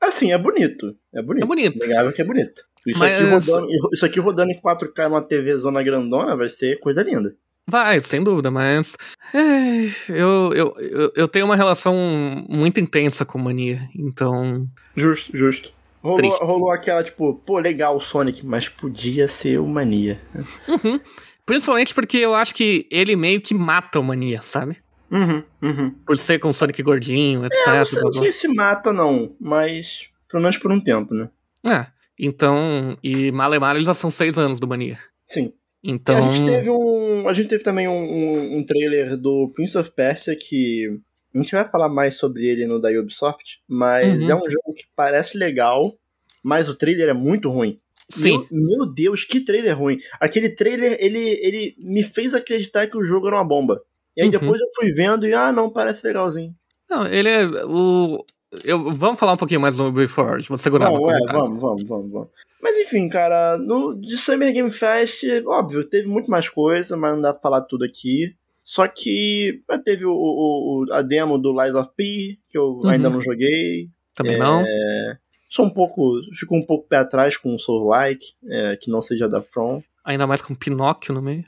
Assim, 0.00 0.32
é 0.32 0.38
bonito. 0.38 0.94
É 1.12 1.22
bonito. 1.22 1.44
É 1.44 1.46
bonito. 1.46 1.86
Legal 1.86 2.12
que 2.12 2.20
é 2.20 2.24
bonito. 2.24 2.62
Isso, 2.86 2.98
Mas... 2.98 3.18
aqui 3.18 3.30
rodando, 3.30 3.68
isso 3.92 4.06
aqui 4.06 4.20
rodando 4.20 4.52
em 4.52 4.60
4K 4.60 5.08
numa 5.08 5.22
TV 5.22 5.56
zona 5.56 5.82
grandona 5.82 6.36
vai 6.36 6.48
ser 6.48 6.78
coisa 6.80 7.02
linda. 7.02 7.34
Vai, 7.66 7.98
sem 8.00 8.22
dúvida, 8.22 8.50
mas. 8.50 8.94
É, 9.32 9.86
eu, 10.10 10.52
eu, 10.52 10.74
eu, 10.78 11.12
eu, 11.16 11.26
tenho 11.26 11.46
uma 11.46 11.56
relação 11.56 11.96
muito 12.46 12.78
intensa 12.78 13.24
com 13.24 13.38
mania, 13.38 13.80
então. 13.96 14.68
Justo, 14.94 15.34
justo. 15.34 15.72
Rolou, 16.04 16.38
rolou 16.40 16.70
aquela, 16.70 17.02
tipo, 17.02 17.34
pô, 17.34 17.58
legal 17.58 17.96
o 17.96 18.00
Sonic, 18.00 18.44
mas 18.44 18.68
podia 18.68 19.26
ser 19.26 19.58
o 19.58 19.66
Mania. 19.66 20.20
Uhum. 20.68 21.00
Principalmente 21.46 21.94
porque 21.94 22.18
eu 22.18 22.34
acho 22.34 22.54
que 22.54 22.86
ele 22.90 23.16
meio 23.16 23.40
que 23.40 23.54
mata 23.54 23.98
o 23.98 24.04
Mania, 24.04 24.42
sabe? 24.42 24.76
Uhum, 25.10 25.42
uhum. 25.62 25.90
Por 26.06 26.18
ser 26.18 26.38
com 26.38 26.48
o 26.50 26.52
Sonic 26.52 26.82
gordinho, 26.82 27.46
etc. 27.46 27.66
É, 27.68 27.78
não 27.78 27.84
sei, 27.86 28.02
não 28.02 28.12
sei 28.12 28.32
se 28.32 28.48
mata, 28.48 28.92
não, 28.92 29.34
mas 29.40 30.10
pelo 30.28 30.42
menos 30.42 30.58
por 30.58 30.70
um 30.70 30.80
tempo, 30.80 31.14
né? 31.14 31.30
É. 31.66 31.86
Então, 32.18 32.96
e 33.02 33.32
Malemar 33.32 33.74
eles 33.74 33.86
já 33.86 33.94
são 33.94 34.10
seis 34.10 34.36
anos 34.36 34.60
do 34.60 34.68
Mania. 34.68 34.98
Sim. 35.26 35.52
Então. 35.82 36.16
E 36.16 36.28
a 36.28 36.32
gente 36.32 36.46
teve 36.46 36.70
um. 36.70 37.28
A 37.28 37.32
gente 37.32 37.48
teve 37.48 37.62
também 37.62 37.88
um, 37.88 37.92
um, 37.92 38.58
um, 38.58 38.66
trailer 38.66 39.16
do 39.16 39.50
Prince 39.54 39.76
of 39.76 39.90
Persia 39.90 40.36
que. 40.36 41.00
A 41.34 41.38
gente 41.38 41.52
vai 41.52 41.68
falar 41.68 41.88
mais 41.88 42.16
sobre 42.16 42.46
ele 42.46 42.66
no 42.66 42.78
da 42.78 42.90
Ubisoft, 42.90 43.60
mas 43.66 44.20
uhum. 44.20 44.30
é 44.30 44.34
um 44.36 44.50
jogo 44.50 44.72
que 44.74 44.84
parece 44.94 45.36
legal, 45.36 45.92
mas 46.42 46.68
o 46.68 46.74
trailer 46.74 47.08
é 47.08 47.12
muito 47.12 47.50
ruim. 47.50 47.80
Sim. 48.08 48.46
Meu, 48.50 48.78
meu, 48.78 48.86
Deus, 48.86 49.24
que 49.24 49.40
trailer 49.40 49.76
ruim. 49.76 49.98
Aquele 50.20 50.50
trailer, 50.50 50.96
ele, 51.00 51.18
ele 51.18 51.74
me 51.78 52.02
fez 52.02 52.34
acreditar 52.34 52.86
que 52.86 52.96
o 52.96 53.04
jogo 53.04 53.26
era 53.26 53.36
uma 53.36 53.44
bomba. 53.44 53.82
E 54.16 54.20
aí 54.20 54.26
uhum. 54.26 54.30
depois 54.30 54.60
eu 54.60 54.68
fui 54.76 54.92
vendo 54.92 55.26
e, 55.26 55.34
ah, 55.34 55.50
não, 55.50 55.70
parece 55.70 56.06
legalzinho. 56.06 56.54
Não, 56.88 57.06
ele 57.06 57.28
é. 57.28 57.46
O, 57.64 58.24
eu, 58.62 58.90
vamos 58.92 59.18
falar 59.18 59.32
um 59.32 59.36
pouquinho 59.36 59.60
mais 59.60 59.76
no 59.76 59.90
Before, 59.90 60.42
vou 60.46 60.58
segurar 60.58 60.90
não, 60.90 61.10
é, 61.10 61.18
vamos, 61.32 61.60
vamos, 61.60 61.84
vamos, 61.84 62.12
vamos. 62.12 62.28
Mas 62.62 62.78
enfim, 62.78 63.08
cara, 63.08 63.58
no, 63.58 63.94
de 63.94 64.16
Summer 64.16 64.52
Game 64.52 64.70
Fest, 64.70 65.24
óbvio, 65.46 65.84
teve 65.84 66.06
muito 66.06 66.30
mais 66.30 66.48
coisa, 66.48 66.96
mas 66.96 67.14
não 67.14 67.20
dá 67.20 67.32
pra 67.32 67.42
falar 67.42 67.62
tudo 67.62 67.84
aqui. 67.84 68.34
Só 68.64 68.88
que 68.88 69.62
teve 69.84 70.06
o, 70.06 70.12
o, 70.12 70.86
a 70.90 71.02
demo 71.02 71.38
do 71.38 71.52
Lies 71.52 71.74
of 71.74 71.90
P, 71.94 72.38
que 72.48 72.56
eu 72.56 72.78
uhum. 72.78 72.88
ainda 72.88 73.10
não 73.10 73.20
joguei. 73.20 73.90
Também 74.14 74.36
é, 74.36 74.38
não. 74.38 74.64
Sou 75.48 75.66
um 75.66 75.70
pouco. 75.70 76.20
Fico 76.38 76.56
um 76.56 76.64
pouco 76.64 76.88
pé 76.88 76.96
atrás 76.96 77.36
com 77.36 77.54
o 77.54 77.58
Soul 77.58 77.88
Like, 77.88 78.24
é, 78.48 78.76
que 78.80 78.90
não 78.90 79.02
seja 79.02 79.28
da 79.28 79.40
From. 79.40 79.82
Ainda 80.04 80.26
mais 80.26 80.40
com 80.42 80.54
Pinóquio 80.54 81.14
no 81.14 81.22
meio. 81.22 81.44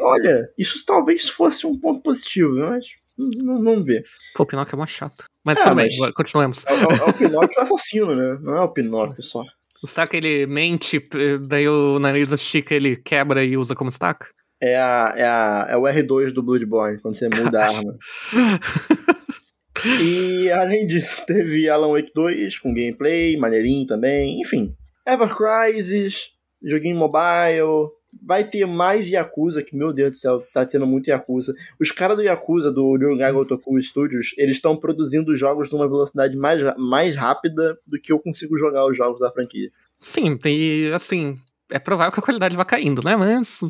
Olha, 0.00 0.48
isso 0.56 0.84
talvez 0.86 1.28
fosse 1.28 1.66
um 1.66 1.78
ponto 1.78 2.00
positivo, 2.02 2.54
mas 2.56 2.86
não, 3.16 3.62
vamos 3.62 3.84
ver. 3.84 4.02
Pô, 4.34 4.44
o 4.44 4.46
Pinóquio 4.46 4.74
é 4.74 4.76
uma 4.76 4.86
chato. 4.86 5.24
Mas 5.44 5.58
é, 5.58 5.64
também, 5.64 5.88
mas 5.98 6.12
continuemos. 6.12 6.64
É, 6.66 6.72
é, 6.72 6.82
é 6.82 7.10
o 7.10 7.12
Pinóquio 7.12 7.60
assassino, 7.60 8.14
né? 8.14 8.38
Não 8.40 8.56
é 8.56 8.60
o 8.60 8.68
Pinóquio 8.68 9.22
só. 9.22 9.44
Será 9.84 10.06
que 10.06 10.16
ele 10.16 10.46
mente, 10.46 11.02
daí 11.48 11.68
o 11.68 11.98
nariz 11.98 12.30
estica, 12.30 12.74
ele 12.74 12.96
quebra 12.96 13.44
e 13.44 13.56
usa 13.56 13.74
como 13.74 13.90
estaca? 13.90 14.28
É, 14.62 14.76
a, 14.76 15.12
é, 15.16 15.24
a, 15.24 15.66
é 15.70 15.76
o 15.76 15.82
R2 15.82 16.30
do 16.30 16.40
Bloodborne, 16.40 17.00
quando 17.00 17.14
você 17.14 17.28
muda 17.28 17.60
a 17.60 17.66
arma. 17.66 17.98
e 20.00 20.48
além 20.52 20.86
disso, 20.86 21.20
teve 21.26 21.68
Alan 21.68 21.88
Wake 21.88 22.12
2 22.14 22.60
com 22.60 22.72
gameplay, 22.72 23.36
maneirinho 23.36 23.84
também, 23.84 24.40
enfim. 24.40 24.72
Ever 25.04 25.34
Crisis, 25.34 26.30
joguinho 26.62 26.96
mobile, 26.96 27.90
vai 28.24 28.44
ter 28.44 28.64
mais 28.64 29.08
Yakuza, 29.08 29.64
que 29.64 29.74
meu 29.74 29.92
Deus 29.92 30.12
do 30.12 30.16
céu, 30.16 30.46
tá 30.52 30.64
tendo 30.64 30.86
muito 30.86 31.08
Yakuza. 31.08 31.52
Os 31.80 31.90
caras 31.90 32.16
do 32.16 32.22
Yakuza, 32.22 32.70
do 32.70 32.96
Ryugai 32.96 33.32
Gotoku 33.32 33.82
Studios, 33.82 34.32
eles 34.38 34.58
estão 34.58 34.76
produzindo 34.76 35.36
jogos 35.36 35.72
numa 35.72 35.88
velocidade 35.88 36.36
mais, 36.36 36.62
mais 36.78 37.16
rápida 37.16 37.76
do 37.84 38.00
que 38.00 38.12
eu 38.12 38.20
consigo 38.20 38.56
jogar 38.56 38.86
os 38.86 38.96
jogos 38.96 39.18
da 39.18 39.32
franquia. 39.32 39.72
Sim, 39.98 40.38
e 40.44 40.88
assim, 40.94 41.36
é 41.68 41.80
provável 41.80 42.12
que 42.12 42.20
a 42.20 42.22
qualidade 42.22 42.54
vá 42.54 42.64
caindo, 42.64 43.02
né? 43.02 43.16
Mas. 43.16 43.64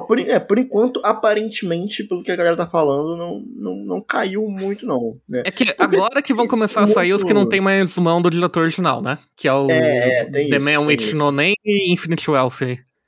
Por, 0.00 0.18
é, 0.18 0.38
por 0.38 0.58
enquanto, 0.58 1.00
aparentemente, 1.04 2.04
pelo 2.04 2.22
que 2.22 2.32
a 2.32 2.36
galera 2.36 2.56
tá 2.56 2.66
falando, 2.66 3.16
não, 3.16 3.40
não, 3.54 3.76
não 3.84 4.00
caiu 4.00 4.48
muito, 4.48 4.86
não. 4.86 5.20
Né? 5.28 5.42
É 5.44 5.50
que 5.50 5.64
Porque 5.64 5.82
agora 5.82 6.22
que 6.22 6.34
vão 6.34 6.48
começar 6.48 6.80
muito... 6.80 6.92
a 6.92 6.94
sair 6.94 7.12
os 7.12 7.22
que 7.22 7.32
não 7.32 7.48
tem 7.48 7.60
mais 7.60 7.96
mão 7.98 8.20
do 8.20 8.30
diretor 8.30 8.60
original, 8.60 9.00
né? 9.00 9.18
Que 9.36 9.48
é 9.48 9.52
o 9.52 9.70
é, 9.70 10.20
é, 10.20 10.24
tem 10.24 10.50
The 10.50 10.56
isso, 10.56 10.64
Man 10.64 10.86
Which 10.86 11.14
No 11.14 11.30
Name 11.30 11.56
e 11.64 11.92
Infinite 11.92 12.30
Wealth. 12.30 12.62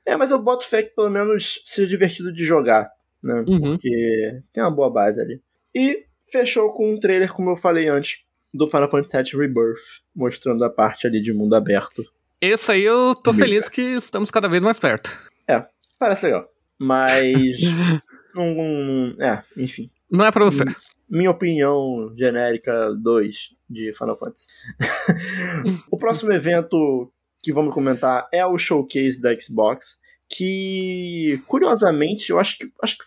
É, 0.07 0.17
mas 0.17 0.31
eu 0.31 0.41
boto 0.41 0.65
fé 0.65 0.83
que 0.83 0.95
pelo 0.95 1.11
menos 1.11 1.61
seja 1.65 1.89
divertido 1.89 2.33
de 2.33 2.45
jogar, 2.45 2.91
né? 3.23 3.45
Uhum. 3.47 3.61
Porque 3.61 4.41
tem 4.53 4.63
uma 4.63 4.71
boa 4.71 4.91
base 4.91 5.21
ali. 5.21 5.41
E 5.75 6.05
fechou 6.31 6.73
com 6.73 6.93
um 6.93 6.99
trailer, 6.99 7.33
como 7.33 7.51
eu 7.51 7.57
falei 7.57 7.89
antes, 7.89 8.19
do 8.53 8.67
Final 8.67 8.89
Fantasy 8.89 9.37
VII 9.37 9.43
Rebirth, 9.43 9.81
mostrando 10.15 10.65
a 10.65 10.71
parte 10.71 11.07
ali 11.07 11.21
de 11.21 11.33
mundo 11.33 11.55
aberto. 11.55 12.03
Esse 12.41 12.73
aí 12.73 12.85
eu 12.85 13.15
tô 13.15 13.33
Mica. 13.33 13.45
feliz 13.45 13.69
que 13.69 13.83
estamos 13.83 14.31
cada 14.31 14.49
vez 14.49 14.63
mais 14.63 14.79
perto. 14.79 15.19
É, 15.49 15.65
parece 15.99 16.27
legal. 16.27 16.49
Mas. 16.79 17.59
um, 18.37 19.15
é, 19.21 19.43
enfim. 19.57 19.91
Não 20.11 20.25
é 20.25 20.33
pra 20.33 20.45
você. 20.45 20.65
Minha 21.09 21.31
opinião 21.31 22.13
genérica 22.17 22.95
2 22.95 23.57
de 23.69 23.93
Final 23.95 24.19
Fantasy. 24.19 24.47
o 25.91 25.97
próximo 25.97 26.33
evento 26.33 27.11
que 27.43 27.53
vamos 27.53 27.73
comentar 27.73 28.29
é 28.33 28.45
o 28.45 28.59
showcase 28.59 29.21
da 29.21 29.37
Xbox, 29.39 29.97
que 30.29 31.41
curiosamente 31.47 32.31
eu 32.31 32.39
acho 32.39 32.59
que 32.59 32.71
acho 32.83 32.99
que 32.99 33.05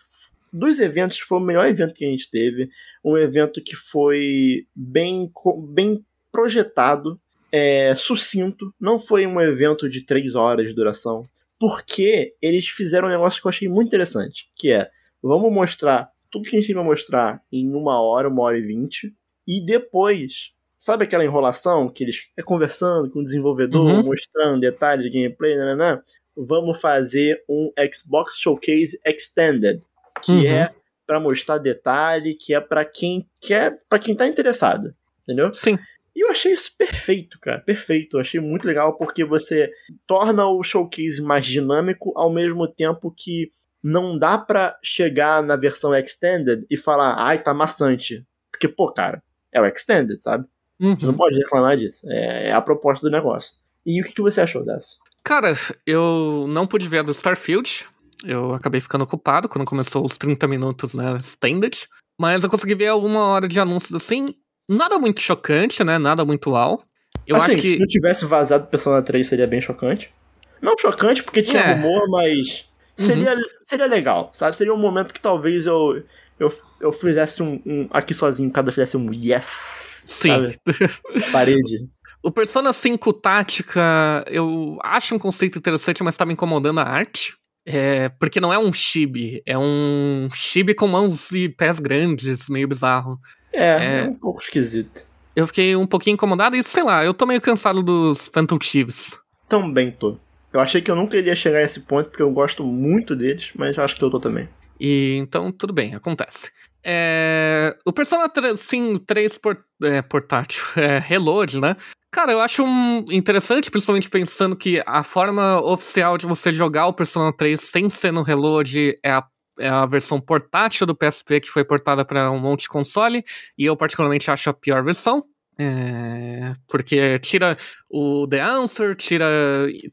dos 0.52 0.78
eventos 0.78 1.18
foi 1.18 1.38
o 1.38 1.40
melhor 1.40 1.66
evento 1.66 1.94
que 1.94 2.04
a 2.04 2.10
gente 2.10 2.30
teve, 2.30 2.68
um 3.04 3.16
evento 3.16 3.62
que 3.62 3.74
foi 3.74 4.66
bem 4.74 5.32
bem 5.68 6.04
projetado, 6.30 7.20
é, 7.50 7.94
sucinto, 7.94 8.74
não 8.80 8.98
foi 8.98 9.26
um 9.26 9.40
evento 9.40 9.88
de 9.88 10.04
três 10.04 10.34
horas 10.34 10.66
de 10.66 10.74
duração, 10.74 11.22
porque 11.62 12.34
eles 12.42 12.66
fizeram 12.66 13.06
um 13.06 13.10
negócio 13.12 13.40
que 13.40 13.46
eu 13.46 13.50
achei 13.50 13.68
muito 13.68 13.86
interessante, 13.86 14.50
que 14.56 14.72
é 14.72 14.88
vamos 15.22 15.52
mostrar 15.52 16.10
tudo 16.28 16.48
que 16.48 16.56
a 16.56 16.60
gente 16.60 16.74
vai 16.74 16.82
mostrar 16.82 17.40
em 17.52 17.72
uma 17.72 18.02
hora, 18.02 18.28
uma 18.28 18.42
hora 18.42 18.58
e 18.58 18.62
vinte, 18.62 19.14
e 19.46 19.64
depois 19.64 20.52
Sabe 20.82 21.04
aquela 21.04 21.24
enrolação 21.24 21.88
que 21.88 22.02
eles 22.02 22.26
é 22.36 22.42
conversando 22.42 23.08
com 23.08 23.20
o 23.20 23.22
desenvolvedor, 23.22 23.88
uhum. 23.88 24.02
mostrando 24.02 24.58
detalhes 24.58 25.08
de 25.08 25.16
gameplay, 25.16 25.54
né, 25.54 25.64
né, 25.64 25.76
né? 25.76 26.02
Vamos 26.36 26.80
fazer 26.80 27.40
um 27.48 27.70
Xbox 27.94 28.32
Showcase 28.40 28.98
Extended, 29.06 29.78
que 30.20 30.32
uhum. 30.32 30.44
é 30.44 30.70
para 31.06 31.20
mostrar 31.20 31.58
detalhe, 31.58 32.34
que 32.34 32.52
é 32.52 32.60
para 32.60 32.84
quem 32.84 33.28
quer, 33.40 33.78
para 33.88 34.00
quem 34.00 34.12
tá 34.12 34.26
interessado, 34.26 34.92
entendeu? 35.22 35.52
Sim. 35.52 35.78
E 36.14 36.24
eu 36.24 36.30
achei 36.30 36.52
isso 36.52 36.70
perfeito, 36.76 37.38
cara, 37.40 37.60
perfeito. 37.60 38.16
Eu 38.16 38.20
achei 38.20 38.38
muito 38.38 38.66
legal 38.66 38.96
porque 38.96 39.24
você 39.24 39.70
torna 40.06 40.46
o 40.46 40.62
showcase 40.62 41.22
mais 41.22 41.46
dinâmico 41.46 42.12
ao 42.14 42.32
mesmo 42.32 42.68
tempo 42.68 43.12
que 43.16 43.50
não 43.82 44.18
dá 44.18 44.38
para 44.38 44.78
chegar 44.82 45.42
na 45.42 45.56
versão 45.56 45.94
extended 45.94 46.64
e 46.70 46.76
falar, 46.76 47.16
ai, 47.18 47.42
tá 47.42 47.52
maçante. 47.52 48.24
Porque, 48.50 48.68
pô, 48.68 48.92
cara, 48.92 49.22
é 49.50 49.60
o 49.60 49.66
extended, 49.66 50.20
sabe? 50.22 50.46
Uhum. 50.80 50.96
Você 50.96 51.06
não 51.06 51.14
pode 51.14 51.36
reclamar 51.36 51.76
disso. 51.76 52.06
É, 52.08 52.48
é, 52.48 52.52
a 52.52 52.60
proposta 52.60 53.08
do 53.08 53.12
negócio. 53.12 53.54
E 53.84 54.00
o 54.00 54.04
que, 54.04 54.12
que 54.12 54.22
você 54.22 54.40
achou 54.40 54.64
dessa? 54.64 54.96
Cara, 55.24 55.52
eu 55.86 56.46
não 56.48 56.66
pude 56.66 56.88
ver 56.88 56.98
a 56.98 57.02
do 57.02 57.12
Starfield. 57.12 57.86
Eu 58.24 58.54
acabei 58.54 58.80
ficando 58.80 59.02
ocupado 59.02 59.48
quando 59.48 59.64
começou 59.64 60.04
os 60.04 60.16
30 60.16 60.46
minutos, 60.46 60.94
né, 60.94 61.16
standard. 61.18 61.88
Mas 62.20 62.44
eu 62.44 62.50
consegui 62.50 62.74
ver 62.74 62.88
alguma 62.88 63.26
hora 63.26 63.48
de 63.48 63.58
anúncios 63.58 63.94
assim. 63.94 64.34
Nada 64.68 64.98
muito 64.98 65.20
chocante, 65.20 65.82
né? 65.84 65.98
Nada 65.98 66.24
muito 66.24 66.50
uau. 66.50 66.82
Eu 67.26 67.36
assim, 67.36 67.52
acho 67.52 67.60
que. 67.60 67.70
Se 67.72 67.78
não 67.78 67.86
tivesse 67.86 68.24
vazado 68.24 68.66
Persona 68.66 69.02
3, 69.02 69.26
seria 69.26 69.46
bem 69.46 69.60
chocante. 69.60 70.12
Não 70.60 70.74
chocante, 70.78 71.22
porque 71.22 71.42
tinha 71.42 71.62
é. 71.62 71.72
rumor, 71.74 72.08
mas. 72.08 72.68
Seria, 72.96 73.34
uhum. 73.34 73.42
seria 73.64 73.86
legal, 73.86 74.30
sabe? 74.34 74.54
Seria 74.54 74.72
um 74.72 74.78
momento 74.78 75.14
que 75.14 75.20
talvez 75.20 75.66
eu, 75.66 76.02
eu, 76.38 76.52
eu 76.80 76.92
fizesse 76.92 77.42
um, 77.42 77.60
um 77.64 77.88
Aqui 77.90 78.12
sozinho, 78.12 78.50
cada 78.50 78.70
fizesse 78.70 78.96
um 78.96 79.10
yes. 79.12 80.04
Sim. 80.06 80.52
Parede. 81.32 81.88
O 82.22 82.30
Persona 82.30 82.72
5 82.72 83.12
Tática, 83.14 84.24
eu 84.28 84.78
acho 84.84 85.14
um 85.14 85.18
conceito 85.18 85.58
interessante, 85.58 86.04
mas 86.04 86.16
tá 86.16 86.24
me 86.24 86.34
incomodando 86.34 86.78
a 86.78 86.84
arte. 86.84 87.34
É, 87.64 88.08
porque 88.08 88.40
não 88.40 88.52
é 88.52 88.58
um 88.58 88.72
chibi, 88.72 89.40
é 89.46 89.56
um 89.56 90.28
chibi 90.34 90.74
com 90.74 90.88
mãos 90.88 91.30
e 91.30 91.48
pés 91.48 91.78
grandes, 91.78 92.48
meio 92.48 92.66
bizarro. 92.66 93.18
É, 93.52 93.64
é, 93.64 93.98
é 94.00 94.02
um 94.04 94.14
pouco 94.14 94.42
esquisito. 94.42 95.06
Eu 95.34 95.46
fiquei 95.46 95.74
um 95.74 95.86
pouquinho 95.86 96.14
incomodado 96.14 96.56
e, 96.56 96.62
sei 96.62 96.82
lá, 96.82 97.04
eu 97.04 97.14
tô 97.14 97.26
meio 97.26 97.40
cansado 97.40 97.82
dos 97.82 98.28
Phantom 98.28 98.58
Thieves. 98.58 99.18
Também 99.48 99.90
tô. 99.90 100.16
Eu 100.52 100.60
achei 100.60 100.82
que 100.82 100.90
eu 100.90 100.96
nunca 100.96 101.16
iria 101.16 101.34
chegar 101.34 101.58
a 101.58 101.62
esse 101.62 101.80
ponto, 101.80 102.10
porque 102.10 102.22
eu 102.22 102.30
gosto 102.30 102.62
muito 102.62 103.16
deles, 103.16 103.50
mas 103.54 103.78
acho 103.78 103.96
que 103.96 104.04
eu 104.04 104.10
tô 104.10 104.20
também. 104.20 104.48
E 104.78 105.16
então, 105.16 105.50
tudo 105.50 105.72
bem, 105.72 105.94
acontece. 105.94 106.50
É, 106.84 107.76
o 107.86 107.92
Persona 107.92 108.28
3, 108.28 108.58
sim, 108.58 108.98
3 108.98 109.38
port, 109.38 109.60
é, 109.82 110.02
portátil, 110.02 110.62
é, 110.76 110.98
Reload, 110.98 111.58
né? 111.60 111.76
Cara, 112.10 112.32
eu 112.32 112.40
acho 112.40 112.62
um 112.62 113.06
interessante, 113.10 113.70
principalmente 113.70 114.10
pensando 114.10 114.54
que 114.54 114.82
a 114.84 115.02
forma 115.02 115.62
oficial 115.62 116.18
de 116.18 116.26
você 116.26 116.52
jogar 116.52 116.86
o 116.86 116.92
Persona 116.92 117.32
3 117.32 117.58
sem 117.58 117.88
ser 117.88 118.12
no 118.12 118.22
Reload 118.22 118.98
é 119.02 119.10
a, 119.12 119.24
é 119.58 119.68
a 119.68 119.86
versão 119.86 120.20
portátil 120.20 120.86
do 120.86 120.94
PSP 120.94 121.40
que 121.40 121.48
foi 121.48 121.64
portada 121.64 122.04
para 122.04 122.30
um 122.30 122.38
monte 122.38 122.62
de 122.62 122.68
console, 122.68 123.24
e 123.56 123.64
eu 123.64 123.76
particularmente 123.76 124.30
acho 124.30 124.50
a 124.50 124.54
pior 124.54 124.82
versão. 124.82 125.24
É, 125.58 126.54
porque 126.68 127.18
tira 127.18 127.56
o 127.88 128.26
The 128.26 128.40
Answer, 128.40 128.94
tira. 128.94 129.26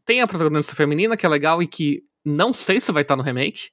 Tem 0.06 0.22
a 0.22 0.28
protagonista 0.28 0.76
feminina, 0.76 1.18
que 1.18 1.26
é 1.26 1.30
legal 1.30 1.62
e 1.62 1.68
que 1.68 2.02
não 2.24 2.54
sei 2.54 2.80
se 2.80 2.92
vai 2.92 3.02
estar 3.02 3.16
no 3.16 3.24
remake. 3.24 3.70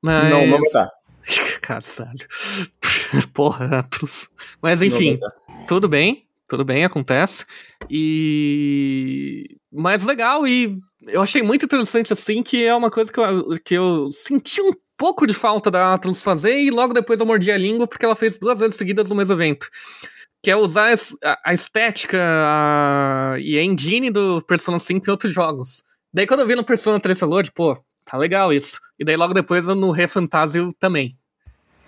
Mas... 0.00 0.30
Não, 0.30 0.46
não 0.46 0.58
vai 0.58 0.60
estar. 0.60 0.90
Caralho. 1.60 2.26
Porra, 3.34 3.78
Atos. 3.78 4.28
Mas 4.62 4.80
enfim, 4.82 5.18
tudo 5.66 5.88
bem. 5.88 6.26
Tudo 6.48 6.64
bem, 6.64 6.84
acontece. 6.84 7.44
E. 7.90 9.58
Mas 9.72 10.06
legal, 10.06 10.46
e 10.46 10.78
eu 11.06 11.20
achei 11.20 11.42
muito 11.42 11.64
interessante, 11.64 12.12
assim, 12.12 12.42
que 12.42 12.64
é 12.64 12.74
uma 12.74 12.90
coisa 12.90 13.12
que 13.12 13.18
eu, 13.18 13.50
que 13.64 13.74
eu 13.74 14.08
senti 14.12 14.62
um 14.62 14.72
pouco 14.96 15.26
de 15.26 15.34
falta 15.34 15.70
da 15.70 15.94
Atlas 15.94 16.22
fazer, 16.22 16.58
e 16.58 16.70
logo 16.70 16.94
depois 16.94 17.20
eu 17.20 17.26
mordi 17.26 17.50
a 17.50 17.58
língua 17.58 17.86
porque 17.86 18.04
ela 18.04 18.16
fez 18.16 18.38
duas 18.38 18.58
vezes 18.58 18.76
seguidas 18.76 19.10
no 19.10 19.16
mesmo 19.16 19.34
evento. 19.34 19.68
Que 20.42 20.50
é 20.50 20.56
usar 20.56 20.94
a, 21.44 21.52
estética 21.52 22.18
a, 22.20 23.36
e 23.38 23.58
a 23.58 23.64
engine 23.64 24.10
do 24.10 24.42
Persona 24.42 24.78
5 24.78 25.06
em 25.06 25.10
outros 25.10 25.32
jogos. 25.32 25.82
Daí 26.12 26.26
quando 26.26 26.40
eu 26.40 26.46
vi 26.46 26.54
no 26.54 26.64
Persona 26.64 27.00
3 27.00 27.20
Reload, 27.20 27.52
pô, 27.52 27.76
tá 28.04 28.16
legal 28.16 28.52
isso. 28.52 28.80
E 28.98 29.04
daí 29.04 29.16
logo 29.16 29.34
depois 29.34 29.66
no 29.66 29.90
Refantasio 29.90 30.72
também. 30.78 31.16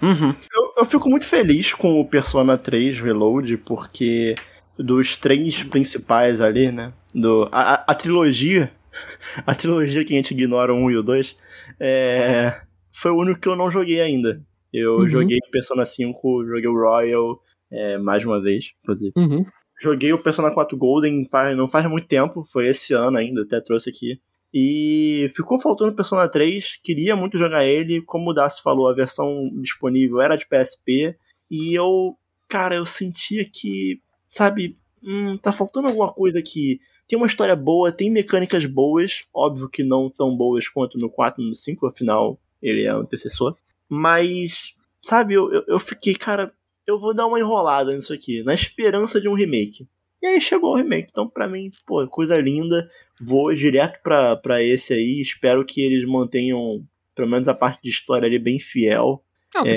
Uhum. 0.00 0.34
Eu, 0.52 0.74
eu, 0.78 0.84
fico 0.84 1.08
muito 1.10 1.26
feliz 1.26 1.74
com 1.74 2.00
o 2.00 2.04
Persona 2.04 2.56
3 2.56 3.00
Reload, 3.00 3.56
porque 3.58 4.36
dos 4.78 5.16
três 5.16 5.62
principais 5.64 6.40
ali, 6.40 6.70
né? 6.70 6.92
Do, 7.12 7.48
a, 7.50 7.84
a 7.86 7.94
trilogia, 7.94 8.70
a 9.46 9.54
trilogia 9.54 10.04
que 10.04 10.12
a 10.12 10.16
gente 10.16 10.32
ignora 10.32 10.72
o 10.72 10.76
1 10.76 10.90
e 10.90 10.96
o 10.98 11.02
2, 11.02 11.36
é, 11.80 12.60
foi 13.00 13.12
o 13.12 13.16
único 13.16 13.40
que 13.40 13.48
eu 13.48 13.54
não 13.54 13.70
joguei 13.70 14.00
ainda. 14.00 14.44
Eu 14.72 14.98
uhum. 14.98 15.08
joguei 15.08 15.38
Persona 15.52 15.86
5, 15.86 16.44
joguei 16.44 16.66
o 16.66 16.74
Royal 16.74 17.40
é, 17.70 17.96
mais 17.96 18.24
uma 18.24 18.42
vez, 18.42 18.72
inclusive. 18.82 19.12
Uhum. 19.16 19.44
Joguei 19.80 20.12
o 20.12 20.22
Persona 20.22 20.52
4 20.52 20.76
Golden 20.76 21.24
faz, 21.26 21.56
não 21.56 21.68
faz 21.68 21.88
muito 21.88 22.08
tempo, 22.08 22.44
foi 22.44 22.68
esse 22.68 22.92
ano 22.92 23.16
ainda, 23.16 23.42
até 23.42 23.60
trouxe 23.60 23.90
aqui. 23.90 24.20
E 24.52 25.30
ficou 25.36 25.60
faltando 25.60 25.94
Persona 25.94 26.28
3, 26.28 26.80
queria 26.82 27.14
muito 27.14 27.38
jogar 27.38 27.64
ele, 27.64 28.02
como 28.02 28.30
o 28.30 28.32
Darcy 28.32 28.62
falou, 28.62 28.88
a 28.88 28.94
versão 28.94 29.48
disponível 29.60 30.20
era 30.20 30.34
de 30.34 30.46
PSP, 30.46 31.16
e 31.48 31.74
eu, 31.74 32.16
cara, 32.48 32.74
eu 32.74 32.84
sentia 32.84 33.44
que, 33.44 34.00
sabe, 34.26 34.76
hum, 35.02 35.36
tá 35.36 35.52
faltando 35.52 35.86
alguma 35.86 36.12
coisa 36.12 36.40
aqui. 36.40 36.80
Tem 37.06 37.16
uma 37.16 37.26
história 37.26 37.54
boa, 37.54 37.92
tem 37.92 38.10
mecânicas 38.10 38.66
boas, 38.66 39.22
óbvio 39.32 39.68
que 39.68 39.84
não 39.84 40.10
tão 40.10 40.36
boas 40.36 40.66
quanto 40.66 40.98
no 40.98 41.08
4 41.08 41.42
e 41.42 41.46
no 41.46 41.54
5, 41.54 41.86
afinal 41.86 42.38
ele 42.62 42.84
é 42.84 42.94
o 42.94 43.00
antecessor, 43.00 43.56
mas, 43.88 44.74
sabe, 45.02 45.34
eu, 45.34 45.64
eu, 45.66 45.78
fiquei, 45.78 46.14
cara, 46.14 46.52
eu 46.86 46.98
vou 46.98 47.14
dar 47.14 47.26
uma 47.26 47.38
enrolada 47.38 47.92
nisso 47.94 48.12
aqui, 48.12 48.42
na 48.42 48.54
esperança 48.54 49.20
de 49.20 49.28
um 49.28 49.34
remake. 49.34 49.88
E 50.22 50.26
aí 50.26 50.40
chegou 50.40 50.72
o 50.72 50.76
remake, 50.76 51.08
então 51.10 51.28
pra 51.28 51.48
mim, 51.48 51.70
pô, 51.86 52.06
coisa 52.08 52.36
linda. 52.38 52.90
Vou 53.20 53.54
direto 53.54 54.00
pra, 54.02 54.36
pra 54.36 54.62
esse 54.62 54.92
aí, 54.92 55.20
espero 55.20 55.64
que 55.64 55.80
eles 55.80 56.04
mantenham, 56.08 56.84
pelo 57.14 57.28
menos 57.28 57.48
a 57.48 57.54
parte 57.54 57.80
de 57.82 57.88
história 57.88 58.26
ali, 58.26 58.38
bem 58.38 58.58
fiel. 58.58 59.24
Não, 59.54 59.62
é, 59.62 59.76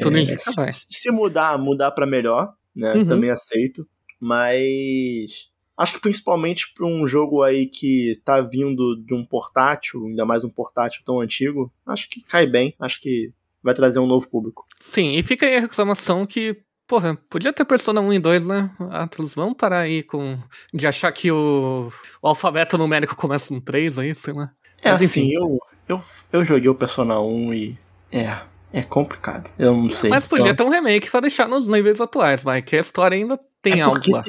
se, 0.71 0.87
se, 0.89 1.11
mudar, 1.11 1.57
mudar 1.57 1.91
para 1.91 2.05
melhor, 2.05 2.53
né? 2.75 2.93
Uhum. 2.93 3.05
Também 3.05 3.29
aceito. 3.29 3.87
Mas 4.19 5.50
acho 5.77 5.93
que 5.93 6.01
principalmente 6.01 6.73
para 6.73 6.85
um 6.85 7.07
jogo 7.07 7.43
aí 7.43 7.65
que 7.65 8.19
tá 8.23 8.41
vindo 8.41 8.95
de 9.05 9.13
um 9.13 9.25
portátil, 9.25 10.05
ainda 10.05 10.25
mais 10.25 10.43
um 10.43 10.49
portátil 10.49 11.01
tão 11.03 11.19
antigo, 11.19 11.71
acho 11.85 12.09
que 12.09 12.23
cai 12.23 12.45
bem, 12.45 12.75
acho 12.79 13.01
que 13.01 13.31
vai 13.63 13.73
trazer 13.73 13.99
um 13.99 14.07
novo 14.07 14.29
público. 14.29 14.65
Sim, 14.79 15.13
e 15.13 15.23
fica 15.23 15.45
aí 15.45 15.57
a 15.57 15.61
reclamação 15.61 16.25
que 16.25 16.63
Porra, 16.91 17.17
podia 17.29 17.53
ter 17.53 17.63
Persona 17.63 18.01
1 18.01 18.11
e 18.11 18.19
2, 18.19 18.47
né? 18.47 18.69
Atlas, 18.89 19.33
vamos 19.33 19.55
parar 19.55 19.79
aí 19.79 20.03
com. 20.03 20.37
de 20.73 20.85
achar 20.85 21.09
que 21.13 21.31
o, 21.31 21.89
o 22.21 22.27
alfabeto 22.27 22.77
numérico 22.77 23.15
começa 23.15 23.53
no 23.53 23.61
3 23.61 23.97
aí, 23.97 24.13
sei 24.13 24.33
lá. 24.35 24.51
É 24.81 24.91
Mas, 24.91 25.01
assim, 25.01 25.31
eu, 25.31 25.57
eu, 25.87 26.03
eu 26.33 26.43
joguei 26.43 26.67
o 26.67 26.75
Persona 26.75 27.17
1 27.17 27.53
e. 27.53 27.79
É. 28.11 28.41
É 28.73 28.81
complicado. 28.81 29.51
Eu 29.57 29.73
não 29.73 29.89
sei. 29.89 30.09
Mas 30.09 30.27
podia 30.27 30.53
ter 30.53 30.63
um 30.63 30.69
remake 30.69 31.09
pra 31.09 31.21
deixar 31.21 31.47
nos 31.47 31.65
níveis 31.67 32.01
atuais, 32.01 32.43
vai. 32.43 32.61
Que 32.61 32.75
a 32.75 32.79
história 32.79 33.15
ainda 33.15 33.39
tem 33.61 33.79
é 33.79 33.83
algo 33.83 34.01
lá. 34.09 34.21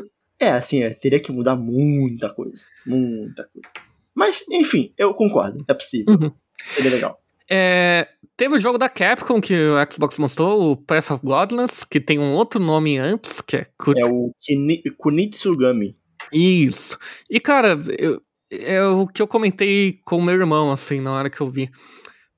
É, 0.42 0.50
assim, 0.50 0.82
é, 0.82 0.90
teria 0.90 1.20
que 1.20 1.30
mudar 1.30 1.54
muita 1.54 2.28
coisa. 2.28 2.66
Muita 2.84 3.44
coisa. 3.44 3.68
Mas, 4.12 4.44
enfim, 4.50 4.92
eu 4.98 5.14
concordo. 5.14 5.64
É 5.68 5.72
possível. 5.72 6.14
Uhum. 6.14 6.32
Seria 6.56 6.90
legal. 6.90 7.22
É, 7.48 8.08
teve 8.36 8.56
o 8.56 8.60
jogo 8.60 8.76
da 8.76 8.88
Capcom 8.88 9.40
que 9.40 9.54
o 9.54 9.92
Xbox 9.92 10.18
mostrou, 10.18 10.72
o 10.72 10.76
Path 10.76 11.12
of 11.12 11.24
Godless, 11.24 11.86
que 11.86 12.00
tem 12.00 12.18
um 12.18 12.32
outro 12.32 12.58
nome 12.58 12.98
antes, 12.98 13.40
que 13.40 13.58
é... 13.58 13.66
Kut... 13.78 13.96
É 13.96 14.10
o 14.10 14.32
Kini 14.40 14.82
Kunitsugami. 14.98 15.96
Isso. 16.32 16.98
E, 17.30 17.38
cara, 17.38 17.78
eu, 17.96 18.20
é 18.50 18.82
o 18.82 19.06
que 19.06 19.22
eu 19.22 19.28
comentei 19.28 20.00
com 20.04 20.16
o 20.16 20.22
meu 20.22 20.34
irmão, 20.34 20.72
assim, 20.72 21.00
na 21.00 21.12
hora 21.12 21.30
que 21.30 21.40
eu 21.40 21.48
vi. 21.48 21.70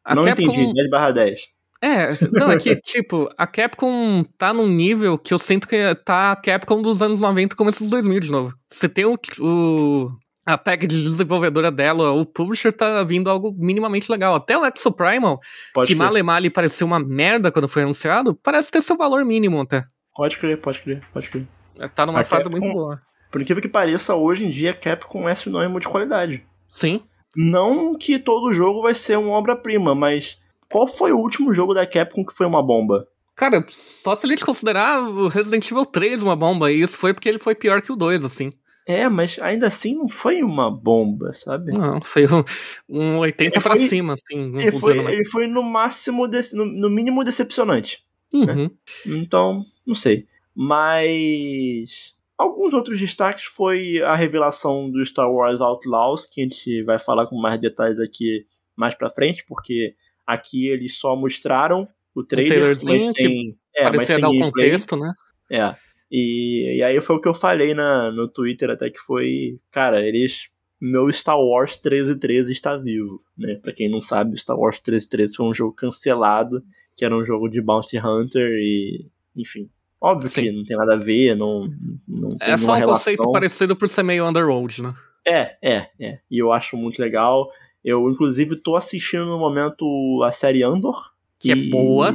A 0.04 0.14
Não 0.14 0.24
Capcom... 0.24 0.42
entendi, 0.42 0.74
10 0.74 0.90
barra 0.90 1.10
10. 1.10 1.40
É, 1.82 2.14
não, 2.32 2.50
é 2.50 2.58
que, 2.58 2.74
tipo, 2.80 3.28
a 3.36 3.46
Capcom 3.46 4.24
tá 4.38 4.52
num 4.52 4.68
nível 4.68 5.18
que 5.18 5.34
eu 5.34 5.38
sinto 5.38 5.68
que 5.68 5.94
tá 6.04 6.32
a 6.32 6.36
Capcom 6.36 6.80
dos 6.80 7.02
anos 7.02 7.20
90 7.20 7.54
começo 7.56 7.80
dos 7.80 7.90
2000 7.90 8.20
de 8.20 8.30
novo. 8.30 8.54
Você 8.68 8.88
tem 8.88 9.04
o, 9.04 9.18
o 9.40 10.10
a 10.46 10.58
tag 10.58 10.86
de 10.86 11.02
desenvolvedora 11.02 11.70
dela, 11.70 12.12
o 12.12 12.26
publisher 12.26 12.72
tá 12.72 13.02
vindo 13.02 13.30
algo 13.30 13.54
minimamente 13.56 14.10
legal. 14.10 14.34
Até 14.34 14.56
o 14.56 14.64
Exo 14.64 14.92
Primal, 14.92 15.40
pode 15.72 15.88
que 15.88 15.94
Malemali 15.94 16.50
parecia 16.50 16.86
uma 16.86 16.98
merda 16.98 17.50
quando 17.50 17.68
foi 17.68 17.82
anunciado, 17.82 18.34
parece 18.42 18.70
ter 18.70 18.82
seu 18.82 18.96
valor 18.96 19.24
mínimo 19.24 19.60
até. 19.60 19.84
Pode 20.14 20.36
crer, 20.36 20.60
pode 20.60 20.80
crer, 20.80 21.02
pode 21.12 21.28
crer. 21.30 21.46
É, 21.78 21.88
tá 21.88 22.04
numa 22.06 22.20
a 22.20 22.24
fase 22.24 22.44
Capcom, 22.44 22.60
muito 22.60 22.74
boa. 22.74 23.00
Por 23.30 23.40
incrível 23.40 23.62
que 23.62 23.68
pareça, 23.68 24.14
hoje 24.14 24.44
em 24.44 24.50
dia 24.50 24.70
a 24.70 24.74
Capcom 24.74 25.28
é 25.28 25.34
sinônimo 25.34 25.80
de 25.80 25.88
qualidade. 25.88 26.46
Sim. 26.68 27.02
Não 27.34 27.96
que 27.96 28.18
todo 28.18 28.52
jogo 28.52 28.82
vai 28.82 28.94
ser 28.94 29.18
uma 29.18 29.32
obra-prima, 29.32 29.94
mas 29.94 30.38
qual 30.70 30.86
foi 30.86 31.12
o 31.12 31.18
último 31.18 31.52
jogo 31.52 31.74
da 31.74 31.86
Capcom 31.86 32.24
que 32.24 32.34
foi 32.34 32.46
uma 32.46 32.62
bomba? 32.62 33.06
Cara, 33.36 33.64
só 33.68 34.14
se 34.14 34.26
a 34.26 34.28
gente 34.28 34.44
considerar 34.44 35.02
o 35.02 35.28
Resident 35.28 35.68
Evil 35.68 35.84
3 35.84 36.22
uma 36.22 36.36
bomba, 36.36 36.70
e 36.70 36.80
isso 36.80 36.96
foi 36.96 37.12
porque 37.12 37.28
ele 37.28 37.38
foi 37.38 37.54
pior 37.54 37.82
que 37.82 37.90
o 37.90 37.96
2, 37.96 38.24
assim. 38.24 38.52
É, 38.86 39.08
mas 39.08 39.38
ainda 39.40 39.66
assim 39.66 39.94
não 39.94 40.08
foi 40.08 40.42
uma 40.42 40.70
bomba, 40.70 41.32
sabe? 41.32 41.72
Não, 41.72 42.00
foi 42.02 42.26
um, 42.26 42.44
um 42.88 43.18
80 43.18 43.60
para 43.60 43.76
cima, 43.76 44.12
assim. 44.12 44.56
Ele 44.58 44.72
foi, 44.78 44.98
ele 44.98 45.28
foi 45.28 45.46
no 45.46 45.62
máximo, 45.62 46.28
no, 46.52 46.64
no, 46.66 46.90
mínimo 46.90 47.24
decepcionante. 47.24 48.04
Né? 48.32 48.52
Uhum. 48.52 48.64
Né? 48.64 48.70
Então, 49.06 49.62
não 49.86 49.94
sei. 49.94 50.26
Mas. 50.54 52.14
Alguns 52.36 52.74
outros 52.74 52.98
destaques 52.98 53.44
foi 53.44 54.02
a 54.02 54.16
revelação 54.16 54.90
do 54.90 55.04
Star 55.06 55.30
Wars 55.30 55.60
Outlaws, 55.60 56.26
que 56.26 56.40
a 56.40 56.44
gente 56.44 56.82
vai 56.82 56.98
falar 56.98 57.28
com 57.28 57.40
mais 57.40 57.60
detalhes 57.60 58.00
aqui 58.00 58.44
mais 58.76 58.92
pra 58.94 59.08
frente, 59.08 59.44
porque 59.46 59.94
aqui 60.26 60.68
eles 60.68 60.98
só 60.98 61.16
mostraram 61.16 61.88
o 62.14 62.22
trailer, 62.22 62.76
um 62.76 62.84
mas 62.84 63.12
sem. 63.12 63.58
É, 63.74 63.90
mas 63.90 64.02
sem 64.02 64.20
dar 64.20 64.30
o 64.30 64.38
contexto, 64.38 64.96
né? 64.96 65.12
É. 65.50 65.74
E, 66.10 66.76
e 66.78 66.82
aí 66.82 67.00
foi 67.00 67.16
o 67.16 67.20
que 67.20 67.28
eu 67.28 67.34
falei 67.34 67.74
na, 67.74 68.12
no 68.12 68.28
Twitter 68.28 68.70
até 68.70 68.88
que 68.88 68.98
foi, 68.98 69.56
cara, 69.70 70.00
eles 70.06 70.48
meu 70.80 71.10
Star 71.10 71.40
Wars 71.40 71.80
1313 71.82 72.52
está 72.52 72.76
vivo, 72.76 73.22
né? 73.36 73.54
Pra 73.56 73.72
quem 73.72 73.90
não 73.90 74.00
sabe, 74.00 74.36
Star 74.36 74.56
Wars 74.56 74.76
1313 74.76 75.34
foi 75.34 75.46
um 75.46 75.54
jogo 75.54 75.72
cancelado, 75.72 76.62
que 76.96 77.04
era 77.04 77.16
um 77.16 77.24
jogo 77.24 77.48
de 77.48 77.60
Bounty 77.60 77.98
Hunter 77.98 78.50
e, 78.58 79.06
enfim, 79.34 79.70
óbvio 80.00 80.28
Sim. 80.28 80.42
que 80.42 80.52
não 80.52 80.64
tem 80.64 80.76
nada 80.76 80.94
a 80.94 80.98
ver, 80.98 81.34
não, 81.34 81.68
não 82.06 82.36
É 82.40 82.56
só 82.56 82.72
um 82.72 82.74
relação. 82.74 82.92
conceito 82.92 83.32
parecido 83.32 83.74
por 83.74 83.88
ser 83.88 84.02
meio 84.02 84.28
underworld, 84.28 84.82
né? 84.82 84.92
É, 85.26 85.56
é, 85.62 85.88
é. 85.98 86.18
E 86.30 86.38
eu 86.38 86.52
acho 86.52 86.76
muito 86.76 87.00
legal. 87.00 87.48
Eu, 87.84 88.08
inclusive, 88.08 88.56
tô 88.56 88.76
assistindo 88.76 89.26
no 89.26 89.38
momento 89.38 90.22
a 90.24 90.30
série 90.30 90.62
Andor. 90.62 91.12
Que, 91.38 91.52
que 91.54 91.66
é 91.66 91.70
boa. 91.70 92.14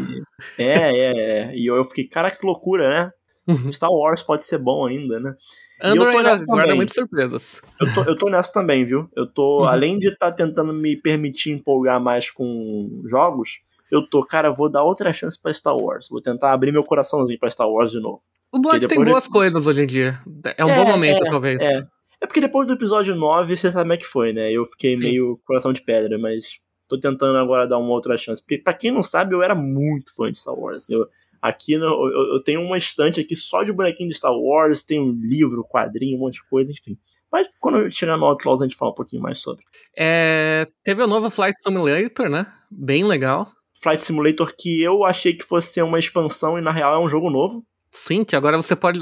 É, 0.58 0.66
é, 0.66 1.40
é. 1.42 1.56
E 1.56 1.68
eu 1.68 1.84
fiquei, 1.86 2.06
cara, 2.06 2.32
que 2.32 2.46
loucura, 2.46 2.90
né? 2.90 3.12
Uhum. 3.48 3.72
Star 3.72 3.92
Wars 3.92 4.22
pode 4.22 4.46
ser 4.46 4.58
bom 4.58 4.86
ainda, 4.86 5.20
né? 5.20 5.36
Andor 5.82 6.08
ainda 6.08 6.46
guarda 6.46 6.76
muitas 6.76 6.96
surpresas. 6.96 7.62
Eu 7.80 7.94
tô, 7.94 8.04
eu 8.12 8.18
tô 8.18 8.30
nessa 8.30 8.52
também, 8.52 8.86
viu? 8.86 9.10
Eu 9.16 9.26
tô, 9.26 9.62
uhum. 9.62 9.66
além 9.66 9.98
de 9.98 10.08
estar 10.08 10.32
tá 10.32 10.32
tentando 10.32 10.74
me 10.74 10.96
permitir 10.96 11.52
empolgar 11.52 12.00
mais 12.02 12.30
com 12.30 13.02
jogos, 13.06 13.62
eu 13.92 14.08
tô, 14.08 14.24
cara, 14.24 14.52
vou 14.52 14.70
dar 14.70 14.84
outra 14.84 15.12
chance 15.14 15.40
pra 15.42 15.54
Star 15.54 15.76
Wars. 15.76 16.08
Vou 16.10 16.22
tentar 16.22 16.52
abrir 16.52 16.72
meu 16.72 16.84
coraçãozinho 16.84 17.40
pra 17.40 17.50
Star 17.50 17.70
Wars 17.70 17.92
de 17.92 18.00
novo. 18.00 18.22
O 18.52 18.60
Blood 18.60 18.88
tem 18.88 19.04
boas 19.04 19.24
de... 19.26 19.30
coisas 19.30 19.66
hoje 19.66 19.84
em 19.84 19.88
dia. 19.88 20.20
É 20.58 20.66
um 20.66 20.70
é, 20.70 20.76
bom 20.76 20.86
momento, 20.86 21.26
é, 21.26 21.30
talvez. 21.30 21.62
É. 21.62 21.88
é 22.22 22.28
porque 22.28 22.42
depois 22.42 22.68
do 22.68 22.74
episódio 22.74 23.16
9, 23.16 23.56
você 23.56 23.72
sabe 23.72 23.84
como 23.84 23.94
é 23.94 23.98
que 23.98 24.06
foi, 24.06 24.34
né? 24.34 24.52
Eu 24.52 24.66
fiquei 24.66 24.96
Sim. 24.96 25.04
meio 25.04 25.40
coração 25.46 25.72
de 25.72 25.82
pedra, 25.82 26.18
mas 26.18 26.60
tô 26.88 27.00
tentando 27.00 27.38
agora 27.38 27.68
dar 27.68 27.78
uma 27.78 27.92
outra 27.92 28.18
chance. 28.18 28.42
Porque, 28.42 28.58
pra 28.58 28.74
quem 28.74 28.92
não 28.92 29.02
sabe, 29.02 29.34
eu 29.34 29.44
era 29.44 29.56
muito 29.56 30.14
fã 30.16 30.32
de 30.32 30.38
Star 30.38 30.58
Wars. 30.58 30.90
Eu, 30.90 31.08
Aqui 31.42 31.78
no, 31.78 31.86
eu, 31.86 32.34
eu, 32.34 32.44
tenho 32.44 32.62
uma 32.62 32.78
estante 32.78 33.22
aqui 33.22 33.36
só 33.36 33.64
de 33.64 33.72
bonequinho 33.72 34.10
de 34.10 34.16
Star 34.16 34.34
Wars, 34.34 34.84
tem 34.84 35.00
um 35.00 35.14
livro, 35.14 35.64
quadrinho, 35.64 36.18
um 36.18 36.20
monte 36.20 36.36
de 36.36 36.50
coisa, 36.50 36.72
enfim. 36.72 36.98
Mas 37.32 37.48
quando 37.60 37.90
chegar 37.92 38.18
no 38.18 38.26
Outlaws 38.26 38.62
a 38.62 38.66
gente 38.66 38.76
fala 38.76 38.92
um 38.92 38.96
pouquinho 38.96 39.22
mais 39.22 39.40
sobre. 39.40 39.64
É, 39.98 40.68
teve 40.84 41.02
o 41.02 41.08
novo 41.08 41.30
Flight 41.30 41.56
Simulator, 41.62 42.30
né? 42.30 42.46
Bem 42.70 43.06
legal. 43.06 43.48
Flight 43.82 44.02
Simulator 44.02 44.54
que 44.58 44.82
eu 44.82 45.06
achei 45.06 45.34
que 45.34 45.46
fosse 45.46 45.72
ser 45.72 45.84
uma 45.84 46.00
expansão 46.00 46.58
e 46.58 46.62
na 46.62 46.72
real 46.72 46.96
é 46.96 47.00
um 47.00 47.08
jogo 47.08 47.30
novo. 47.30 47.66
Sim, 47.92 48.24
que 48.24 48.36
agora 48.36 48.56
você 48.56 48.76
pode. 48.76 49.00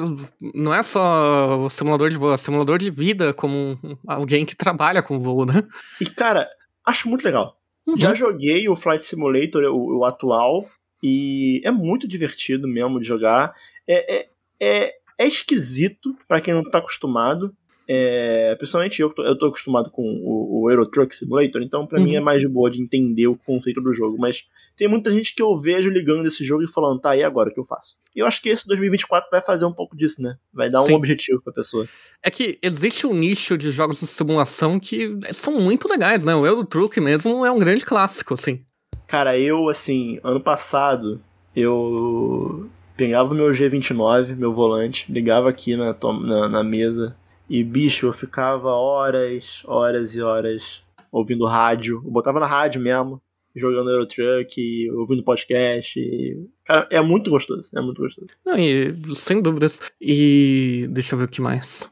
Não 0.55 0.73
é 0.73 0.81
só 0.81 1.57
o 1.59 1.69
simulador 1.69 2.09
de 2.09 2.17
voo, 2.17 2.33
é 2.33 2.37
simulador 2.37 2.77
de 2.77 2.89
vida, 2.89 3.33
como 3.33 3.77
alguém 4.07 4.45
que 4.45 4.55
trabalha 4.55 5.03
com 5.03 5.19
voo, 5.19 5.45
né? 5.45 5.61
E 5.99 6.05
cara, 6.05 6.47
acho 6.85 7.09
muito 7.09 7.23
legal. 7.23 7.57
Uhum. 7.85 7.97
Já 7.97 8.13
joguei 8.13 8.67
o 8.69 8.75
Flight 8.75 9.03
Simulator, 9.03 9.63
o, 9.65 9.99
o 9.99 10.05
atual, 10.05 10.69
e 11.03 11.61
é 11.65 11.71
muito 11.71 12.07
divertido 12.07 12.67
mesmo 12.67 12.99
de 12.99 13.07
jogar. 13.07 13.53
É, 13.87 14.15
é, 14.15 14.29
é, 14.59 14.93
é 15.17 15.27
esquisito 15.27 16.15
para 16.27 16.39
quem 16.39 16.53
não 16.53 16.63
tá 16.63 16.79
acostumado. 16.79 17.55
É, 17.89 18.53
principalmente 18.55 19.01
eu, 19.01 19.13
eu 19.19 19.37
tô 19.37 19.45
acostumado 19.45 19.89
com 19.89 20.03
o, 20.03 20.63
o 20.63 20.69
Euro 20.69 20.85
Truck 20.85 21.15
Simulator, 21.15 21.61
então 21.61 21.87
para 21.87 21.99
uhum. 21.99 22.03
mim 22.03 22.15
é 22.15 22.19
mais 22.19 22.41
de 22.41 22.47
boa 22.47 22.69
de 22.69 22.81
entender 22.81 23.27
o 23.27 23.37
conceito 23.37 23.79
do 23.79 23.93
jogo. 23.93 24.17
Mas 24.19 24.45
tem 24.75 24.89
muita 24.89 25.09
gente 25.09 25.33
que 25.33 25.41
eu 25.41 25.55
vejo 25.55 25.89
ligando 25.89 26.25
esse 26.25 26.43
jogo 26.43 26.63
e 26.63 26.67
falando, 26.67 26.99
tá, 26.99 27.15
e 27.15 27.23
agora 27.23 27.49
o 27.49 27.53
que 27.53 27.59
eu 27.59 27.63
faço? 27.63 27.95
E 28.13 28.19
eu 28.19 28.27
acho 28.27 28.41
que 28.41 28.49
esse 28.49 28.67
2024 28.67 29.29
vai 29.31 29.41
fazer 29.41 29.65
um 29.65 29.71
pouco 29.71 29.95
disso, 29.95 30.21
né? 30.21 30.35
Vai 30.53 30.69
dar 30.69 30.81
Sim. 30.81 30.93
um 30.93 30.95
objetivo 30.95 31.41
pra 31.41 31.53
pessoa. 31.53 31.87
É 32.21 32.29
que 32.29 32.59
existe 32.61 33.07
um 33.07 33.13
nicho 33.13 33.57
de 33.57 33.71
jogos 33.71 34.01
de 34.01 34.07
simulação 34.07 34.79
que 34.79 35.17
são 35.31 35.57
muito 35.59 35.87
legais, 35.87 36.25
né? 36.25 36.35
O 36.35 36.45
Euro 36.45 36.65
Truck 36.65 36.99
mesmo 36.99 37.45
é 37.45 37.51
um 37.51 37.59
grande 37.59 37.85
clássico, 37.85 38.33
assim. 38.33 38.65
Cara, 39.07 39.39
eu, 39.39 39.69
assim, 39.69 40.19
ano 40.21 40.41
passado, 40.41 41.21
eu 41.55 42.69
pegava 42.97 43.31
o 43.31 43.35
meu 43.35 43.47
G29, 43.47 44.35
meu 44.35 44.51
volante, 44.51 45.09
ligava 45.09 45.49
aqui 45.49 45.77
na, 45.77 45.95
na, 46.21 46.49
na, 46.49 46.63
mesa 46.63 47.15
e, 47.49 47.63
bicho, 47.63 48.07
eu 48.07 48.13
ficava 48.13 48.69
horas, 48.69 49.61
horas 49.65 50.15
e 50.15 50.21
horas 50.21 50.83
ouvindo 51.11 51.45
rádio. 51.45 52.01
Eu 52.03 52.11
botava 52.11 52.39
na 52.39 52.45
rádio 52.45 52.81
mesmo, 52.81 53.21
jogando 53.55 53.89
Eurotruck, 53.89 54.91
ouvindo 54.91 55.23
podcast. 55.23 55.99
E... 55.99 56.45
Cara, 56.65 56.87
é 56.91 57.01
muito 57.01 57.29
gostoso, 57.29 57.69
é 57.75 57.81
muito 57.81 58.01
gostoso. 58.01 58.27
Não, 58.45 58.57
e, 58.57 58.93
sem 59.15 59.41
dúvidas. 59.41 59.91
E 59.99 60.87
deixa 60.89 61.15
eu 61.15 61.19
ver 61.19 61.25
o 61.25 61.29
que 61.29 61.41
mais. 61.41 61.89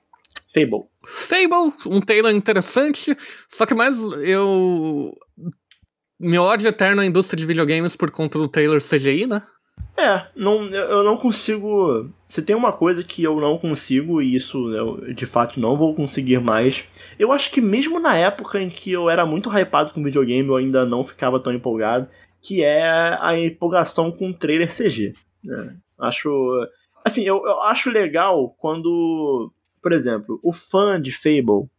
Fable. 0.53 0.85
Fable, 1.03 1.73
um 1.85 2.01
trailer 2.01 2.33
interessante, 2.33 3.15
só 3.47 3.65
que 3.65 3.73
mais 3.73 3.97
eu 4.23 5.13
meu 6.19 6.43
ódio 6.43 6.67
eterno 6.67 7.01
à 7.01 7.05
indústria 7.05 7.37
de 7.37 7.45
videogames 7.45 7.95
por 7.95 8.09
conta 8.09 8.39
do 8.39 8.47
Taylor 8.47 8.79
CGI, 8.79 9.27
né? 9.27 9.43
É, 9.97 10.27
não, 10.35 10.65
eu 10.65 11.03
não 11.03 11.15
consigo. 11.15 12.09
Se 12.27 12.41
tem 12.41 12.55
uma 12.55 12.73
coisa 12.73 13.03
que 13.03 13.23
eu 13.23 13.39
não 13.39 13.57
consigo, 13.57 14.21
e 14.21 14.35
isso 14.35 14.69
eu 14.73 15.13
de 15.13 15.25
fato 15.25 15.59
não 15.59 15.77
vou 15.77 15.95
conseguir 15.95 16.39
mais. 16.39 16.83
Eu 17.17 17.31
acho 17.31 17.49
que 17.49 17.61
mesmo 17.61 17.99
na 17.99 18.15
época 18.15 18.61
em 18.61 18.69
que 18.69 18.91
eu 18.91 19.09
era 19.09 19.25
muito 19.25 19.49
hypado 19.49 19.93
com 19.93 20.03
videogame, 20.03 20.49
eu 20.49 20.57
ainda 20.57 20.85
não 20.85 21.03
ficava 21.03 21.39
tão 21.39 21.53
empolgado, 21.53 22.09
que 22.41 22.61
é 22.61 22.85
a 23.21 23.39
empolgação 23.39 24.11
com 24.11 24.33
trailer 24.33 24.69
CG. 24.69 25.13
Né? 25.43 25.77
Acho. 25.97 26.29
Assim, 27.03 27.23
eu, 27.23 27.37
eu 27.45 27.61
acho 27.63 27.89
legal 27.89 28.49
quando, 28.57 29.51
por 29.81 29.93
exemplo, 29.93 30.39
o 30.43 30.51
fã 30.51 30.99
de 30.99 31.11
Fable, 31.11 31.69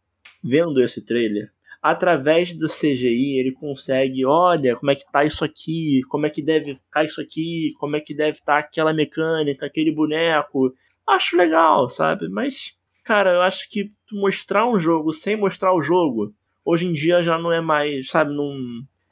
vendo 0.43 0.81
esse 0.81 1.05
trailer, 1.05 1.51
através 1.89 2.53
do 2.55 2.67
CGI 2.67 3.39
ele 3.39 3.53
consegue, 3.53 4.25
olha, 4.25 4.75
como 4.75 4.91
é 4.91 4.95
que 4.95 5.09
tá 5.09 5.23
isso 5.23 5.45
aqui, 5.45 6.01
como 6.09 6.25
é 6.25 6.29
que 6.29 6.41
deve 6.41 6.75
ficar 6.75 7.05
isso 7.05 7.21
aqui, 7.21 7.71
como 7.79 7.95
é 7.95 8.01
que 8.01 8.13
deve 8.13 8.37
estar 8.37 8.53
tá 8.53 8.59
aquela 8.59 8.93
mecânica, 8.93 9.65
aquele 9.65 9.91
boneco. 9.91 10.73
Acho 11.07 11.37
legal, 11.37 11.87
sabe? 11.89 12.27
Mas, 12.29 12.73
cara, 13.05 13.35
eu 13.35 13.41
acho 13.41 13.69
que 13.69 13.89
mostrar 14.11 14.67
um 14.67 14.77
jogo 14.77 15.13
sem 15.13 15.37
mostrar 15.37 15.73
o 15.73 15.81
jogo, 15.81 16.33
hoje 16.65 16.85
em 16.85 16.91
dia 16.93 17.23
já 17.23 17.37
não 17.37 17.53
é 17.53 17.61
mais, 17.61 18.09
sabe, 18.09 18.35
não 18.35 18.53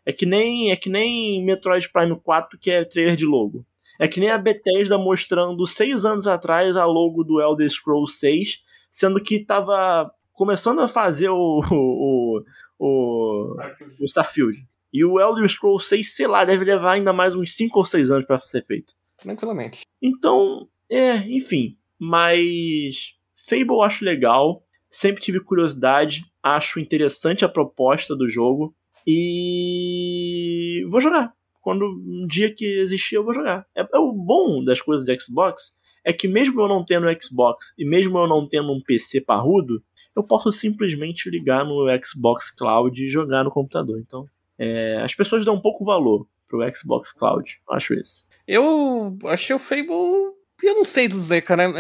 é 0.05 0.11
que 0.11 0.25
nem 0.25 0.69
é 0.71 0.75
que 0.75 0.89
nem 0.89 1.43
Metroid 1.45 1.89
Prime 1.89 2.19
4 2.21 2.59
que 2.59 2.69
é 2.69 2.83
trailer 2.83 3.15
de 3.15 3.25
logo. 3.25 3.65
É 3.97 4.05
que 4.07 4.19
nem 4.19 4.29
a 4.29 4.38
Bethesda 4.38 4.97
mostrando 4.97 5.65
seis 5.65 6.03
anos 6.03 6.27
atrás 6.27 6.75
a 6.75 6.83
logo 6.83 7.23
do 7.23 7.41
Elder 7.41 7.69
Scrolls 7.69 8.17
6, 8.17 8.61
sendo 8.91 9.23
que 9.23 9.39
tava 9.39 10.11
começando 10.35 10.81
a 10.81 10.88
fazer 10.88 11.29
o, 11.29 11.61
o, 11.71 12.43
o, 12.79 13.55
Starfield. 13.57 13.95
o 13.99 14.05
Starfield. 14.05 14.67
E 14.93 15.03
o 15.03 15.19
Elder 15.19 15.47
Scrolls 15.47 15.88
6, 15.88 16.15
sei 16.15 16.27
lá, 16.27 16.45
deve 16.45 16.63
levar 16.63 16.93
ainda 16.93 17.11
mais 17.11 17.35
uns 17.35 17.55
5 17.55 17.79
ou 17.79 17.85
6 17.85 18.11
anos 18.11 18.25
para 18.25 18.38
ser 18.38 18.65
feito. 18.65 18.93
Tranquilamente. 19.17 19.81
Então, 20.01 20.67
é, 20.89 21.17
enfim. 21.17 21.77
Mas 21.99 23.15
Fable 23.35 23.67
eu 23.69 23.81
acho 23.81 24.05
legal. 24.05 24.63
Sempre 24.89 25.21
tive 25.21 25.39
curiosidade. 25.41 26.23
Acho 26.41 26.79
interessante 26.79 27.43
a 27.43 27.49
proposta 27.49 28.15
do 28.15 28.29
jogo. 28.29 28.73
E 29.05 30.85
vou 30.89 31.01
jogar. 31.01 31.33
Quando 31.61 31.85
um 31.85 32.25
dia 32.27 32.53
que 32.53 32.65
existir, 32.65 33.15
eu 33.15 33.23
vou 33.23 33.33
jogar. 33.33 33.65
É, 33.75 33.81
é 33.81 33.99
o 33.99 34.13
bom 34.13 34.63
das 34.63 34.81
coisas 34.81 35.05
de 35.05 35.19
Xbox 35.19 35.75
é 36.05 36.13
que 36.13 36.27
mesmo 36.27 36.61
eu 36.61 36.67
não 36.67 36.85
tendo 36.85 37.07
Xbox 37.19 37.73
e 37.77 37.83
mesmo 37.83 38.17
eu 38.19 38.27
não 38.27 38.47
tendo 38.47 38.71
um 38.71 38.79
PC 38.79 39.21
parrudo, 39.21 39.83
eu 40.15 40.23
posso 40.23 40.51
simplesmente 40.51 41.30
ligar 41.30 41.65
no 41.65 41.86
Xbox 42.04 42.49
Cloud 42.49 43.04
e 43.04 43.10
jogar 43.10 43.43
no 43.43 43.51
computador. 43.51 43.99
Então, 43.99 44.25
é, 44.58 45.01
as 45.04 45.13
pessoas 45.13 45.43
dão 45.43 45.56
um 45.56 45.62
pouco 45.62 45.84
valor 45.84 46.25
pro 46.47 46.60
Xbox 46.71 47.12
Cloud, 47.12 47.60
acho 47.69 47.93
isso. 47.93 48.28
Eu 48.47 49.17
achei 49.25 49.56
o 49.56 49.60
Fable. 49.60 50.36
Eu 50.63 50.75
não 50.75 50.86
sei 50.86 51.08
dizer, 51.08 51.41
cara. 51.41 51.73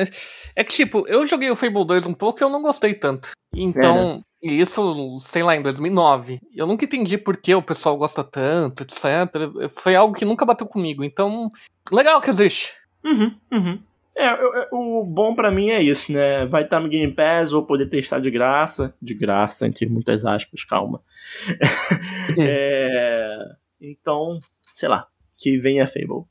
É 0.55 0.63
que, 0.63 0.73
tipo, 0.73 1.07
eu 1.07 1.25
joguei 1.25 1.49
o 1.49 1.55
Fable 1.55 1.85
2 1.85 2.07
um 2.07 2.13
pouco 2.13 2.41
e 2.41 2.43
eu 2.43 2.49
não 2.49 2.61
gostei 2.61 2.93
tanto. 2.93 3.31
Então, 3.53 4.23
é, 4.43 4.47
né? 4.47 4.53
isso, 4.53 5.19
sei 5.19 5.43
lá, 5.43 5.55
em 5.55 5.61
2009. 5.61 6.41
Eu 6.53 6.67
nunca 6.67 6.83
entendi 6.83 7.17
por 7.17 7.37
que 7.37 7.55
o 7.55 7.61
pessoal 7.61 7.95
gosta 7.95 8.23
tanto, 8.23 8.83
etc. 8.83 9.69
Foi 9.81 9.95
algo 9.95 10.13
que 10.13 10.25
nunca 10.25 10.45
bateu 10.45 10.67
comigo. 10.67 11.03
Então, 11.03 11.49
legal 11.91 12.19
que 12.19 12.29
existe. 12.29 12.73
Uhum, 13.05 13.35
uhum. 13.51 13.79
É, 14.17 14.33
o 14.71 15.03
bom 15.03 15.35
para 15.35 15.51
mim 15.51 15.71
é 15.71 15.81
isso, 15.81 16.13
né? 16.13 16.45
Vai 16.45 16.63
estar 16.63 16.79
no 16.79 16.87
Game 16.87 17.13
Pass, 17.13 17.51
vou 17.51 17.65
poder 17.65 17.87
testar 17.87 18.19
de 18.19 18.31
graça. 18.31 18.95
De 19.01 19.13
graça, 19.13 19.67
entre 19.67 19.85
muitas 19.87 20.25
aspas, 20.25 20.63
calma. 20.63 21.01
é, 22.39 23.37
então, 23.81 24.39
sei 24.73 24.87
lá, 24.87 25.07
que 25.37 25.57
venha 25.57 25.85
Fable. 25.85 26.23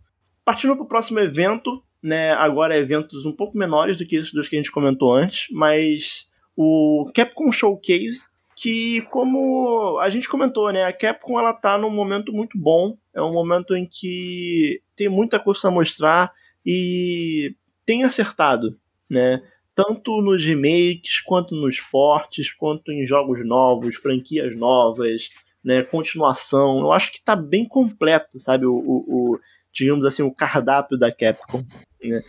Partindo 0.44 0.76
pro 0.76 0.86
próximo 0.86 1.20
evento, 1.20 1.82
né? 2.02 2.32
Agora 2.32 2.76
eventos 2.76 3.26
um 3.26 3.32
pouco 3.32 3.56
menores 3.56 3.98
do 3.98 4.06
que 4.06 4.16
esses 4.16 4.32
dois 4.32 4.48
que 4.48 4.56
a 4.56 4.58
gente 4.58 4.72
comentou 4.72 5.12
antes, 5.12 5.48
mas 5.50 6.28
o 6.56 7.10
Capcom 7.14 7.52
Showcase, 7.52 8.22
que 8.56 9.02
como 9.10 9.98
a 9.98 10.08
gente 10.08 10.28
comentou, 10.28 10.72
né? 10.72 10.84
A 10.84 10.92
Capcom 10.92 11.38
ela 11.38 11.52
tá 11.52 11.76
num 11.76 11.90
momento 11.90 12.32
muito 12.32 12.56
bom. 12.58 12.96
É 13.12 13.20
um 13.20 13.32
momento 13.32 13.76
em 13.76 13.86
que 13.86 14.80
tem 14.96 15.08
muita 15.08 15.38
coisa 15.38 15.68
a 15.68 15.70
mostrar 15.70 16.32
e 16.64 17.54
tem 17.84 18.04
acertado, 18.04 18.78
né? 19.08 19.42
Tanto 19.74 20.20
nos 20.22 20.44
remakes, 20.44 21.20
quanto 21.20 21.54
nos 21.54 21.80
portes, 21.80 22.52
quanto 22.52 22.92
em 22.92 23.06
jogos 23.06 23.44
novos, 23.44 23.96
franquias 23.96 24.56
novas, 24.56 25.30
né? 25.64 25.82
Continuação. 25.82 26.78
Eu 26.78 26.92
acho 26.92 27.12
que 27.12 27.24
tá 27.24 27.34
bem 27.34 27.66
completo, 27.66 28.38
sabe? 28.38 28.66
O, 28.66 28.74
o, 28.74 29.32
o 29.32 29.40
digamos 29.72 30.04
assim, 30.04 30.22
o 30.22 30.32
cardápio 30.32 30.96
da 30.96 31.10
Capcom. 31.10 31.64
Né? 32.02 32.22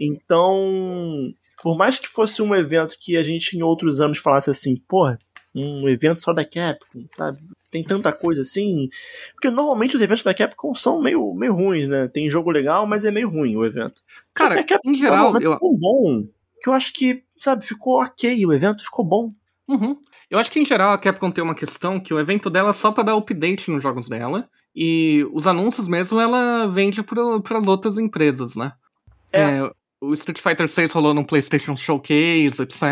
Então, 0.00 1.32
por 1.62 1.76
mais 1.76 1.98
que 1.98 2.08
fosse 2.08 2.42
um 2.42 2.54
evento 2.54 2.96
que 3.00 3.16
a 3.16 3.22
gente 3.22 3.56
em 3.56 3.62
outros 3.62 4.00
anos 4.00 4.18
falasse 4.18 4.50
assim, 4.50 4.76
porra, 4.76 5.18
um 5.58 5.88
evento 5.88 6.20
só 6.20 6.32
da 6.32 6.44
Capcom, 6.44 7.04
sabe? 7.16 7.38
Tem 7.70 7.84
tanta 7.84 8.12
coisa 8.12 8.42
assim. 8.42 8.88
Porque 9.34 9.50
normalmente 9.50 9.96
os 9.96 10.02
eventos 10.02 10.24
da 10.24 10.34
Capcom 10.34 10.74
são 10.74 11.00
meio, 11.00 11.34
meio 11.34 11.54
ruins, 11.54 11.88
né? 11.88 12.08
Tem 12.08 12.30
jogo 12.30 12.50
legal, 12.50 12.86
mas 12.86 13.04
é 13.04 13.10
meio 13.10 13.28
ruim 13.28 13.56
o 13.56 13.64
evento. 13.64 14.02
Cara, 14.32 14.64
em 14.84 14.94
geral, 14.94 15.32
tá 15.32 15.38
um 15.38 15.42
eu... 15.42 15.78
bom. 15.78 16.24
Que 16.60 16.68
eu 16.68 16.72
acho 16.72 16.92
que, 16.92 17.22
sabe, 17.38 17.64
ficou 17.64 18.02
ok, 18.02 18.46
o 18.46 18.52
evento 18.52 18.84
ficou 18.84 19.04
bom. 19.04 19.30
Uhum. 19.68 19.96
Eu 20.30 20.38
acho 20.38 20.50
que 20.50 20.58
em 20.58 20.64
geral 20.64 20.92
a 20.92 20.98
Capcom 20.98 21.30
tem 21.30 21.44
uma 21.44 21.54
questão 21.54 22.00
que 22.00 22.14
o 22.14 22.18
evento 22.18 22.48
dela 22.48 22.70
é 22.70 22.72
só 22.72 22.90
para 22.90 23.04
dar 23.04 23.16
update 23.16 23.70
nos 23.70 23.82
jogos 23.82 24.08
dela. 24.08 24.48
E 24.74 25.26
os 25.32 25.46
anúncios 25.46 25.88
mesmo 25.88 26.20
ela 26.20 26.66
vende 26.66 27.02
para 27.02 27.58
as 27.58 27.66
outras 27.66 27.98
empresas, 27.98 28.56
né? 28.56 28.72
É. 29.32 29.40
é. 29.40 29.70
O 30.00 30.12
Street 30.14 30.40
Fighter 30.40 30.68
6 30.68 30.92
rolou 30.92 31.12
no 31.12 31.26
PlayStation 31.26 31.74
Showcase, 31.74 32.62
etc. 32.62 32.82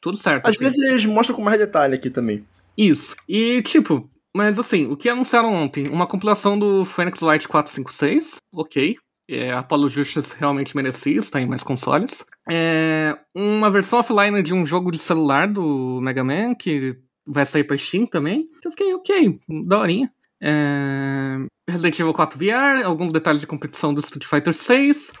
Tudo 0.00 0.16
certo. 0.16 0.46
Às 0.46 0.54
assim. 0.54 0.64
vezes 0.64 0.78
eles 0.82 1.04
mostram 1.04 1.36
com 1.36 1.42
mais 1.42 1.58
detalhe 1.58 1.94
aqui 1.94 2.10
também. 2.10 2.44
Isso. 2.76 3.14
E, 3.28 3.62
tipo, 3.62 4.08
mas 4.34 4.58
assim, 4.58 4.86
o 4.86 4.96
que 4.96 5.08
anunciaram 5.08 5.54
ontem? 5.54 5.84
Uma 5.88 6.06
compilação 6.06 6.58
do 6.58 6.84
Phoenix 6.84 7.20
Light 7.20 7.46
456, 7.46 8.36
ok. 8.52 8.96
É, 9.28 9.52
Apollo 9.52 9.88
Justice 9.88 10.36
realmente 10.38 10.76
merecia 10.76 11.18
estar 11.18 11.40
em 11.40 11.46
mais 11.46 11.62
consoles. 11.62 12.24
É, 12.50 13.16
uma 13.34 13.70
versão 13.70 14.00
offline 14.00 14.42
de 14.42 14.52
um 14.52 14.66
jogo 14.66 14.90
de 14.90 14.98
celular 14.98 15.48
do 15.48 16.00
Mega 16.02 16.22
Man, 16.22 16.54
que 16.54 16.98
vai 17.26 17.46
sair 17.46 17.64
pra 17.64 17.78
Steam 17.78 18.06
também. 18.06 18.48
Eu 18.62 18.70
fiquei, 18.70 18.92
ok, 18.92 19.38
daorinha. 19.66 20.10
É, 20.42 21.38
Resident 21.68 21.98
Evil 21.98 22.12
4 22.12 22.38
VR, 22.38 22.84
alguns 22.84 23.12
detalhes 23.12 23.40
de 23.40 23.46
competição 23.46 23.94
do 23.94 24.00
Street 24.00 24.26
Fighter 24.26 24.52
6. 24.52 25.12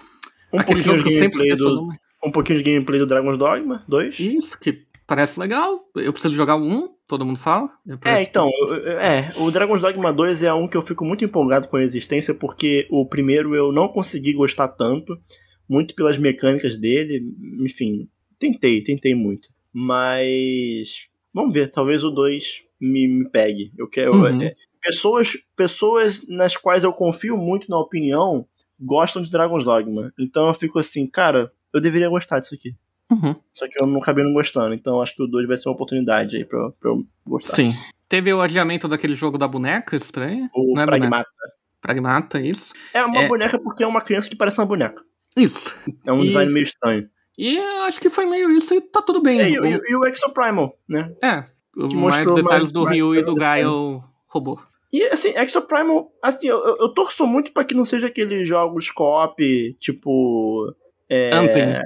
Um 0.54 0.60
aquele 0.60 0.80
jogo 0.80 1.02
que 1.02 1.08
eu 1.08 1.18
sempre 1.18 1.38
esqueço 1.38 1.64
do, 1.64 1.88
Um 2.24 2.30
pouquinho 2.30 2.62
de 2.62 2.70
gameplay 2.70 2.98
do 2.98 3.06
Dragon's 3.06 3.38
Dogma 3.38 3.84
2. 3.88 4.18
Isso, 4.20 4.58
que 4.58 4.84
parece 5.06 5.38
legal. 5.38 5.78
Eu 5.96 6.12
preciso 6.12 6.34
jogar 6.34 6.56
um, 6.56 6.88
todo 7.06 7.24
mundo 7.24 7.38
fala. 7.38 7.68
É, 8.04 8.22
então, 8.22 8.48
é, 9.00 9.32
o 9.36 9.50
Dragon's 9.50 9.82
Dogma 9.82 10.12
2 10.12 10.42
é 10.42 10.52
um 10.52 10.68
que 10.68 10.76
eu 10.76 10.82
fico 10.82 11.04
muito 11.04 11.24
empolgado 11.24 11.68
com 11.68 11.76
a 11.76 11.82
existência, 11.82 12.34
porque 12.34 12.86
o 12.90 13.06
primeiro 13.06 13.54
eu 13.54 13.72
não 13.72 13.88
consegui 13.88 14.32
gostar 14.32 14.68
tanto, 14.68 15.18
muito 15.68 15.94
pelas 15.94 16.18
mecânicas 16.18 16.78
dele, 16.78 17.22
enfim, 17.60 18.08
tentei, 18.38 18.82
tentei 18.82 19.14
muito. 19.14 19.48
Mas 19.72 21.08
vamos 21.32 21.52
ver, 21.52 21.68
talvez 21.68 22.04
o 22.04 22.10
2 22.10 22.62
me, 22.80 23.08
me 23.08 23.30
pegue. 23.30 23.72
Eu 23.76 23.88
quero. 23.88 24.14
Uhum. 24.14 24.42
É, 24.42 24.54
pessoas, 24.80 25.32
pessoas 25.56 26.26
nas 26.28 26.56
quais 26.56 26.84
eu 26.84 26.92
confio 26.92 27.36
muito 27.36 27.68
na 27.70 27.78
opinião 27.78 28.46
gostam 28.80 29.22
de 29.22 29.30
Dragon's 29.30 29.64
Dogma. 29.64 30.12
Então 30.18 30.48
eu 30.48 30.54
fico 30.54 30.78
assim, 30.78 31.06
cara, 31.06 31.50
eu 31.72 31.80
deveria 31.80 32.08
gostar 32.08 32.40
disso 32.40 32.54
aqui. 32.54 32.74
Uhum. 33.10 33.34
Só 33.52 33.66
que 33.68 33.82
eu 33.82 33.86
não 33.86 34.00
acabei 34.00 34.24
não 34.24 34.32
gostando, 34.32 34.74
então 34.74 35.00
acho 35.00 35.14
que 35.14 35.22
o 35.22 35.26
2 35.26 35.46
vai 35.46 35.56
ser 35.56 35.68
uma 35.68 35.74
oportunidade 35.74 36.36
aí 36.36 36.44
pra, 36.44 36.70
pra 36.80 36.90
eu 36.90 37.06
gostar. 37.26 37.54
Sim. 37.54 37.70
Teve 38.08 38.32
o 38.32 38.40
adiamento 38.40 38.88
daquele 38.88 39.14
jogo 39.14 39.36
da 39.36 39.48
boneca 39.48 39.96
estranho? 39.96 40.48
O 40.54 40.74
não 40.74 40.82
é 40.82 40.86
Pragmata. 40.86 41.10
Boneca. 41.10 41.54
Pragmata, 41.80 42.40
isso. 42.40 42.74
É 42.94 43.04
uma 43.04 43.22
é... 43.22 43.28
boneca 43.28 43.58
porque 43.58 43.84
é 43.84 43.86
uma 43.86 44.00
criança 44.00 44.28
que 44.28 44.36
parece 44.36 44.58
uma 44.58 44.66
boneca. 44.66 45.02
Isso. 45.36 45.76
É 46.06 46.12
um 46.12 46.20
e... 46.20 46.26
design 46.26 46.52
meio 46.52 46.64
estranho. 46.64 47.08
E 47.36 47.58
acho 47.58 48.00
que 48.00 48.08
foi 48.08 48.24
meio 48.24 48.50
isso 48.50 48.72
e 48.74 48.80
tá 48.80 49.02
tudo 49.02 49.20
bem. 49.20 49.40
É, 49.40 49.50
e, 49.50 49.58
o... 49.58 49.64
e, 49.66 49.96
o 49.96 50.06
Exoprimal, 50.06 50.78
né? 50.88 51.12
É. 51.22 51.42
Que 51.74 51.96
mais 51.96 52.32
detalhes 52.32 52.44
mais, 52.44 52.72
do 52.72 52.84
Ryu 52.84 53.14
e 53.16 53.22
do 53.22 53.34
Gaio 53.34 54.02
robô. 54.28 54.60
E 54.94 55.02
assim, 55.06 55.36
Exoprimal, 55.36 56.12
assim, 56.22 56.46
eu, 56.46 56.64
eu, 56.64 56.76
eu 56.82 56.88
torço 56.88 57.26
muito 57.26 57.52
para 57.52 57.64
que 57.64 57.74
não 57.74 57.84
seja 57.84 58.06
aqueles 58.06 58.46
jogos 58.46 58.92
co-op, 58.92 59.76
tipo. 59.80 60.72
É, 61.10 61.34
Anthem. 61.34 61.82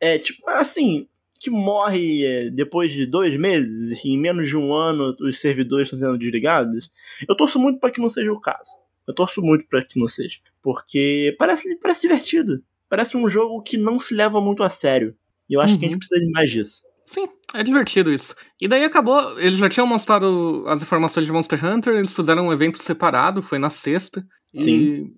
É, 0.00 0.18
tipo, 0.18 0.50
assim, 0.50 1.06
que 1.38 1.50
morre 1.50 2.26
é, 2.26 2.50
depois 2.50 2.92
de 2.92 3.06
dois 3.06 3.38
meses, 3.38 4.04
em 4.04 4.18
menos 4.18 4.48
de 4.48 4.56
um 4.56 4.74
ano 4.74 5.14
os 5.20 5.38
servidores 5.40 5.86
estão 5.86 6.00
sendo 6.00 6.18
desligados. 6.18 6.90
Eu 7.28 7.36
torço 7.36 7.60
muito 7.60 7.78
para 7.78 7.92
que 7.92 8.00
não 8.00 8.08
seja 8.08 8.32
o 8.32 8.40
caso. 8.40 8.72
Eu 9.06 9.14
torço 9.14 9.40
muito 9.40 9.64
para 9.68 9.80
que 9.80 9.96
não 9.96 10.08
seja. 10.08 10.40
Porque 10.60 11.36
parece, 11.38 11.76
parece 11.76 12.08
divertido. 12.08 12.60
Parece 12.88 13.16
um 13.16 13.28
jogo 13.28 13.62
que 13.62 13.76
não 13.76 14.00
se 14.00 14.14
leva 14.14 14.40
muito 14.40 14.64
a 14.64 14.68
sério. 14.68 15.16
E 15.48 15.54
eu 15.54 15.60
acho 15.60 15.74
uhum. 15.74 15.78
que 15.78 15.84
a 15.84 15.88
gente 15.90 15.94
uhum. 15.94 16.00
precisa 16.00 16.20
de 16.20 16.32
mais 16.32 16.50
disso. 16.50 16.82
Sim, 17.08 17.26
é 17.54 17.62
divertido 17.62 18.12
isso. 18.12 18.36
E 18.60 18.68
daí 18.68 18.84
acabou, 18.84 19.40
eles 19.40 19.58
já 19.58 19.66
tinham 19.66 19.86
mostrado 19.86 20.62
as 20.68 20.82
informações 20.82 21.24
de 21.24 21.32
Monster 21.32 21.64
Hunter, 21.64 21.94
eles 21.94 22.14
fizeram 22.14 22.48
um 22.48 22.52
evento 22.52 22.82
separado, 22.82 23.40
foi 23.40 23.58
na 23.58 23.70
sexta. 23.70 24.22
Sim. 24.54 25.14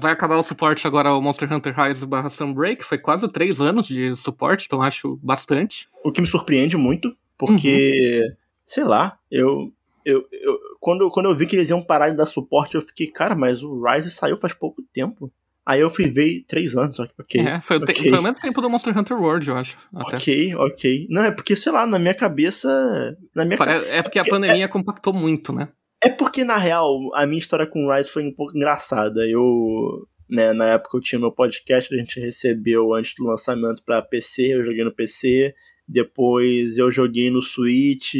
Vai 0.00 0.10
acabar 0.10 0.38
o 0.38 0.42
suporte 0.42 0.86
agora 0.86 1.10
ao 1.10 1.20
Monster 1.20 1.52
Hunter 1.52 1.78
Rise 1.78 2.06
barra 2.06 2.30
Sunbreak. 2.30 2.82
Foi 2.82 2.96
quase 2.96 3.28
três 3.28 3.60
anos 3.60 3.86
de 3.88 4.16
suporte, 4.16 4.64
então 4.64 4.80
acho 4.80 5.18
bastante. 5.22 5.86
O 6.02 6.10
que 6.10 6.22
me 6.22 6.26
surpreende 6.26 6.78
muito, 6.78 7.14
porque, 7.36 8.22
uhum. 8.24 8.36
sei 8.64 8.84
lá, 8.84 9.18
eu, 9.30 9.70
eu, 10.06 10.26
eu, 10.32 10.58
quando, 10.80 11.10
quando 11.10 11.26
eu 11.26 11.36
vi 11.36 11.44
que 11.46 11.56
eles 11.56 11.68
iam 11.68 11.84
parar 11.84 12.08
de 12.08 12.16
dar 12.16 12.24
suporte, 12.24 12.74
eu 12.74 12.80
fiquei, 12.80 13.08
cara, 13.08 13.34
mas 13.34 13.62
o 13.62 13.84
Rise 13.84 14.10
saiu 14.10 14.38
faz 14.38 14.54
pouco 14.54 14.82
tempo. 14.90 15.30
Aí 15.64 15.80
eu 15.80 15.88
fui 15.88 16.10
ver 16.10 16.44
três 16.48 16.76
anos, 16.76 16.98
ok. 16.98 17.40
É, 17.40 17.60
foi, 17.60 17.76
okay. 17.76 18.10
foi 18.10 18.18
o 18.18 18.22
mesmo 18.22 18.40
tempo 18.40 18.60
do 18.60 18.68
Monster 18.68 18.98
Hunter 18.98 19.16
World, 19.16 19.48
eu 19.48 19.56
acho. 19.56 19.78
Até. 19.94 20.16
Ok, 20.16 20.54
ok. 20.56 21.06
Não, 21.08 21.24
é 21.24 21.30
porque, 21.30 21.54
sei 21.54 21.70
lá, 21.70 21.86
na 21.86 22.00
minha 22.00 22.14
cabeça. 22.14 23.16
Na 23.34 23.44
minha 23.44 23.56
Pare... 23.56 23.86
É 23.86 24.02
porque 24.02 24.18
a 24.18 24.24
pandemia 24.24 24.64
é... 24.64 24.68
compactou 24.68 25.12
muito, 25.12 25.52
né? 25.52 25.68
É 26.02 26.08
porque, 26.08 26.42
na 26.42 26.56
real, 26.56 27.14
a 27.14 27.24
minha 27.26 27.38
história 27.38 27.64
com 27.64 27.86
o 27.86 27.94
Rise 27.94 28.10
foi 28.10 28.24
um 28.24 28.34
pouco 28.34 28.56
engraçada. 28.56 29.24
Eu, 29.28 30.08
né, 30.28 30.52
na 30.52 30.66
época 30.66 30.96
eu 30.96 31.00
tinha 31.00 31.20
meu 31.20 31.30
podcast, 31.30 31.94
a 31.94 31.98
gente 31.98 32.18
recebeu 32.18 32.92
antes 32.92 33.14
do 33.16 33.24
lançamento 33.24 33.84
para 33.84 34.02
PC, 34.02 34.54
eu 34.54 34.64
joguei 34.64 34.82
no 34.82 34.92
PC. 34.92 35.54
Depois 35.86 36.76
eu 36.76 36.90
joguei 36.90 37.30
no 37.30 37.40
Switch. 37.40 38.14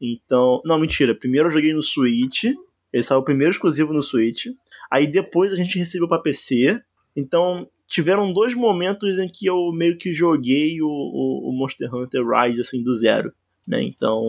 Então. 0.00 0.60
Não, 0.64 0.78
mentira. 0.78 1.12
Primeiro 1.12 1.48
eu 1.48 1.52
joguei 1.52 1.74
no 1.74 1.82
Switch. 1.82 2.44
Ele 2.92 3.02
saiu 3.02 3.18
o 3.18 3.24
primeiro 3.24 3.50
exclusivo 3.50 3.92
no 3.92 4.00
Switch. 4.00 4.46
Aí 4.94 5.08
depois 5.08 5.52
a 5.52 5.56
gente 5.56 5.76
recebeu 5.76 6.06
para 6.06 6.22
PC. 6.22 6.80
Então 7.16 7.68
tiveram 7.84 8.32
dois 8.32 8.54
momentos 8.54 9.18
em 9.18 9.28
que 9.28 9.44
eu 9.44 9.72
meio 9.72 9.98
que 9.98 10.12
joguei 10.12 10.80
o, 10.80 10.86
o, 10.86 11.50
o 11.50 11.52
Monster 11.52 11.92
Hunter 11.92 12.24
Rise 12.24 12.60
assim 12.60 12.80
do 12.80 12.94
zero. 12.94 13.32
Né? 13.66 13.82
Então 13.82 14.22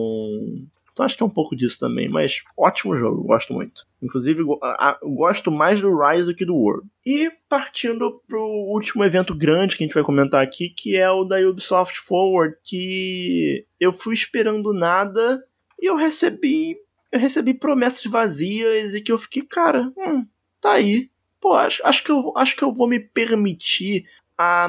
então 0.92 1.06
acho 1.06 1.16
que 1.16 1.22
é 1.22 1.26
um 1.26 1.30
pouco 1.30 1.54
disso 1.54 1.78
também, 1.78 2.08
mas 2.08 2.42
ótimo 2.58 2.96
jogo, 2.96 3.22
gosto 3.22 3.52
muito. 3.52 3.86
Inclusive, 4.02 4.42
a, 4.60 4.88
a, 4.88 4.98
gosto 5.04 5.52
mais 5.52 5.80
do 5.80 5.96
Rise 5.96 6.30
do 6.30 6.34
que 6.34 6.44
do 6.44 6.56
World. 6.56 6.88
E 7.04 7.30
partindo 7.48 8.20
pro 8.26 8.42
último 8.42 9.04
evento 9.04 9.36
grande 9.36 9.76
que 9.76 9.84
a 9.84 9.86
gente 9.86 9.94
vai 9.94 10.02
comentar 10.02 10.42
aqui, 10.42 10.70
que 10.70 10.96
é 10.96 11.08
o 11.08 11.22
da 11.22 11.36
Ubisoft 11.48 12.00
Forward, 12.00 12.56
que 12.64 13.64
eu 13.78 13.92
fui 13.92 14.14
esperando 14.14 14.72
nada 14.72 15.40
e 15.80 15.88
eu 15.88 15.94
recebi 15.94 16.74
eu 17.12 17.20
recebi 17.20 17.54
promessas 17.54 18.04
vazias 18.04 18.94
e 18.94 19.00
que 19.00 19.12
eu 19.12 19.18
fiquei, 19.18 19.42
cara, 19.42 19.92
hum, 19.96 20.26
tá 20.66 20.72
aí. 20.72 21.08
Pô, 21.40 21.52
acho, 21.54 21.86
acho, 21.86 22.02
que 22.02 22.10
eu, 22.10 22.32
acho 22.36 22.56
que 22.56 22.64
eu 22.64 22.72
vou 22.72 22.88
me 22.88 22.98
permitir 22.98 24.04
a, 24.36 24.68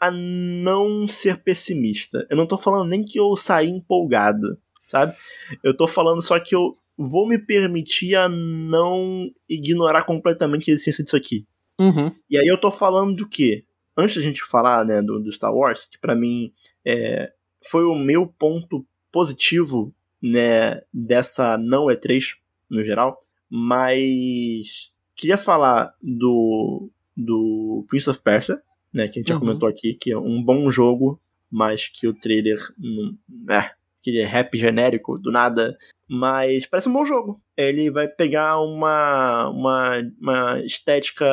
a 0.00 0.10
não 0.10 1.06
ser 1.06 1.42
pessimista. 1.42 2.26
Eu 2.30 2.36
não 2.36 2.46
tô 2.46 2.56
falando 2.56 2.88
nem 2.88 3.04
que 3.04 3.18
eu 3.18 3.36
saí 3.36 3.68
empolgado, 3.68 4.58
sabe? 4.88 5.14
Eu 5.62 5.76
tô 5.76 5.86
falando 5.86 6.22
só 6.22 6.38
que 6.40 6.54
eu 6.54 6.74
vou 6.96 7.28
me 7.28 7.38
permitir 7.38 8.14
a 8.14 8.28
não 8.28 9.30
ignorar 9.48 10.04
completamente 10.04 10.70
a 10.70 10.74
existência 10.74 11.04
disso 11.04 11.16
aqui. 11.16 11.46
Uhum. 11.78 12.14
E 12.30 12.38
aí 12.38 12.46
eu 12.46 12.56
tô 12.56 12.70
falando 12.70 13.14
do 13.14 13.28
quê? 13.28 13.64
Antes 13.96 14.16
da 14.16 14.22
gente 14.22 14.42
falar, 14.42 14.84
né, 14.84 15.02
do, 15.02 15.20
do 15.20 15.30
Star 15.30 15.54
Wars, 15.54 15.86
que 15.90 15.98
pra 15.98 16.14
mim 16.14 16.52
é, 16.86 17.32
foi 17.66 17.84
o 17.84 17.94
meu 17.94 18.26
ponto 18.26 18.86
positivo, 19.12 19.94
né, 20.22 20.80
dessa 20.92 21.58
não 21.58 21.86
E3 21.86 22.36
no 22.70 22.82
geral, 22.82 23.20
mas 23.50 24.93
queria 25.16 25.36
falar 25.36 25.94
do, 26.02 26.90
do 27.16 27.84
Prince 27.88 28.10
of 28.10 28.20
Persia, 28.20 28.60
né, 28.92 29.08
que 29.08 29.18
a 29.18 29.22
gente 29.22 29.32
Uhum. 29.32 29.38
já 29.38 29.40
comentou 29.40 29.68
aqui, 29.68 29.94
que 29.94 30.12
é 30.12 30.18
um 30.18 30.42
bom 30.42 30.70
jogo, 30.70 31.20
mas 31.50 31.88
que 31.88 32.06
o 32.06 32.14
trailer, 32.14 32.56
não, 32.78 33.16
é, 33.54 33.70
aquele 34.00 34.22
rap 34.24 34.56
genérico, 34.56 35.18
do 35.18 35.30
nada, 35.30 35.76
mas 36.08 36.66
parece 36.66 36.88
um 36.88 36.92
bom 36.92 37.04
jogo. 37.04 37.40
Ele 37.56 37.90
vai 37.90 38.08
pegar 38.08 38.60
uma, 38.60 39.48
uma, 39.48 40.02
uma 40.20 40.60
estética 40.64 41.26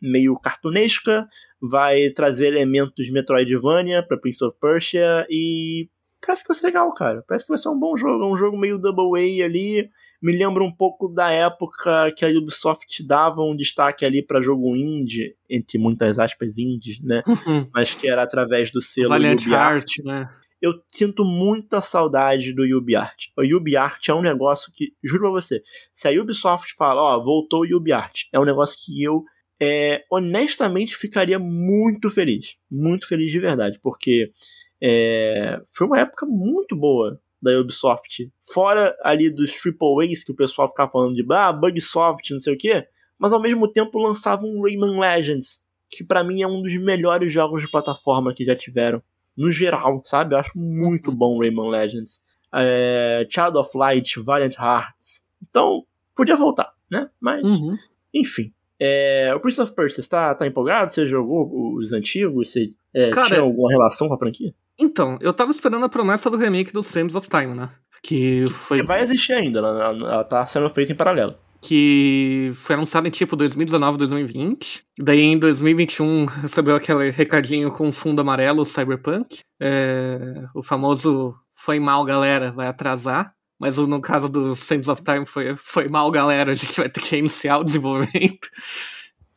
meio 0.00 0.34
cartunesca, 0.38 1.26
vai 1.60 2.10
trazer 2.10 2.48
elementos 2.48 3.04
de 3.04 3.12
Metroidvania 3.12 4.02
pra 4.02 4.16
Prince 4.16 4.44
of 4.44 4.56
Persia 4.60 5.26
e 5.30 5.88
parece 6.26 6.42
que 6.42 6.48
vai 6.48 6.56
ser 6.56 6.66
legal, 6.66 6.92
cara. 6.92 7.24
Parece 7.26 7.44
que 7.44 7.50
vai 7.50 7.58
ser 7.58 7.68
um 7.68 7.78
bom 7.78 7.96
jogo, 7.96 8.24
é 8.24 8.26
um 8.26 8.36
jogo 8.36 8.58
meio 8.58 8.78
double 8.78 9.18
A 9.18 9.44
ali. 9.44 9.88
Me 10.20 10.32
lembra 10.32 10.64
um 10.64 10.72
pouco 10.72 11.08
da 11.08 11.30
época 11.30 12.10
que 12.16 12.24
a 12.24 12.28
Ubisoft 12.28 13.06
dava 13.06 13.42
um 13.42 13.54
destaque 13.54 14.04
ali 14.04 14.22
pra 14.22 14.40
jogo 14.40 14.74
indie, 14.74 15.36
entre 15.48 15.78
muitas 15.78 16.18
aspas 16.18 16.58
indies, 16.58 17.00
né? 17.02 17.22
Uhum. 17.26 17.68
Mas 17.72 17.94
que 17.94 18.08
era 18.08 18.22
através 18.22 18.72
do 18.72 18.80
selo 18.80 19.10
Valiant 19.10 19.40
UbiArt 19.40 19.74
Heart, 19.74 20.04
né? 20.04 20.28
eu 20.60 20.74
sinto 20.88 21.24
muita 21.24 21.80
saudade 21.80 22.52
do 22.52 22.62
UbiArt. 22.76 23.26
O 23.36 23.56
UbiArt 23.56 24.08
é 24.08 24.14
um 24.14 24.22
negócio 24.22 24.72
que, 24.74 24.92
juro 25.02 25.22
pra 25.22 25.30
você, 25.30 25.62
se 25.92 26.08
a 26.08 26.20
Ubisoft 26.20 26.74
fala, 26.76 27.00
ó, 27.00 27.22
voltou 27.22 27.62
o 27.64 27.76
UbiArt, 27.76 28.22
é 28.32 28.40
um 28.40 28.44
negócio 28.44 28.76
que 28.84 29.02
eu, 29.02 29.24
é, 29.60 30.04
honestamente, 30.10 30.96
ficaria 30.96 31.38
muito 31.38 32.10
feliz. 32.10 32.56
Muito 32.70 33.06
feliz 33.06 33.30
de 33.30 33.38
verdade, 33.38 33.78
porque 33.82 34.32
é, 34.82 35.60
foi 35.68 35.86
uma 35.86 35.98
época 36.00 36.26
muito 36.26 36.76
boa 36.76 37.20
da 37.40 37.58
Ubisoft. 37.60 38.30
Fora 38.42 38.96
ali 39.02 39.30
dos 39.30 39.52
Triple 39.52 40.04
A's 40.12 40.24
que 40.24 40.32
o 40.32 40.36
pessoal 40.36 40.68
ficava 40.68 40.90
falando 40.90 41.14
de, 41.14 41.24
ah, 41.30 41.52
Bugsoft, 41.52 42.30
não 42.32 42.40
sei 42.40 42.54
o 42.54 42.58
quê, 42.58 42.86
mas 43.18 43.32
ao 43.32 43.40
mesmo 43.40 43.70
tempo 43.70 43.98
lançava 43.98 44.44
um 44.44 44.62
Rayman 44.62 44.98
Legends, 44.98 45.64
que 45.88 46.02
pra 46.04 46.24
mim 46.24 46.42
é 46.42 46.46
um 46.46 46.62
dos 46.62 46.76
melhores 46.78 47.32
jogos 47.32 47.62
de 47.62 47.70
plataforma 47.70 48.32
que 48.34 48.44
já 48.44 48.54
tiveram 48.56 49.02
no 49.36 49.50
geral, 49.50 50.02
sabe? 50.04 50.34
Eu 50.34 50.38
acho 50.38 50.52
muito 50.58 51.12
bom 51.12 51.38
Rayman 51.38 51.70
Legends. 51.70 52.22
É, 52.54 53.26
Child 53.28 53.58
of 53.58 53.76
Light, 53.76 54.18
Valiant 54.20 54.54
Hearts. 54.58 55.26
Então, 55.48 55.84
podia 56.14 56.36
voltar, 56.36 56.72
né? 56.90 57.10
Mas, 57.20 57.42
Uhum. 57.44 57.76
enfim. 58.14 58.52
É, 58.80 59.32
o 59.34 59.40
Prince 59.40 59.60
of 59.60 59.72
Persia, 59.74 60.02
você 60.02 60.08
tá, 60.08 60.34
tá 60.34 60.46
empolgado? 60.46 60.90
Você 60.90 61.06
jogou 61.06 61.74
os 61.76 61.92
antigos? 61.92 62.50
Você 62.50 62.72
é, 62.94 63.10
Cara, 63.10 63.26
tinha 63.26 63.40
alguma 63.40 63.70
relação 63.70 64.08
com 64.08 64.14
a 64.14 64.18
franquia? 64.18 64.54
Então, 64.78 65.18
eu 65.20 65.32
tava 65.32 65.50
esperando 65.50 65.84
a 65.84 65.88
promessa 65.88 66.30
do 66.30 66.36
remake 66.36 66.72
do 66.72 66.82
Sands 66.82 67.14
of 67.14 67.28
Time, 67.28 67.54
né? 67.54 67.70
Que 68.02 68.46
foi. 68.48 68.82
Vai 68.82 69.02
existir 69.02 69.32
ainda, 69.32 69.58
ela, 69.58 69.88
ela- 69.90 70.24
tá 70.24 70.44
sendo 70.46 70.68
feita 70.70 70.92
em 70.92 70.96
paralelo. 70.96 71.34
que 71.62 72.50
foi 72.54 72.74
anunciado 72.76 73.08
em 73.08 73.10
tipo 73.10 73.34
2019, 73.34 73.98
2020. 73.98 74.84
Daí 74.98 75.20
em 75.22 75.38
2021 75.38 76.26
recebeu 76.26 76.76
aquele 76.76 77.10
recadinho 77.10 77.70
com 77.72 77.90
fundo 77.90 78.20
amarelo 78.20 78.64
Cyberpunk. 78.64 79.40
É, 79.60 80.44
o 80.54 80.62
famoso 80.62 81.34
foi 81.52 81.80
mal, 81.80 82.04
galera, 82.04 82.52
vai 82.52 82.68
atrasar. 82.68 83.32
Mas 83.58 83.78
no 83.78 84.00
caso 84.02 84.28
do 84.28 84.54
Sands 84.54 84.86
of 84.86 85.02
Time 85.02 85.24
foi, 85.24 85.56
foi 85.56 85.88
mal, 85.88 86.08
galera, 86.10 86.52
a 86.52 86.54
gente 86.54 86.76
vai 86.76 86.90
ter 86.90 87.00
que 87.00 87.16
iniciar 87.16 87.58
o 87.58 87.64
desenvolvimento. 87.64 88.48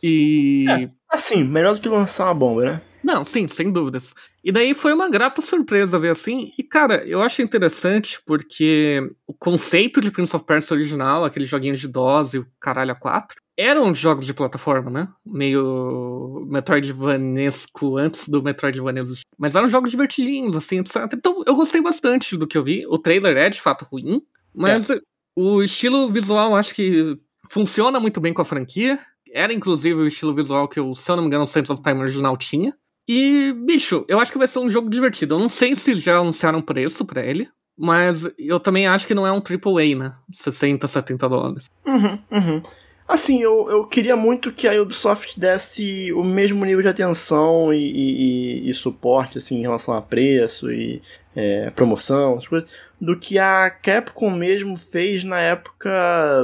E. 0.04 0.66
É. 0.70 0.90
Assim, 1.12 1.44
melhor 1.44 1.74
do 1.74 1.82
que 1.82 1.90
lançar 1.90 2.26
uma 2.26 2.34
bomba, 2.34 2.64
né? 2.64 2.82
Não, 3.04 3.24
sim, 3.24 3.48
sem 3.48 3.72
dúvidas. 3.72 4.14
E 4.44 4.52
daí 4.52 4.74
foi 4.74 4.94
uma 4.94 5.10
grata 5.10 5.42
surpresa 5.42 6.00
ver 6.00 6.12
assim. 6.12 6.54
E, 6.58 6.64
cara, 6.64 7.06
eu 7.06 7.22
acho 7.22 7.42
interessante 7.42 8.20
porque 8.26 9.02
o 9.28 9.34
conceito 9.34 10.00
de 10.00 10.12
Prince 10.12 10.36
of 10.36 10.46
Persia 10.46 10.76
original, 10.76 11.26
aquele 11.26 11.46
joguinho 11.46 11.76
de 11.76 11.88
DOS 11.88 12.34
e 12.34 12.40
o 12.40 12.48
caralho 12.60 12.92
a 12.92 12.96
4, 12.96 13.38
eram 13.58 13.94
jogos 13.94 14.26
de 14.26 14.34
plataforma, 14.34 14.90
né? 14.90 15.08
Meio 15.26 16.48
Metroidvanesco 16.50 17.98
antes 17.98 18.30
do 18.30 18.42
Metroidvania 18.42 19.02
existir. 19.02 19.26
Mas 19.38 19.54
eram 19.54 19.68
jogos 19.68 19.92
divertidinhos, 19.92 20.56
assim, 20.56 20.80
etc. 20.80 20.96
Então 21.14 21.44
eu 21.46 21.54
gostei 21.54 21.82
bastante 21.82 22.38
do 22.38 22.48
que 22.48 22.58
eu 22.58 22.64
vi. 22.64 22.88
O 22.88 22.98
trailer 22.98 23.36
é 23.36 23.50
de 23.50 23.62
fato 23.62 23.84
ruim, 23.84 24.22
mas 24.56 24.88
o 25.36 25.62
estilo 25.62 26.10
visual 26.10 26.56
acho 26.56 26.74
que 26.74 27.20
funciona 27.50 28.00
muito 28.00 28.22
bem 28.22 28.34
com 28.34 28.42
a 28.42 28.46
franquia. 28.46 28.98
Era 29.34 29.54
inclusive 29.54 30.00
o 30.00 30.08
estilo 30.08 30.34
visual 30.34 30.70
que 30.70 30.80
o, 30.80 30.96
se 30.96 31.12
eu 31.12 31.18
não 31.18 31.24
me 31.24 31.28
engano, 31.28 31.44
o 31.44 31.48
Sands 31.48 31.70
of 31.70 31.84
Time 31.84 32.00
original 32.00 32.38
tinha. 32.38 32.74
E, 33.12 33.52
bicho, 33.54 34.06
eu 34.08 34.20
acho 34.20 34.32
que 34.32 34.38
vai 34.38 34.48
ser 34.48 34.60
um 34.60 34.70
jogo 34.70 34.88
divertido. 34.88 35.34
Eu 35.34 35.40
não 35.40 35.50
sei 35.50 35.76
se 35.76 35.96
já 35.96 36.20
anunciaram 36.20 36.62
preço 36.62 37.04
pra 37.04 37.26
ele, 37.26 37.50
mas 37.76 38.30
eu 38.38 38.60
também 38.60 38.86
acho 38.88 39.08
que 39.08 39.16
não 39.16 39.26
é 39.26 39.32
um 39.32 39.42
AAA, 39.42 39.96
né? 39.98 40.14
60, 40.32 40.86
70 40.86 41.28
dólares. 41.28 41.66
Uhum, 41.88 42.20
uhum. 42.32 42.62
Assim, 43.08 43.42
eu, 43.42 43.68
eu 43.68 43.84
queria 43.88 44.16
muito 44.16 44.52
que 44.52 44.68
a 44.68 44.80
Ubisoft 44.80 45.40
desse 45.40 46.14
o 46.14 46.24
mesmo 46.24 46.64
nível 46.64 46.84
de 46.84 46.88
atenção 46.90 47.74
e, 47.74 47.78
e- 47.80 48.68
e- 48.68 48.70
e 48.70 48.74
suporte, 48.76 49.40
assim, 49.40 49.56
em 49.58 49.62
relação 49.62 49.96
a 49.96 50.02
preço 50.04 50.72
e 50.72 51.02
é, 51.36 51.72
promoção, 51.72 52.34
essas 52.34 52.48
coisas, 52.48 52.70
do 53.02 53.18
que 53.18 53.40
a 53.40 53.72
Capcom 53.72 54.30
mesmo 54.30 54.78
fez 54.78 55.24
na 55.24 55.40
época 55.40 55.90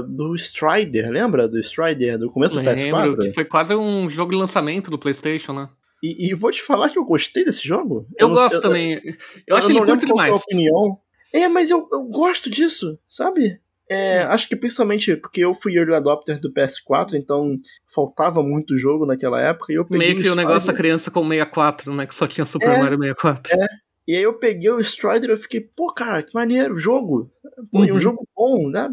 do 0.08 0.34
Strider, 0.36 1.12
lembra 1.12 1.48
do 1.48 1.60
Strider, 1.60 2.18
do 2.18 2.32
começo 2.32 2.56
do 2.56 2.62
Lembro 2.62 3.16
PS4? 3.16 3.20
que 3.20 3.34
foi 3.34 3.46
quase 3.46 3.76
um 3.76 4.10
jogo 4.10 4.32
de 4.32 4.38
lançamento 4.38 4.90
do 4.90 4.98
PlayStation, 4.98 5.54
né? 5.54 5.70
E, 6.06 6.30
e 6.30 6.34
vou 6.34 6.52
te 6.52 6.62
falar 6.62 6.90
que 6.90 7.00
eu 7.00 7.06
gostei 7.06 7.44
desse 7.46 7.66
jogo. 7.68 8.08
Eu, 8.20 8.28
não- 8.28 8.36
gosto 8.36 8.60
também. 8.62 9.02
Eu, 9.48 9.56
acho 9.56 9.70
não 9.70 9.78
ele 9.78 9.86
curto 9.86 10.06
é 10.06 10.08
demais. 10.08 10.36
opinião. 10.36 11.00
É, 11.34 11.48
mas 11.48 11.70
eu, 11.70 11.88
eu 11.92 12.04
gosto 12.04 12.50
disso, 12.50 12.98
sabe? 13.10 13.60
É, 13.90 14.26
Hum. 14.26 14.30
Acho 14.30 14.48
que 14.48 14.56
principalmente 14.56 15.16
porque 15.16 15.42
eu 15.42 15.54
fui 15.54 15.76
early 15.78 15.94
adopter 15.94 16.40
do 16.40 16.52
PS4, 16.52 17.14
então 17.14 17.56
faltava 17.94 18.42
muito 18.42 18.78
jogo 18.78 19.06
naquela 19.06 19.40
época. 19.40 19.72
E 19.72 19.76
eu 19.76 19.86
Meio 19.90 20.16
que 20.16 20.28
o 20.30 20.36
negócio 20.36 20.68
da 20.68 20.74
criança 20.74 21.12
com 21.12 21.22
64, 21.22 21.94
né? 21.94 22.06
Que 22.08 22.16
só 22.16 22.26
tinha 22.28 22.46
Super 22.46 22.70
É. 22.70 22.80
Mario 22.80 22.98
64. 23.00 23.56
E 24.08 24.16
aí 24.16 24.22
eu 24.24 24.34
peguei 24.38 24.70
o 24.72 24.80
Strider 24.80 25.30
e 25.30 25.34
eu 25.34 25.38
fiquei, 25.38 25.62
pô, 25.62 25.92
cara, 25.94 26.22
que 26.24 26.34
maneiro, 26.34 26.78
jogo. 26.78 27.32
Pô, 27.72 27.84
e 27.84 27.92
um 27.92 27.96
Uhum. 27.96 28.00
jogo 28.00 28.28
bom, 28.36 28.70
né? 28.70 28.90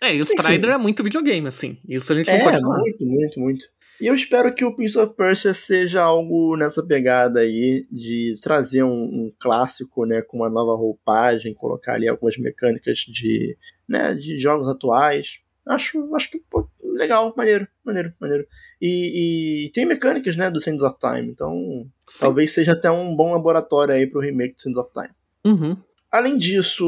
É, 0.00 0.14
e 0.14 0.18
o 0.20 0.22
Enfim. 0.22 0.34
Strider 0.34 0.70
é 0.70 0.78
muito 0.78 1.02
videogame, 1.04 1.46
assim. 1.46 1.78
Isso 1.88 2.12
a 2.12 2.16
gente 2.16 2.26
não 2.28 2.34
É, 2.36 2.42
pode 2.44 2.60
falar. 2.60 2.78
muito, 2.78 3.06
muito, 3.06 3.40
muito. 3.40 3.64
E 4.02 4.08
eu 4.08 4.16
espero 4.16 4.52
que 4.52 4.64
o 4.64 4.74
Prince 4.74 4.98
of 4.98 5.14
Persia 5.14 5.54
seja 5.54 6.02
algo 6.02 6.56
nessa 6.56 6.84
pegada 6.84 7.38
aí 7.38 7.86
de 7.88 8.34
trazer 8.42 8.82
um, 8.82 8.90
um 8.90 9.32
clássico, 9.38 10.04
né, 10.04 10.20
com 10.22 10.38
uma 10.38 10.50
nova 10.50 10.74
roupagem, 10.74 11.54
colocar 11.54 11.94
ali 11.94 12.08
algumas 12.08 12.36
mecânicas 12.36 12.98
de, 12.98 13.56
né, 13.88 14.12
de 14.12 14.40
jogos 14.40 14.66
atuais. 14.66 15.38
Acho, 15.64 16.12
acho 16.16 16.32
que 16.32 16.40
pô, 16.50 16.68
legal, 16.82 17.32
maneiro, 17.36 17.68
maneiro, 17.84 18.12
maneiro. 18.20 18.44
E, 18.80 19.66
e 19.66 19.70
tem 19.70 19.86
mecânicas, 19.86 20.36
né, 20.36 20.50
do 20.50 20.60
Sands 20.60 20.82
of 20.82 20.98
Time, 20.98 21.30
então 21.30 21.54
Sim. 22.08 22.22
talvez 22.22 22.50
seja 22.50 22.72
até 22.72 22.90
um 22.90 23.14
bom 23.14 23.30
laboratório 23.30 23.94
aí 23.94 24.08
pro 24.08 24.20
remake 24.20 24.56
do 24.56 24.62
Sands 24.62 24.78
of 24.78 24.90
Time. 24.92 25.14
Uhum. 25.46 25.76
Além 26.10 26.36
disso, 26.36 26.84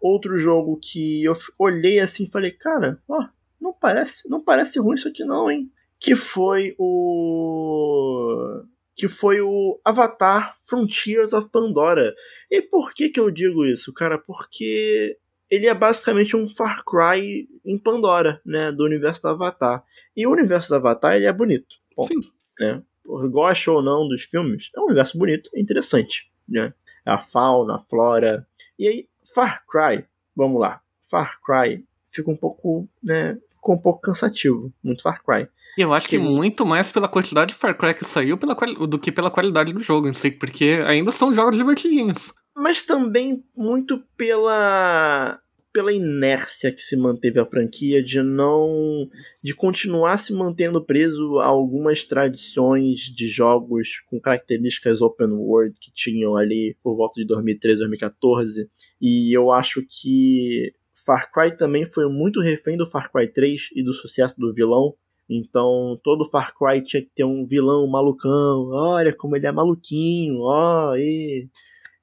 outro 0.00 0.38
jogo 0.38 0.78
que 0.80 1.24
eu 1.24 1.36
olhei 1.58 1.98
assim 1.98 2.26
e 2.26 2.30
falei, 2.30 2.52
cara, 2.52 3.02
ó, 3.08 3.26
não 3.60 3.72
parece, 3.72 4.30
não 4.30 4.40
parece 4.40 4.78
ruim 4.78 4.94
isso 4.94 5.08
aqui 5.08 5.24
não, 5.24 5.50
hein? 5.50 5.68
Que 6.00 6.14
foi 6.14 6.74
o 6.78 8.62
que 8.94 9.06
foi 9.06 9.40
o 9.40 9.80
Avatar 9.84 10.56
Frontiers 10.64 11.32
of 11.32 11.48
Pandora. 11.50 12.12
E 12.50 12.60
por 12.60 12.92
que 12.92 13.08
que 13.08 13.20
eu 13.20 13.30
digo 13.30 13.64
isso, 13.64 13.92
cara? 13.92 14.18
Porque 14.18 15.16
ele 15.48 15.66
é 15.66 15.74
basicamente 15.74 16.36
um 16.36 16.48
Far 16.48 16.84
Cry 16.84 17.48
em 17.64 17.78
Pandora, 17.78 18.40
né, 18.44 18.72
do 18.72 18.84
universo 18.84 19.22
do 19.22 19.28
Avatar. 19.28 19.84
E 20.16 20.26
o 20.26 20.32
universo 20.32 20.70
do 20.70 20.74
Avatar, 20.74 21.14
ele 21.14 21.26
é 21.26 21.32
bonito. 21.32 21.76
Ponto, 21.94 22.08
Sim. 22.08 22.28
né? 22.58 22.82
Gosta 23.30 23.70
ou 23.70 23.82
não 23.82 24.06
dos 24.08 24.24
filmes, 24.24 24.68
é 24.76 24.80
um 24.80 24.86
universo 24.86 25.16
bonito, 25.16 25.48
é 25.54 25.60
interessante, 25.60 26.30
né? 26.48 26.74
A 27.06 27.22
fauna, 27.22 27.76
a 27.76 27.78
flora, 27.78 28.46
e 28.78 28.86
aí, 28.86 29.08
Far 29.34 29.64
Cry, 29.66 30.06
vamos 30.36 30.60
lá. 30.60 30.80
Far 31.10 31.40
Cry 31.40 31.84
fica 32.06 32.30
um 32.30 32.36
pouco, 32.36 32.88
né? 33.02 33.36
Ficou 33.50 33.74
um 33.74 33.80
pouco 33.80 34.00
cansativo. 34.00 34.72
Muito 34.82 35.02
Far 35.02 35.22
Cry. 35.24 35.48
Eu 35.78 35.92
acho 35.94 36.08
que 36.08 36.18
Que- 36.18 36.22
muito 36.24 36.66
mais 36.66 36.90
pela 36.90 37.08
quantidade 37.08 37.52
de 37.52 37.58
Far 37.58 37.76
Cry 37.76 37.94
que 37.94 38.04
saiu 38.04 38.36
pela 38.36 38.54
do 38.54 38.98
que 38.98 39.12
pela 39.12 39.30
qualidade 39.30 39.72
do 39.72 39.80
jogo 39.80 40.08
em 40.08 40.12
si, 40.12 40.30
porque 40.30 40.82
ainda 40.86 41.10
são 41.12 41.32
jogos 41.32 41.56
divertidinhos. 41.56 42.32
Mas 42.56 42.82
também 42.82 43.44
muito 43.56 44.02
pela. 44.16 45.38
pela 45.72 45.92
inércia 45.92 46.72
que 46.72 46.80
se 46.80 46.96
manteve 46.96 47.38
a 47.38 47.46
franquia 47.46 48.02
de 48.02 48.20
não. 48.20 49.08
de 49.40 49.54
continuar 49.54 50.18
se 50.18 50.32
mantendo 50.34 50.84
preso 50.84 51.38
a 51.38 51.46
algumas 51.46 52.04
tradições 52.04 53.00
de 53.02 53.28
jogos 53.28 54.00
com 54.10 54.20
características 54.20 55.00
open 55.00 55.28
world 55.34 55.74
que 55.80 55.92
tinham 55.94 56.36
ali 56.36 56.76
por 56.82 56.96
volta 56.96 57.14
de 57.20 57.26
2013, 57.26 57.78
2014. 57.78 58.68
E 59.00 59.32
eu 59.32 59.52
acho 59.52 59.80
que 59.88 60.72
Far 61.06 61.30
Cry 61.30 61.56
também 61.56 61.84
foi 61.86 62.08
muito 62.08 62.40
refém 62.40 62.76
do 62.76 62.86
Far 62.90 63.12
Cry 63.12 63.32
3 63.32 63.68
e 63.76 63.84
do 63.84 63.94
sucesso 63.94 64.34
do 64.36 64.52
vilão. 64.52 64.94
Então, 65.28 65.94
todo 66.02 66.24
Far 66.24 66.54
Cry 66.54 66.82
tinha 66.82 67.02
que 67.02 67.10
ter 67.14 67.24
um 67.24 67.44
vilão 67.44 67.86
malucão. 67.86 68.70
Olha 68.70 69.14
como 69.14 69.36
ele 69.36 69.46
é 69.46 69.52
maluquinho, 69.52 70.40
ó, 70.40 70.96
e. 70.96 71.48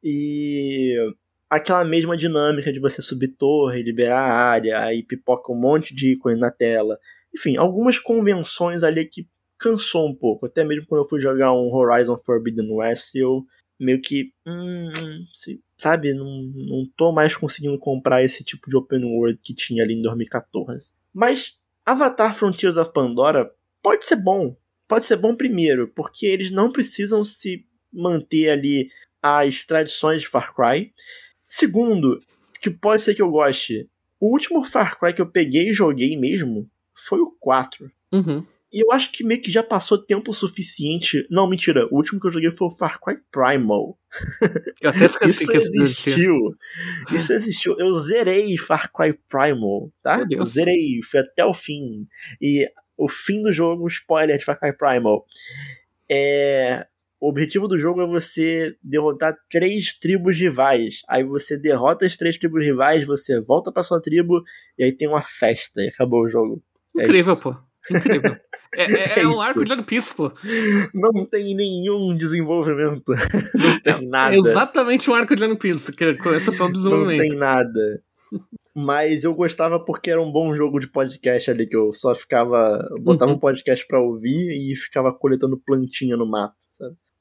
E 0.08 0.96
aquela 1.50 1.84
mesma 1.84 2.16
dinâmica 2.16 2.72
de 2.72 2.80
você 2.80 3.02
subir 3.02 3.30
torre, 3.30 3.82
liberar 3.82 4.20
a 4.20 4.34
área, 4.34 4.80
aí 4.82 5.02
pipoca 5.02 5.52
um 5.52 5.60
monte 5.60 5.96
de 5.96 6.14
ícone 6.14 6.40
na 6.40 6.52
tela. 6.52 7.00
Enfim, 7.36 7.58
algumas 7.58 7.98
convenções 7.98 8.84
ali 8.84 9.06
que 9.06 9.28
cansou 9.58 10.08
um 10.08 10.16
pouco. 10.16 10.46
Até 10.46 10.64
mesmo 10.64 10.86
quando 10.88 11.04
eu 11.04 11.10
fui 11.10 11.20
jogar 11.20 11.54
um 11.54 11.74
Horizon 11.74 12.18
Forbidden 12.18 12.72
West, 12.72 13.16
eu 13.16 13.44
meio 13.80 14.02
que. 14.02 14.32
Hum, 14.48 14.92
sabe, 15.78 16.14
não, 16.14 16.44
não 16.56 16.86
tô 16.96 17.12
mais 17.12 17.36
conseguindo 17.36 17.78
comprar 17.80 18.24
esse 18.24 18.44
tipo 18.44 18.70
de 18.70 18.76
open 18.76 19.04
world 19.04 19.40
que 19.44 19.54
tinha 19.54 19.84
ali 19.84 19.96
em 19.96 20.02
2014. 20.02 20.94
Mas 21.14 21.58
Avatar 21.86 22.34
Frontiers 22.34 22.78
of 22.78 22.92
Pandora 22.92 23.52
pode 23.82 24.06
ser 24.06 24.16
bom. 24.16 24.58
Pode 24.88 25.06
ser 25.06 25.18
bom 25.18 25.36
primeiro, 25.36 25.88
porque 25.90 26.26
eles 26.26 26.52
não 26.52 26.72
precisam 26.72 27.24
se 27.24 27.66
manter 27.92 28.50
ali 28.50 28.90
as 29.22 29.66
tradições 29.66 30.22
de 30.22 30.28
Far 30.28 30.54
Cry. 30.54 30.94
Segundo, 31.48 32.20
que 32.60 32.70
pode 32.70 33.02
ser 33.02 33.14
que 33.16 33.22
eu 33.22 33.30
goste. 33.30 33.90
O 34.20 34.32
último 34.32 34.64
Far 34.64 34.98
Cry 34.98 35.14
que 35.14 35.22
eu 35.22 35.30
peguei 35.30 35.70
e 35.70 35.74
joguei 35.74 36.18
mesmo 36.18 36.70
foi 36.94 37.20
o 37.20 37.32
4. 37.40 37.92
Uhum. 38.12 38.46
E 38.76 38.82
eu 38.84 38.92
acho 38.92 39.10
que 39.14 39.24
meio 39.24 39.42
que 39.42 39.50
já 39.50 39.64
passou 39.64 39.98
tempo 39.98 40.34
suficiente. 40.34 41.26
Não, 41.32 41.48
mentira. 41.48 41.88
O 41.90 41.96
último 41.96 42.20
que 42.20 42.28
eu 42.28 42.32
joguei 42.32 42.52
foi 42.52 42.68
o 42.68 42.72
Far 42.72 43.00
Cry 43.00 43.16
Primal. 43.32 43.98
Eu 44.82 44.90
até 44.90 45.06
esqueci 45.06 45.44
Isso 45.44 45.52
que 45.54 45.58
existiu. 45.58 46.36
Isso 47.10 47.32
existiu. 47.32 47.80
Eu 47.80 47.94
zerei 47.94 48.58
Far 48.58 48.92
Cry 48.92 49.18
Primal, 49.30 49.94
tá? 50.04 50.18
Meu 50.18 50.28
Deus. 50.28 50.40
Eu 50.42 50.46
zerei, 50.48 51.00
fui 51.10 51.22
até 51.22 51.46
o 51.46 51.54
fim. 51.54 52.06
E 52.42 52.70
o 52.98 53.08
fim 53.08 53.42
do 53.42 53.54
jogo, 53.54 53.88
spoiler 53.88 54.38
de 54.38 54.44
Far 54.44 54.60
Cry 54.60 54.76
Primal. 54.78 55.26
É. 56.12 56.86
O 57.18 57.30
objetivo 57.30 57.70
do 57.70 57.80
jogo 57.80 58.02
é 58.02 58.06
você 58.06 58.76
derrotar 58.84 59.38
três 59.50 59.98
tribos 59.98 60.38
rivais. 60.38 61.02
Aí 61.08 61.24
você 61.24 61.58
derrota 61.58 62.06
as 62.06 62.18
três 62.18 62.38
tribos 62.38 62.66
rivais, 62.66 63.08
você 63.08 63.40
volta 63.40 63.72
pra 63.72 63.84
sua 63.84 64.02
tribo 64.02 64.44
e 64.78 64.84
aí 64.84 64.92
tem 64.92 65.08
uma 65.08 65.22
festa 65.22 65.82
e 65.82 65.88
acabou 65.88 66.24
o 66.24 66.30
jogo. 66.30 66.62
É 66.98 67.04
Incrível, 67.04 67.34
isso. 67.34 67.44
pô. 67.44 67.65
Incrível. 67.92 68.36
É, 68.76 68.84
é- 68.84 69.20
é 69.20 69.24
É 69.24 69.28
um 69.28 69.40
arco 69.42 69.64
de 69.64 69.72
One 69.74 69.84
Piece, 69.84 70.14
pô. 70.16 70.32
Não 70.94 71.26
tem 71.26 71.56
nenhum 71.56 72.16
desenvolvimento. 72.16 73.04
Não 73.56 73.80
tem 73.82 74.08
nada. 74.08 74.36
É 74.36 74.38
exatamente 74.38 75.10
um 75.10 75.14
arco 75.16 75.36
de 75.36 75.44
One 75.44 75.58
Piece, 75.58 75.92
que 75.92 76.14
com 76.16 76.32
exceção 76.34 76.68
do 76.72 76.74
Não 76.74 76.84
desenvolvimento. 76.84 77.30
tem 77.30 77.38
nada. 77.40 78.02
Mas 78.76 79.24
eu 79.24 79.34
gostava 79.34 79.80
porque 79.80 80.12
era 80.12 80.22
um 80.22 80.32
bom 80.32 80.54
jogo 80.54 80.80
de 80.80 80.90
podcast 80.90 81.50
ali, 81.50 81.66
que 81.66 81.78
eu 81.78 81.94
só 81.94 82.14
ficava. 82.14 82.86
botava 83.02 83.32
Uhum. 83.32 83.38
um 83.38 83.40
podcast 83.40 83.88
pra 83.88 84.02
ouvir 84.02 84.50
e 84.52 84.76
ficava 84.76 85.14
coletando 85.14 85.58
plantinha 85.66 86.18
no 86.18 86.30
mato? 86.30 86.56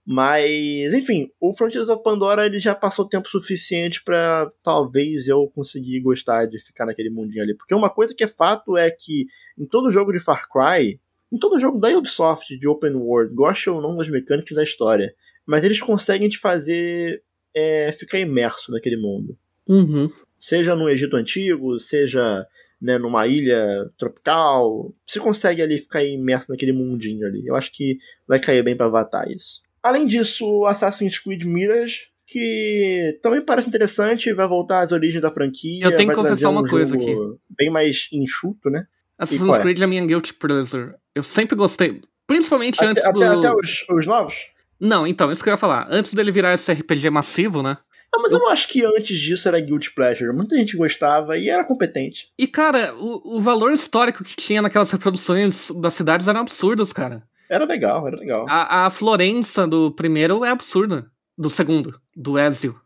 Mas, 0.06 0.92
enfim, 0.92 1.30
o 1.40 1.52
Frontiers 1.54 1.88
of 1.88 2.02
Pandora 2.02 2.44
ele 2.44 2.58
já 2.58 2.74
passou 2.74 3.08
tempo 3.08 3.26
suficiente 3.28 4.02
pra 4.04 4.50
talvez 4.62 5.28
eu 5.28 5.50
conseguir 5.54 6.00
gostar 6.00 6.46
de 6.46 6.58
ficar 6.58 6.84
naquele 6.84 7.08
mundinho 7.08 7.42
ali. 7.42 7.54
Porque 7.54 7.74
uma 7.74 7.88
coisa 7.88 8.14
que 8.14 8.22
é 8.22 8.28
fato 8.28 8.76
é 8.76 8.90
que 8.90 9.26
em 9.58 9.64
todo 9.64 9.90
jogo 9.90 10.12
de 10.12 10.20
Far 10.20 10.46
Cry, 10.48 11.00
em 11.32 11.38
todo 11.38 11.58
jogo 11.58 11.78
da 11.78 11.88
Ubisoft 11.88 12.56
de 12.58 12.68
Open 12.68 12.94
World, 12.94 13.34
goste 13.34 13.70
ou 13.70 13.80
não 13.80 13.96
das 13.96 14.08
mecânicas 14.08 14.54
da 14.54 14.62
história, 14.62 15.14
mas 15.46 15.64
eles 15.64 15.80
conseguem 15.80 16.28
te 16.28 16.38
fazer 16.38 17.22
é, 17.54 17.90
ficar 17.92 18.18
imerso 18.18 18.72
naquele 18.72 18.96
mundo 18.96 19.38
Uhum. 19.66 20.10
seja 20.38 20.74
no 20.74 20.90
Egito 20.90 21.16
Antigo, 21.16 21.80
seja 21.80 22.46
né, 22.80 22.98
numa 22.98 23.26
ilha 23.26 23.90
tropical, 23.96 24.94
você 25.06 25.18
consegue 25.18 25.62
ali 25.62 25.78
ficar 25.78 26.04
imerso 26.04 26.50
naquele 26.50 26.72
mundinho 26.72 27.26
ali. 27.26 27.46
Eu 27.46 27.56
acho 27.56 27.72
que 27.72 27.96
vai 28.28 28.38
cair 28.38 28.62
bem 28.62 28.76
pra 28.76 28.84
Avatar 28.86 29.26
isso. 29.30 29.62
Além 29.84 30.06
disso, 30.06 30.46
o 30.46 30.66
Assassin's 30.66 31.18
Creed 31.18 31.42
Mirage, 31.42 32.08
que 32.26 33.18
também 33.22 33.44
parece 33.44 33.68
interessante, 33.68 34.32
vai 34.32 34.48
voltar 34.48 34.80
às 34.80 34.92
origens 34.92 35.20
da 35.20 35.30
franquia. 35.30 35.84
Eu 35.84 35.94
tenho 35.94 36.08
que 36.08 36.16
confessar 36.16 36.48
uma 36.48 36.62
um 36.62 36.66
coisa 36.66 36.98
jogo 36.98 37.38
Bem 37.50 37.70
mais 37.70 38.08
enxuto, 38.10 38.70
né? 38.70 38.86
Assassin's 39.18 39.58
é? 39.58 39.60
Creed 39.60 39.82
é 39.82 39.86
minha 39.86 40.06
guilty 40.06 40.32
pleasure. 40.32 40.94
Eu 41.14 41.22
sempre 41.22 41.54
gostei. 41.54 42.00
Principalmente 42.26 42.76
Até, 42.76 42.86
antes 42.86 43.04
até, 43.04 43.12
do. 43.12 43.38
até 43.38 43.52
os, 43.52 43.86
os 43.90 44.06
novos? 44.06 44.34
Não, 44.80 45.06
então, 45.06 45.30
isso 45.30 45.42
que 45.42 45.50
eu 45.50 45.52
ia 45.52 45.58
falar. 45.58 45.86
Antes 45.90 46.14
dele 46.14 46.32
virar 46.32 46.54
esse 46.54 46.72
RPG 46.72 47.10
massivo, 47.10 47.62
né? 47.62 47.76
Não, 48.14 48.22
mas 48.22 48.32
eu 48.32 48.38
não 48.38 48.48
acho 48.48 48.68
que 48.68 48.82
antes 48.84 49.18
disso 49.18 49.46
era 49.48 49.60
Guilty 49.60 49.92
Pleasure. 49.92 50.32
Muita 50.32 50.56
gente 50.56 50.78
gostava 50.78 51.36
e 51.36 51.50
era 51.50 51.64
competente. 51.64 52.28
E, 52.38 52.46
cara, 52.46 52.94
o, 52.94 53.36
o 53.36 53.40
valor 53.40 53.72
histórico 53.72 54.24
que 54.24 54.36
tinha 54.36 54.62
naquelas 54.62 54.90
reproduções 54.90 55.70
das 55.72 55.92
cidades 55.92 56.26
eram 56.26 56.40
absurdos, 56.40 56.92
cara. 56.92 57.22
Era 57.50 57.64
legal, 57.64 58.06
era 58.06 58.16
legal. 58.16 58.46
A, 58.48 58.86
a 58.86 58.90
Florença 58.90 59.66
do 59.66 59.90
primeiro 59.92 60.44
é 60.44 60.50
absurda. 60.50 61.06
Do 61.36 61.50
segundo, 61.50 61.98
do 62.16 62.38
Ezio. 62.38 62.76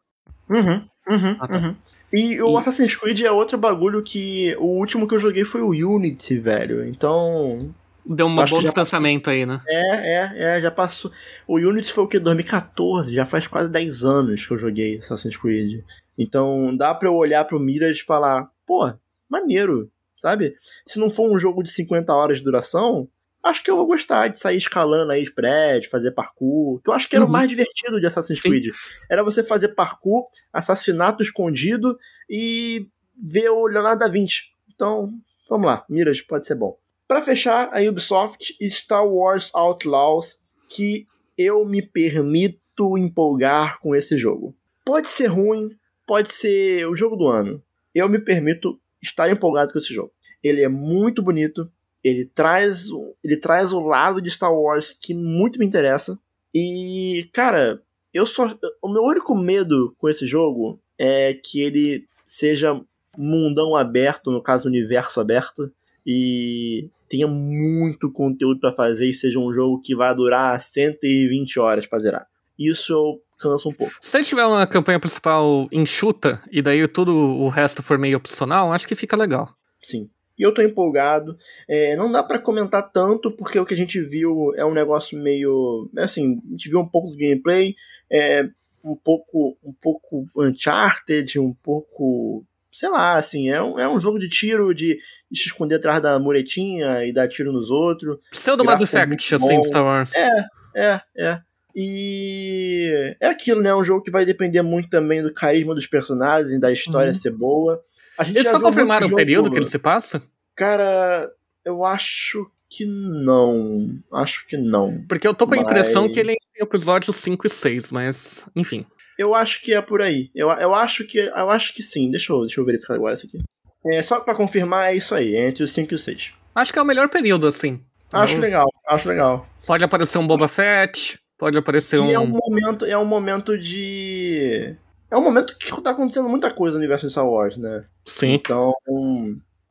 Uhum, 0.49 0.83
uhum, 1.09 1.37
Ah, 1.39 1.47
tá. 1.49 1.59
uhum. 1.59 1.77
E 2.13 2.41
o 2.41 2.55
E- 2.55 2.57
Assassin's 2.59 2.95
Creed 2.97 3.21
é 3.21 3.31
outro 3.31 3.59
bagulho 3.59 4.03
que. 4.03 4.57
O 4.59 4.79
último 4.79 5.07
que 5.07 5.15
eu 5.15 5.19
joguei 5.19 5.45
foi 5.45 5.61
o 5.61 5.69
Unity, 5.95 6.39
velho. 6.39 6.85
Então. 6.87 7.75
Deu 8.07 8.27
um 8.27 8.35
bom 8.35 8.61
distanciamento 8.61 9.29
aí, 9.29 9.45
né? 9.45 9.61
É, 9.69 10.15
é, 10.15 10.57
é, 10.57 10.61
já 10.63 10.71
passou. 10.71 11.13
O 11.47 11.57
Unity 11.59 11.93
foi 11.93 12.05
o 12.05 12.09
que? 12.09 12.19
2014, 12.19 13.13
já 13.13 13.27
faz 13.27 13.47
quase 13.47 13.71
10 13.71 14.03
anos 14.03 14.47
que 14.47 14.53
eu 14.55 14.57
joguei 14.57 14.97
Assassin's 14.97 15.37
Creed. 15.37 15.85
Então 16.17 16.75
dá 16.75 16.95
pra 16.95 17.09
eu 17.09 17.15
olhar 17.15 17.45
pro 17.45 17.61
Mirage 17.61 18.01
e 18.01 18.05
falar, 18.05 18.49
pô, 18.67 18.91
maneiro, 19.29 19.91
sabe? 20.17 20.55
Se 20.87 20.99
não 20.99 21.11
for 21.11 21.31
um 21.31 21.39
jogo 21.39 21.63
de 21.63 21.71
50 21.71 22.11
horas 22.15 22.39
de 22.39 22.45
duração, 22.45 23.07
acho 23.43 23.63
que 23.63 23.71
eu 23.71 23.77
vou 23.77 23.87
gostar 23.87 24.29
de 24.29 24.39
sair 24.39 24.57
escalando 24.57 25.13
aí 25.13 25.25
de 25.25 25.33
prédio, 25.33 25.89
fazer 25.91 26.11
parkour, 26.13 26.81
que 26.83 26.91
eu 26.91 26.95
acho 26.95 27.09
que 27.09 27.17
era 27.17 27.25
Uhum. 27.25 27.31
o 27.31 27.33
mais 27.33 27.49
divertido 27.49 28.01
de 28.01 28.07
Assassin's 28.07 28.41
Sim. 28.41 28.51
Creed. 28.51 28.67
Era 29.11 29.23
você 29.23 29.43
fazer 29.43 29.69
parkour, 29.69 30.27
assassinato 30.53 31.23
escondido 31.23 31.99
e 32.29 32.87
ver 33.17 33.49
o 33.51 33.67
Leonardo 33.67 34.01
da 34.01 34.09
Vinci. 34.09 34.53
Então, 34.75 35.11
vamos 35.49 35.67
lá, 35.67 35.85
Mirage 35.89 36.23
pode 36.25 36.47
ser 36.47 36.55
bom. 36.55 36.77
Pra 37.07 37.23
fechar, 37.23 37.71
a 37.73 37.81
Ubisoft 37.89 38.55
Star 38.69 39.07
Wars 39.07 39.51
Outlaws, 39.55 40.39
que 40.69 41.07
eu 41.37 41.65
me 41.65 41.81
permito 41.81 42.99
empolgar 42.99 43.79
com 43.81 43.95
esse 43.95 44.19
jogo. 44.19 44.55
Pode 44.85 45.09
ser 45.09 45.27
ruim, 45.27 45.71
pode 46.07 46.29
ser 46.33 46.87
o 46.87 46.95
jogo 46.95 47.17
do 47.17 47.27
ano. 47.27 47.63
Eu 47.95 48.09
me 48.09 48.19
permito 48.19 48.79
estar 49.03 49.31
empolgado 49.31 49.73
com 49.73 49.79
esse 49.79 49.93
jogo. 49.95 50.13
Ele 50.43 50.63
é 50.63 50.69
muito 50.69 51.23
bonito, 51.23 51.71
ele 52.03 52.25
traz, 52.25 52.91
o- 52.91 53.15
ele 53.25 53.37
traz 53.37 53.73
o 53.73 53.81
lado 53.81 54.21
de 54.23 54.31
Star 54.31 54.53
Wars 54.55 54.93
que 54.93 55.15
muito 55.15 55.59
me 55.59 55.67
interessa. 55.67 56.19
E, 56.55 57.29
cara, 57.33 57.83
eu 58.13 58.25
só. 58.25 58.47
O 58.83 58.89
meu 58.89 59.03
único 59.03 59.35
medo 59.35 59.95
com 59.99 60.09
esse 60.09 60.27
jogo 60.27 60.81
é 60.99 61.35
que 61.35 61.61
ele 61.61 62.07
seja 62.27 62.81
mundão 63.17 63.75
aberto, 63.77 64.31
no 64.31 64.43
caso, 64.43 64.69
universo 64.69 65.21
aberto, 65.21 65.73
e 66.07 66.89
tenha 67.09 67.27
muito 67.27 68.11
conteúdo 68.13 68.61
pra 68.61 68.73
fazer 68.73 69.07
e 69.09 69.15
seja 69.15 69.39
um 69.39 69.53
jogo 69.53 69.81
que 69.81 69.95
vai 69.95 70.15
durar 70.15 70.61
120 70.61 71.59
horas 71.59 71.87
pra 71.87 71.99
zerar. 71.99 72.27
Isso 72.59 72.93
eu 72.93 73.23
canso 73.39 73.69
um 73.69 73.73
pouco. 73.73 73.93
Se 74.01 74.23
tiver 74.25 74.45
uma 74.45 74.67
campanha 74.67 74.99
principal 74.99 75.69
enxuta 75.71 76.43
e 76.51 76.61
daí 76.61 76.87
tudo 76.89 77.15
o 77.15 77.49
resto 77.49 77.83
for 77.83 77.99
meio 77.99 78.17
opcional, 78.17 78.73
acho 78.73 78.87
que 78.87 78.95
fica 78.95 79.17
legal. 79.17 79.49
Sim. 79.83 80.09
E 80.39 80.43
eu 80.43 80.53
tô 80.53 80.63
empolgado. 80.63 81.37
É, 81.69 81.97
não 81.97 82.11
dá 82.11 82.23
pra 82.23 82.39
comentar 82.39 82.91
tanto, 82.93 83.31
porque 83.31 83.59
o 83.59 83.65
que 83.65 83.75
a 83.75 83.77
gente 83.77 84.01
viu 84.01 84.55
é 84.57 84.65
um 84.65 84.73
negócio 84.73 85.19
meio. 85.19 85.91
Assim, 85.99 86.41
a 86.47 86.51
gente 86.53 86.71
viu 86.71 86.81
um 86.81 86.89
pouco 86.89 87.09
do 87.11 87.17
gameplay, 87.17 87.75
é, 88.11 88.49
um 88.85 88.95
pouco 88.95 89.57
um 89.65 89.73
pouco 89.73 90.27
Uncharted, 90.37 91.39
um 91.39 91.53
pouco. 91.55 92.45
Sei 92.71 92.89
lá, 92.89 93.17
assim, 93.17 93.49
é 93.49 93.61
um, 93.61 93.79
é 93.79 93.89
um 93.89 93.99
jogo 93.99 94.19
de 94.19 94.29
tiro, 94.29 94.73
de, 94.73 94.99
se 95.33 95.47
esconder 95.47 95.77
atrás 95.77 96.01
da 96.01 96.19
muretinha 96.19 97.05
e 97.05 97.13
dar 97.13 97.27
tiro 97.27 97.51
nos 97.53 97.71
outros. 97.71 98.19
Pseudo 98.31 98.65
Mass 98.65 98.79
Gráfico 98.79 98.99
Effect, 98.99 99.35
assim, 99.35 99.63
Star 99.65 99.85
Wars. 99.85 100.13
É, 100.15 100.29
é, 100.77 101.01
é. 101.17 101.41
E 101.75 103.17
é 103.21 103.29
aquilo, 103.29 103.63
né? 103.63 103.71
É 103.71 103.75
um 103.75 103.85
jogo 103.85 104.03
que 104.03 104.11
vai 104.11 104.25
depender 104.25 104.63
muito 104.63 104.89
também 104.89 105.23
do 105.23 105.33
carisma 105.33 105.75
dos 105.75 105.87
personagens 105.87 106.53
e 106.53 106.61
da 106.61 106.73
história 106.73 107.13
Uhum. 107.13 107.19
ser 107.19 107.31
boa. 107.31 107.83
A 108.19 108.25
gente 108.25 108.39
Eles 108.39 108.51
só 108.51 108.61
confirmaram 108.61 109.07
o 109.07 109.11
jogo- 109.11 109.17
período 109.17 109.51
que 109.51 109.59
ele 109.59 109.65
se 109.67 109.79
passa? 109.79 110.23
Cara, 110.57 111.31
eu 111.65 111.85
acho 111.85 112.51
que 112.69 112.85
não. 112.85 113.99
Acho 114.13 114.47
que 114.47 114.57
não. 114.57 115.05
Porque 115.09 115.27
eu 115.27 115.33
tô 115.35 115.47
com 115.47 115.55
a 115.55 115.59
impressão 115.59 116.11
que 116.11 116.19
ele 116.21 116.33
é 116.33 116.35
em 116.35 116.63
episódios 116.65 117.15
5 117.17 117.47
e 117.47 117.51
6, 117.51 117.93
mas, 117.93 118.49
enfim. 118.57 118.85
Eu 119.19 119.35
acho 119.35 119.61
que 119.63 119.73
é 119.73 119.81
por 119.81 120.03
aí. 120.03 120.31
Eu, 120.35 120.49
eu 120.51 120.75
acho 120.75 121.05
que 121.05 121.19
eu 121.19 121.51
acho 121.51 121.73
que 121.73 121.83
sim. 121.83 122.11
Deixa 122.11 122.33
eu, 122.33 122.41
deixa 122.43 122.61
eu 122.61 122.65
verificar 122.65 122.95
agora 122.95 123.15
isso 123.15 123.27
aqui. 123.27 123.39
É, 123.87 124.03
só 124.03 124.21
pra 124.21 124.35
confirmar, 124.35 124.93
é 124.93 124.97
isso 124.97 125.15
aí, 125.15 125.35
é 125.35 125.49
entre 125.49 125.63
os 125.65 125.71
5 125.73 125.93
e 125.93 125.95
os 125.95 126.03
6. 126.05 126.33
Acho 126.55 126.73
que 126.73 126.79
é 126.79 126.83
o 126.83 126.85
melhor 126.85 127.09
período, 127.09 127.47
assim. 127.47 127.81
Acho 128.13 128.39
legal, 128.39 128.67
acho 128.89 129.09
legal. 129.09 129.47
Pode 129.67 129.85
aparecer 129.85 130.19
um 130.19 130.27
Boba 130.27 130.49
Fett, 130.49 131.19
pode 131.39 131.57
aparecer 131.57 132.01
um. 132.01 132.11
é 132.11 132.19
um 132.19 132.27
momento, 132.27 132.85
é 132.85 132.97
um 132.99 133.05
momento 133.05 133.57
de. 133.59 134.75
É 135.11 135.17
um 135.17 135.23
momento 135.23 135.57
que 135.57 135.83
tá 135.83 135.91
acontecendo 135.91 136.29
muita 136.29 136.51
coisa 136.51 136.75
no 136.75 136.81
universo 136.81 137.07
de 137.07 137.13
Star 137.13 137.27
Wars, 137.27 137.57
né? 137.57 137.87
Sim. 138.05 138.35
Então, 138.35 138.75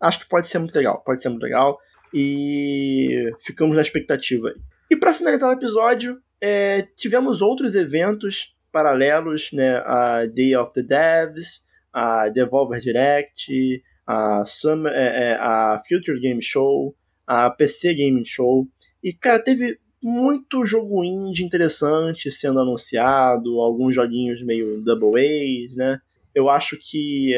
acho 0.01 0.19
que 0.19 0.29
pode 0.29 0.47
ser 0.47 0.59
muito 0.59 0.75
legal. 0.75 1.01
Pode 1.03 1.21
ser 1.21 1.29
muito 1.29 1.43
legal. 1.43 1.77
E 2.13 3.31
ficamos 3.41 3.75
na 3.75 3.81
expectativa. 3.81 4.53
E 4.89 4.95
para 4.95 5.13
finalizar 5.13 5.49
o 5.49 5.53
episódio, 5.53 6.19
é, 6.41 6.83
tivemos 6.95 7.41
outros 7.41 7.75
eventos 7.75 8.55
paralelos, 8.71 9.49
né? 9.51 9.77
A 9.85 10.25
Day 10.25 10.55
of 10.55 10.71
the 10.73 10.83
Devs, 10.83 11.67
a 11.93 12.29
Devolver 12.29 12.79
Direct, 12.79 13.83
a, 14.05 14.43
Summer, 14.45 14.91
é, 14.93 15.31
é, 15.31 15.37
a 15.39 15.77
Future 15.87 16.19
Game 16.19 16.41
Show, 16.41 16.95
a 17.25 17.49
PC 17.49 17.93
Game 17.93 18.25
Show. 18.25 18.67
E, 19.03 19.13
cara, 19.13 19.39
teve 19.39 19.79
muito 20.07 20.65
jogo 20.65 21.03
indie 21.03 21.43
interessante 21.43 22.31
sendo 22.31 22.61
anunciado, 22.61 23.59
alguns 23.59 23.93
joguinhos 23.93 24.41
meio 24.41 24.81
double 24.81 25.19
A's, 25.19 25.75
né? 25.75 25.99
Eu 26.33 26.49
acho 26.49 26.77
que 26.81 27.33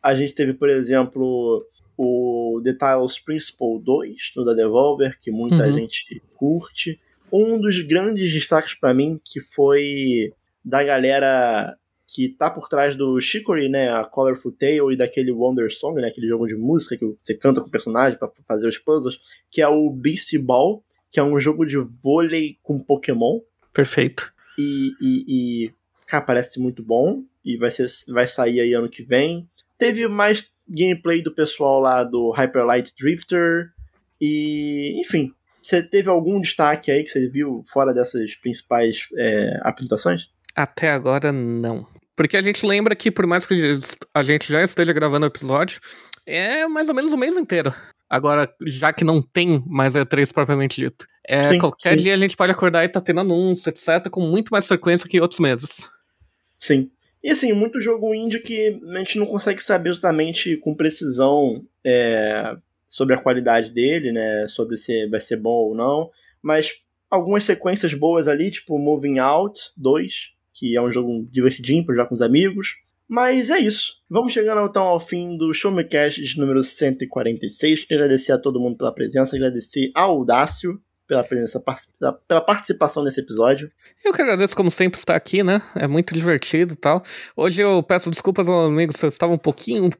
a 0.00 0.14
gente 0.14 0.32
teve, 0.32 0.54
por 0.54 0.70
exemplo, 0.70 1.66
o 1.98 2.60
The 2.62 2.74
Tiles 2.74 3.18
Principle 3.18 3.80
2 3.82 4.32
no 4.36 4.44
da 4.44 4.54
Devolver, 4.54 5.18
que 5.20 5.32
muita 5.32 5.66
uhum. 5.66 5.78
gente 5.78 6.22
curte. 6.36 7.00
Um 7.32 7.60
dos 7.60 7.80
grandes 7.80 8.32
destaques 8.32 8.74
para 8.74 8.94
mim 8.94 9.20
que 9.24 9.40
foi 9.40 10.32
da 10.64 10.84
galera 10.84 11.76
que 12.06 12.28
tá 12.28 12.48
por 12.48 12.68
trás 12.68 12.94
do 12.94 13.20
Chicory, 13.20 13.68
né, 13.68 13.88
a 13.90 14.04
Colorful 14.04 14.52
Tale 14.52 14.92
e 14.92 14.96
daquele 14.96 15.32
Wonder 15.32 15.72
Song, 15.72 16.00
né, 16.00 16.06
aquele 16.06 16.28
jogo 16.28 16.46
de 16.46 16.54
música 16.54 16.96
que 16.96 17.16
você 17.20 17.34
canta 17.34 17.60
com 17.60 17.66
o 17.66 17.70
personagem 17.70 18.18
para 18.18 18.30
fazer 18.46 18.68
os 18.68 18.78
puzzles, 18.78 19.18
que 19.50 19.62
é 19.62 19.66
o 19.66 19.90
Beast 19.90 20.38
Ball, 20.38 20.84
que 21.12 21.20
é 21.20 21.22
um 21.22 21.38
jogo 21.38 21.66
de 21.66 21.76
vôlei 22.02 22.58
com 22.62 22.82
Pokémon. 22.82 23.38
Perfeito. 23.72 24.32
E, 24.58 24.92
e, 25.00 25.24
e 25.28 25.72
cara, 26.06 26.24
parece 26.24 26.58
muito 26.58 26.82
bom 26.82 27.22
e 27.44 27.58
vai, 27.58 27.70
ser, 27.70 27.86
vai 28.08 28.26
sair 28.26 28.60
aí 28.60 28.72
ano 28.72 28.88
que 28.88 29.02
vem. 29.02 29.46
Teve 29.78 30.08
mais 30.08 30.50
gameplay 30.66 31.22
do 31.22 31.34
pessoal 31.34 31.80
lá 31.80 32.02
do 32.02 32.30
Hyper 32.30 32.64
Light 32.64 32.94
Drifter 32.98 33.70
e, 34.18 34.98
enfim, 35.00 35.34
você 35.62 35.82
teve 35.82 36.08
algum 36.08 36.40
destaque 36.40 36.90
aí 36.90 37.02
que 37.02 37.10
você 37.10 37.28
viu 37.28 37.62
fora 37.68 37.92
dessas 37.92 38.34
principais 38.36 39.08
é, 39.18 39.60
apresentações? 39.62 40.30
Até 40.56 40.90
agora, 40.90 41.30
não. 41.30 41.86
Porque 42.16 42.36
a 42.36 42.42
gente 42.42 42.64
lembra 42.64 42.96
que, 42.96 43.10
por 43.10 43.26
mais 43.26 43.44
que 43.44 43.78
a 44.14 44.22
gente 44.22 44.50
já 44.50 44.62
esteja 44.62 44.92
gravando 44.92 45.26
o 45.26 45.28
episódio, 45.28 45.80
é 46.26 46.66
mais 46.68 46.88
ou 46.88 46.94
menos 46.94 47.12
o 47.12 47.16
mês 47.16 47.36
inteiro. 47.36 47.74
Agora, 48.12 48.46
já 48.66 48.92
que 48.92 49.04
não 49.04 49.22
tem 49.22 49.64
mais 49.66 49.94
E3 49.94 50.34
propriamente 50.34 50.78
dito. 50.78 51.06
É, 51.26 51.44
sim, 51.44 51.56
qualquer 51.56 51.98
sim. 51.98 52.04
dia 52.04 52.14
a 52.14 52.18
gente 52.18 52.36
pode 52.36 52.52
acordar 52.52 52.84
e 52.84 52.88
tá 52.90 53.00
tendo 53.00 53.20
anúncio, 53.20 53.70
etc., 53.70 54.10
com 54.10 54.20
muito 54.20 54.50
mais 54.50 54.68
frequência 54.68 55.08
que 55.08 55.18
outros 55.18 55.40
meses. 55.40 55.88
Sim. 56.60 56.90
E 57.24 57.30
assim, 57.30 57.54
muito 57.54 57.80
jogo 57.80 58.14
indie 58.14 58.40
que 58.40 58.78
a 58.86 58.98
gente 58.98 59.18
não 59.18 59.24
consegue 59.24 59.62
saber 59.62 59.94
justamente 59.94 60.58
com 60.58 60.74
precisão 60.74 61.64
é, 61.82 62.54
sobre 62.86 63.14
a 63.14 63.18
qualidade 63.18 63.72
dele, 63.72 64.12
né? 64.12 64.46
Sobre 64.46 64.76
se 64.76 65.06
vai 65.06 65.18
ser 65.18 65.38
bom 65.38 65.68
ou 65.68 65.74
não. 65.74 66.10
Mas 66.42 66.70
algumas 67.10 67.44
sequências 67.44 67.94
boas 67.94 68.28
ali, 68.28 68.50
tipo 68.50 68.78
Moving 68.78 69.20
Out 69.20 69.58
2, 69.74 70.12
que 70.52 70.76
é 70.76 70.82
um 70.82 70.92
jogo 70.92 71.26
divertidinho 71.32 71.82
para 71.86 71.94
jogar 71.94 72.08
com 72.08 72.14
os 72.14 72.20
amigos. 72.20 72.74
Mas 73.12 73.50
é 73.50 73.58
isso. 73.58 73.96
Vamos 74.08 74.32
chegando 74.32 74.66
então 74.66 74.84
ao 74.84 74.98
fim 74.98 75.36
do 75.36 75.52
Show 75.52 75.70
Me 75.70 75.84
Cash 75.84 76.14
de 76.14 76.40
número 76.40 76.64
146. 76.64 77.84
Queria 77.84 78.04
agradecer 78.04 78.32
a 78.32 78.38
todo 78.38 78.58
mundo 78.58 78.78
pela 78.78 78.90
presença, 78.90 79.36
agradecer 79.36 79.90
ao 79.94 80.12
Audácio 80.12 80.80
pela 81.06 81.22
presença, 81.22 81.62
pela 82.26 82.40
participação 82.40 83.04
nesse 83.04 83.20
episódio. 83.20 83.70
Eu 84.02 84.14
que 84.14 84.22
agradeço, 84.22 84.56
como 84.56 84.70
sempre, 84.70 84.98
estar 84.98 85.14
aqui, 85.14 85.42
né? 85.42 85.60
É 85.76 85.86
muito 85.86 86.14
divertido 86.14 86.72
e 86.72 86.76
tal. 86.76 87.02
Hoje 87.36 87.60
eu 87.60 87.82
peço 87.82 88.08
desculpas 88.08 88.48
aos 88.48 88.70
amigos 88.70 88.96
se 88.96 89.04
eu 89.04 89.08
estava 89.08 89.30
um 89.30 89.38
pouquinho 89.38 89.90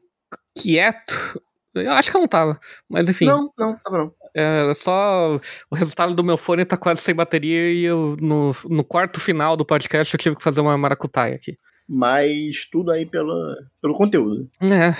quieto. 0.57 1.39
Eu 1.75 1.91
acho 1.91 2.09
que 2.09 2.17
eu 2.17 2.21
não 2.21 2.27
tava, 2.27 2.59
mas 2.89 3.09
enfim. 3.09 3.25
Não, 3.25 3.51
não, 3.55 3.77
tava 3.77 3.97
não. 3.99 4.13
É 4.35 4.73
só 4.73 5.39
o 5.69 5.75
resultado 5.75 6.15
do 6.15 6.23
meu 6.23 6.35
fone 6.35 6.65
tá 6.65 6.77
quase 6.77 7.01
sem 7.01 7.13
bateria 7.13 7.71
e 7.71 7.83
eu, 7.83 8.17
no, 8.19 8.55
no 8.67 8.83
quarto 8.83 9.19
final 9.19 9.55
do 9.55 9.63
podcast 9.63 10.11
eu 10.11 10.19
tive 10.19 10.35
que 10.35 10.41
fazer 10.41 10.61
uma 10.61 10.75
maracutaia 10.79 11.35
aqui. 11.35 11.59
Mas 11.87 12.67
tudo 12.71 12.91
aí 12.91 13.05
pelo, 13.05 13.55
pelo 13.81 13.93
conteúdo. 13.93 14.49
É, 14.61 14.95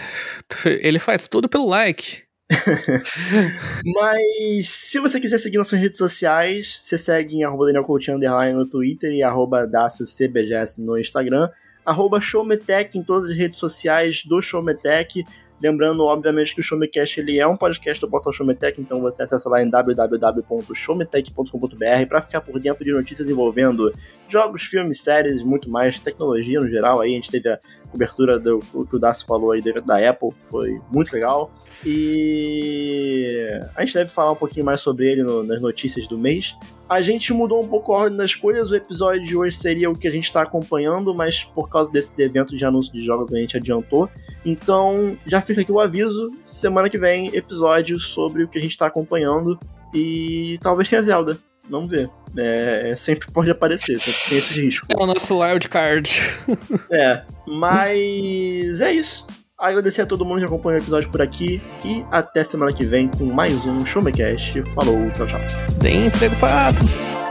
ele 0.82 1.00
faz 1.00 1.28
tudo 1.28 1.48
pelo 1.48 1.68
like. 1.68 2.24
Mas 3.96 4.70
se 4.70 5.00
você 5.00 5.20
quiser 5.20 5.38
seguir 5.38 5.58
nossas 5.58 5.80
redes 5.80 5.98
sociais, 5.98 6.78
você 6.80 6.98
segue 6.98 7.38
em 7.38 7.44
arroba 7.44 7.66
Daniel 7.66 7.84
Coutinho 7.84 8.18
no 8.18 8.68
Twitter 8.68 9.12
e 9.12 9.24
arroba 9.24 9.70
CBGS 10.06 10.82
no 10.82 10.98
Instagram, 10.98 11.50
arroba 11.86 12.20
Showmetech 12.20 12.98
em 12.98 13.04
todas 13.04 13.30
as 13.30 13.38
redes 13.38 13.60
sociais 13.60 14.24
do 14.26 14.42
Showmetech. 14.42 15.26
Lembrando, 15.64 16.04
obviamente, 16.04 16.54
que 16.54 16.60
o 16.60 16.64
Showmecast 16.64 17.22
ele 17.22 17.40
é 17.40 17.48
um 17.48 17.56
podcast 17.56 18.02
do 18.02 18.10
portal 18.10 18.34
Showmetech, 18.34 18.82
então 18.82 19.00
você 19.00 19.24
acessa 19.24 19.48
lá 19.48 19.64
em 19.64 19.70
www.showmetech.com.br 19.70 22.08
para 22.10 22.22
ficar 22.22 22.42
por 22.42 22.60
dentro 22.60 22.84
de 22.84 22.92
notícias 22.92 23.30
envolvendo 23.30 23.94
jogos, 24.28 24.64
filmes, 24.64 25.00
séries, 25.00 25.42
muito 25.42 25.70
mais, 25.70 26.02
tecnologia 26.02 26.60
no 26.60 26.70
geral. 26.70 27.00
Aí 27.00 27.14
a 27.14 27.16
gente 27.16 27.32
teve 27.32 27.48
a 27.48 27.58
cobertura 27.94 28.40
do 28.40 28.60
que 28.60 28.96
o 28.96 29.00
Dacio 29.00 29.26
falou 29.26 29.52
aí 29.52 29.62
da 29.62 30.10
Apple, 30.10 30.30
foi 30.46 30.82
muito 30.92 31.14
legal. 31.14 31.52
E 31.86 33.60
a 33.76 33.86
gente 33.86 33.94
deve 33.94 34.10
falar 34.10 34.32
um 34.32 34.36
pouquinho 34.36 34.66
mais 34.66 34.82
sobre 34.82 35.10
ele 35.10 35.24
no, 35.24 35.44
nas 35.44 35.62
notícias 35.62 36.08
do 36.08 36.18
mês. 36.18 36.58
A 36.90 37.02
gente 37.02 37.32
mudou 37.32 37.64
um 37.64 37.68
pouco 37.68 37.94
a 37.94 38.00
ordem 38.00 38.18
das 38.18 38.34
coisas, 38.36 38.72
o 38.72 38.76
episódio 38.76 39.24
de 39.24 39.38
hoje 39.38 39.56
seria 39.56 39.90
o 39.90 39.98
que 39.98 40.08
a 40.08 40.12
gente 40.12 40.26
está 40.26 40.42
acompanhando, 40.42 41.14
mas 41.14 41.44
por 41.44 41.70
causa 41.70 41.92
desses 41.92 42.18
eventos 42.20 42.58
de 42.58 42.66
anúncio 42.66 42.92
de 42.92 43.04
jogos 43.06 43.32
a 43.32 43.38
gente 43.38 43.56
adiantou. 43.56 44.10
Então 44.44 45.16
já 45.26 45.40
fica 45.40 45.62
aqui 45.62 45.72
o 45.72 45.80
aviso: 45.80 46.30
semana 46.44 46.90
que 46.90 46.98
vem, 46.98 47.34
episódio 47.36 48.00
sobre 48.00 48.44
o 48.44 48.48
que 48.48 48.58
a 48.58 48.62
gente 48.62 48.72
está 48.72 48.88
acompanhando. 48.88 49.60
E 49.94 50.58
talvez 50.62 50.90
tenha 50.90 51.02
Zelda. 51.04 51.40
Vamos 51.70 51.90
ver. 51.90 52.10
É, 52.36 52.92
é, 52.92 52.96
sempre 52.96 53.32
pode 53.32 53.50
aparecer, 53.50 54.00
tem 54.00 54.38
esse 54.38 54.62
risco. 54.62 54.88
É 54.90 55.02
o 55.02 55.06
nosso 55.06 55.40
wild 55.40 55.70
card. 55.70 56.22
é, 56.92 57.22
mas 57.48 58.82
é 58.82 58.92
isso. 58.92 59.26
Agradecer 59.58 60.02
a 60.02 60.06
todo 60.06 60.26
mundo 60.26 60.40
que 60.40 60.46
acompanhou 60.46 60.80
o 60.80 60.84
episódio 60.84 61.10
por 61.10 61.22
aqui 61.22 61.62
e 61.86 62.04
até 62.12 62.44
semana 62.44 62.74
que 62.74 62.84
vem 62.84 63.08
com 63.08 63.26
mais 63.26 63.66
um 63.66 63.86
Showmecast. 63.86 64.62
Falou, 64.74 65.10
tchau, 65.12 65.28
tchau. 65.28 65.40
Bem 65.82 66.10
preocupado. 66.10 67.23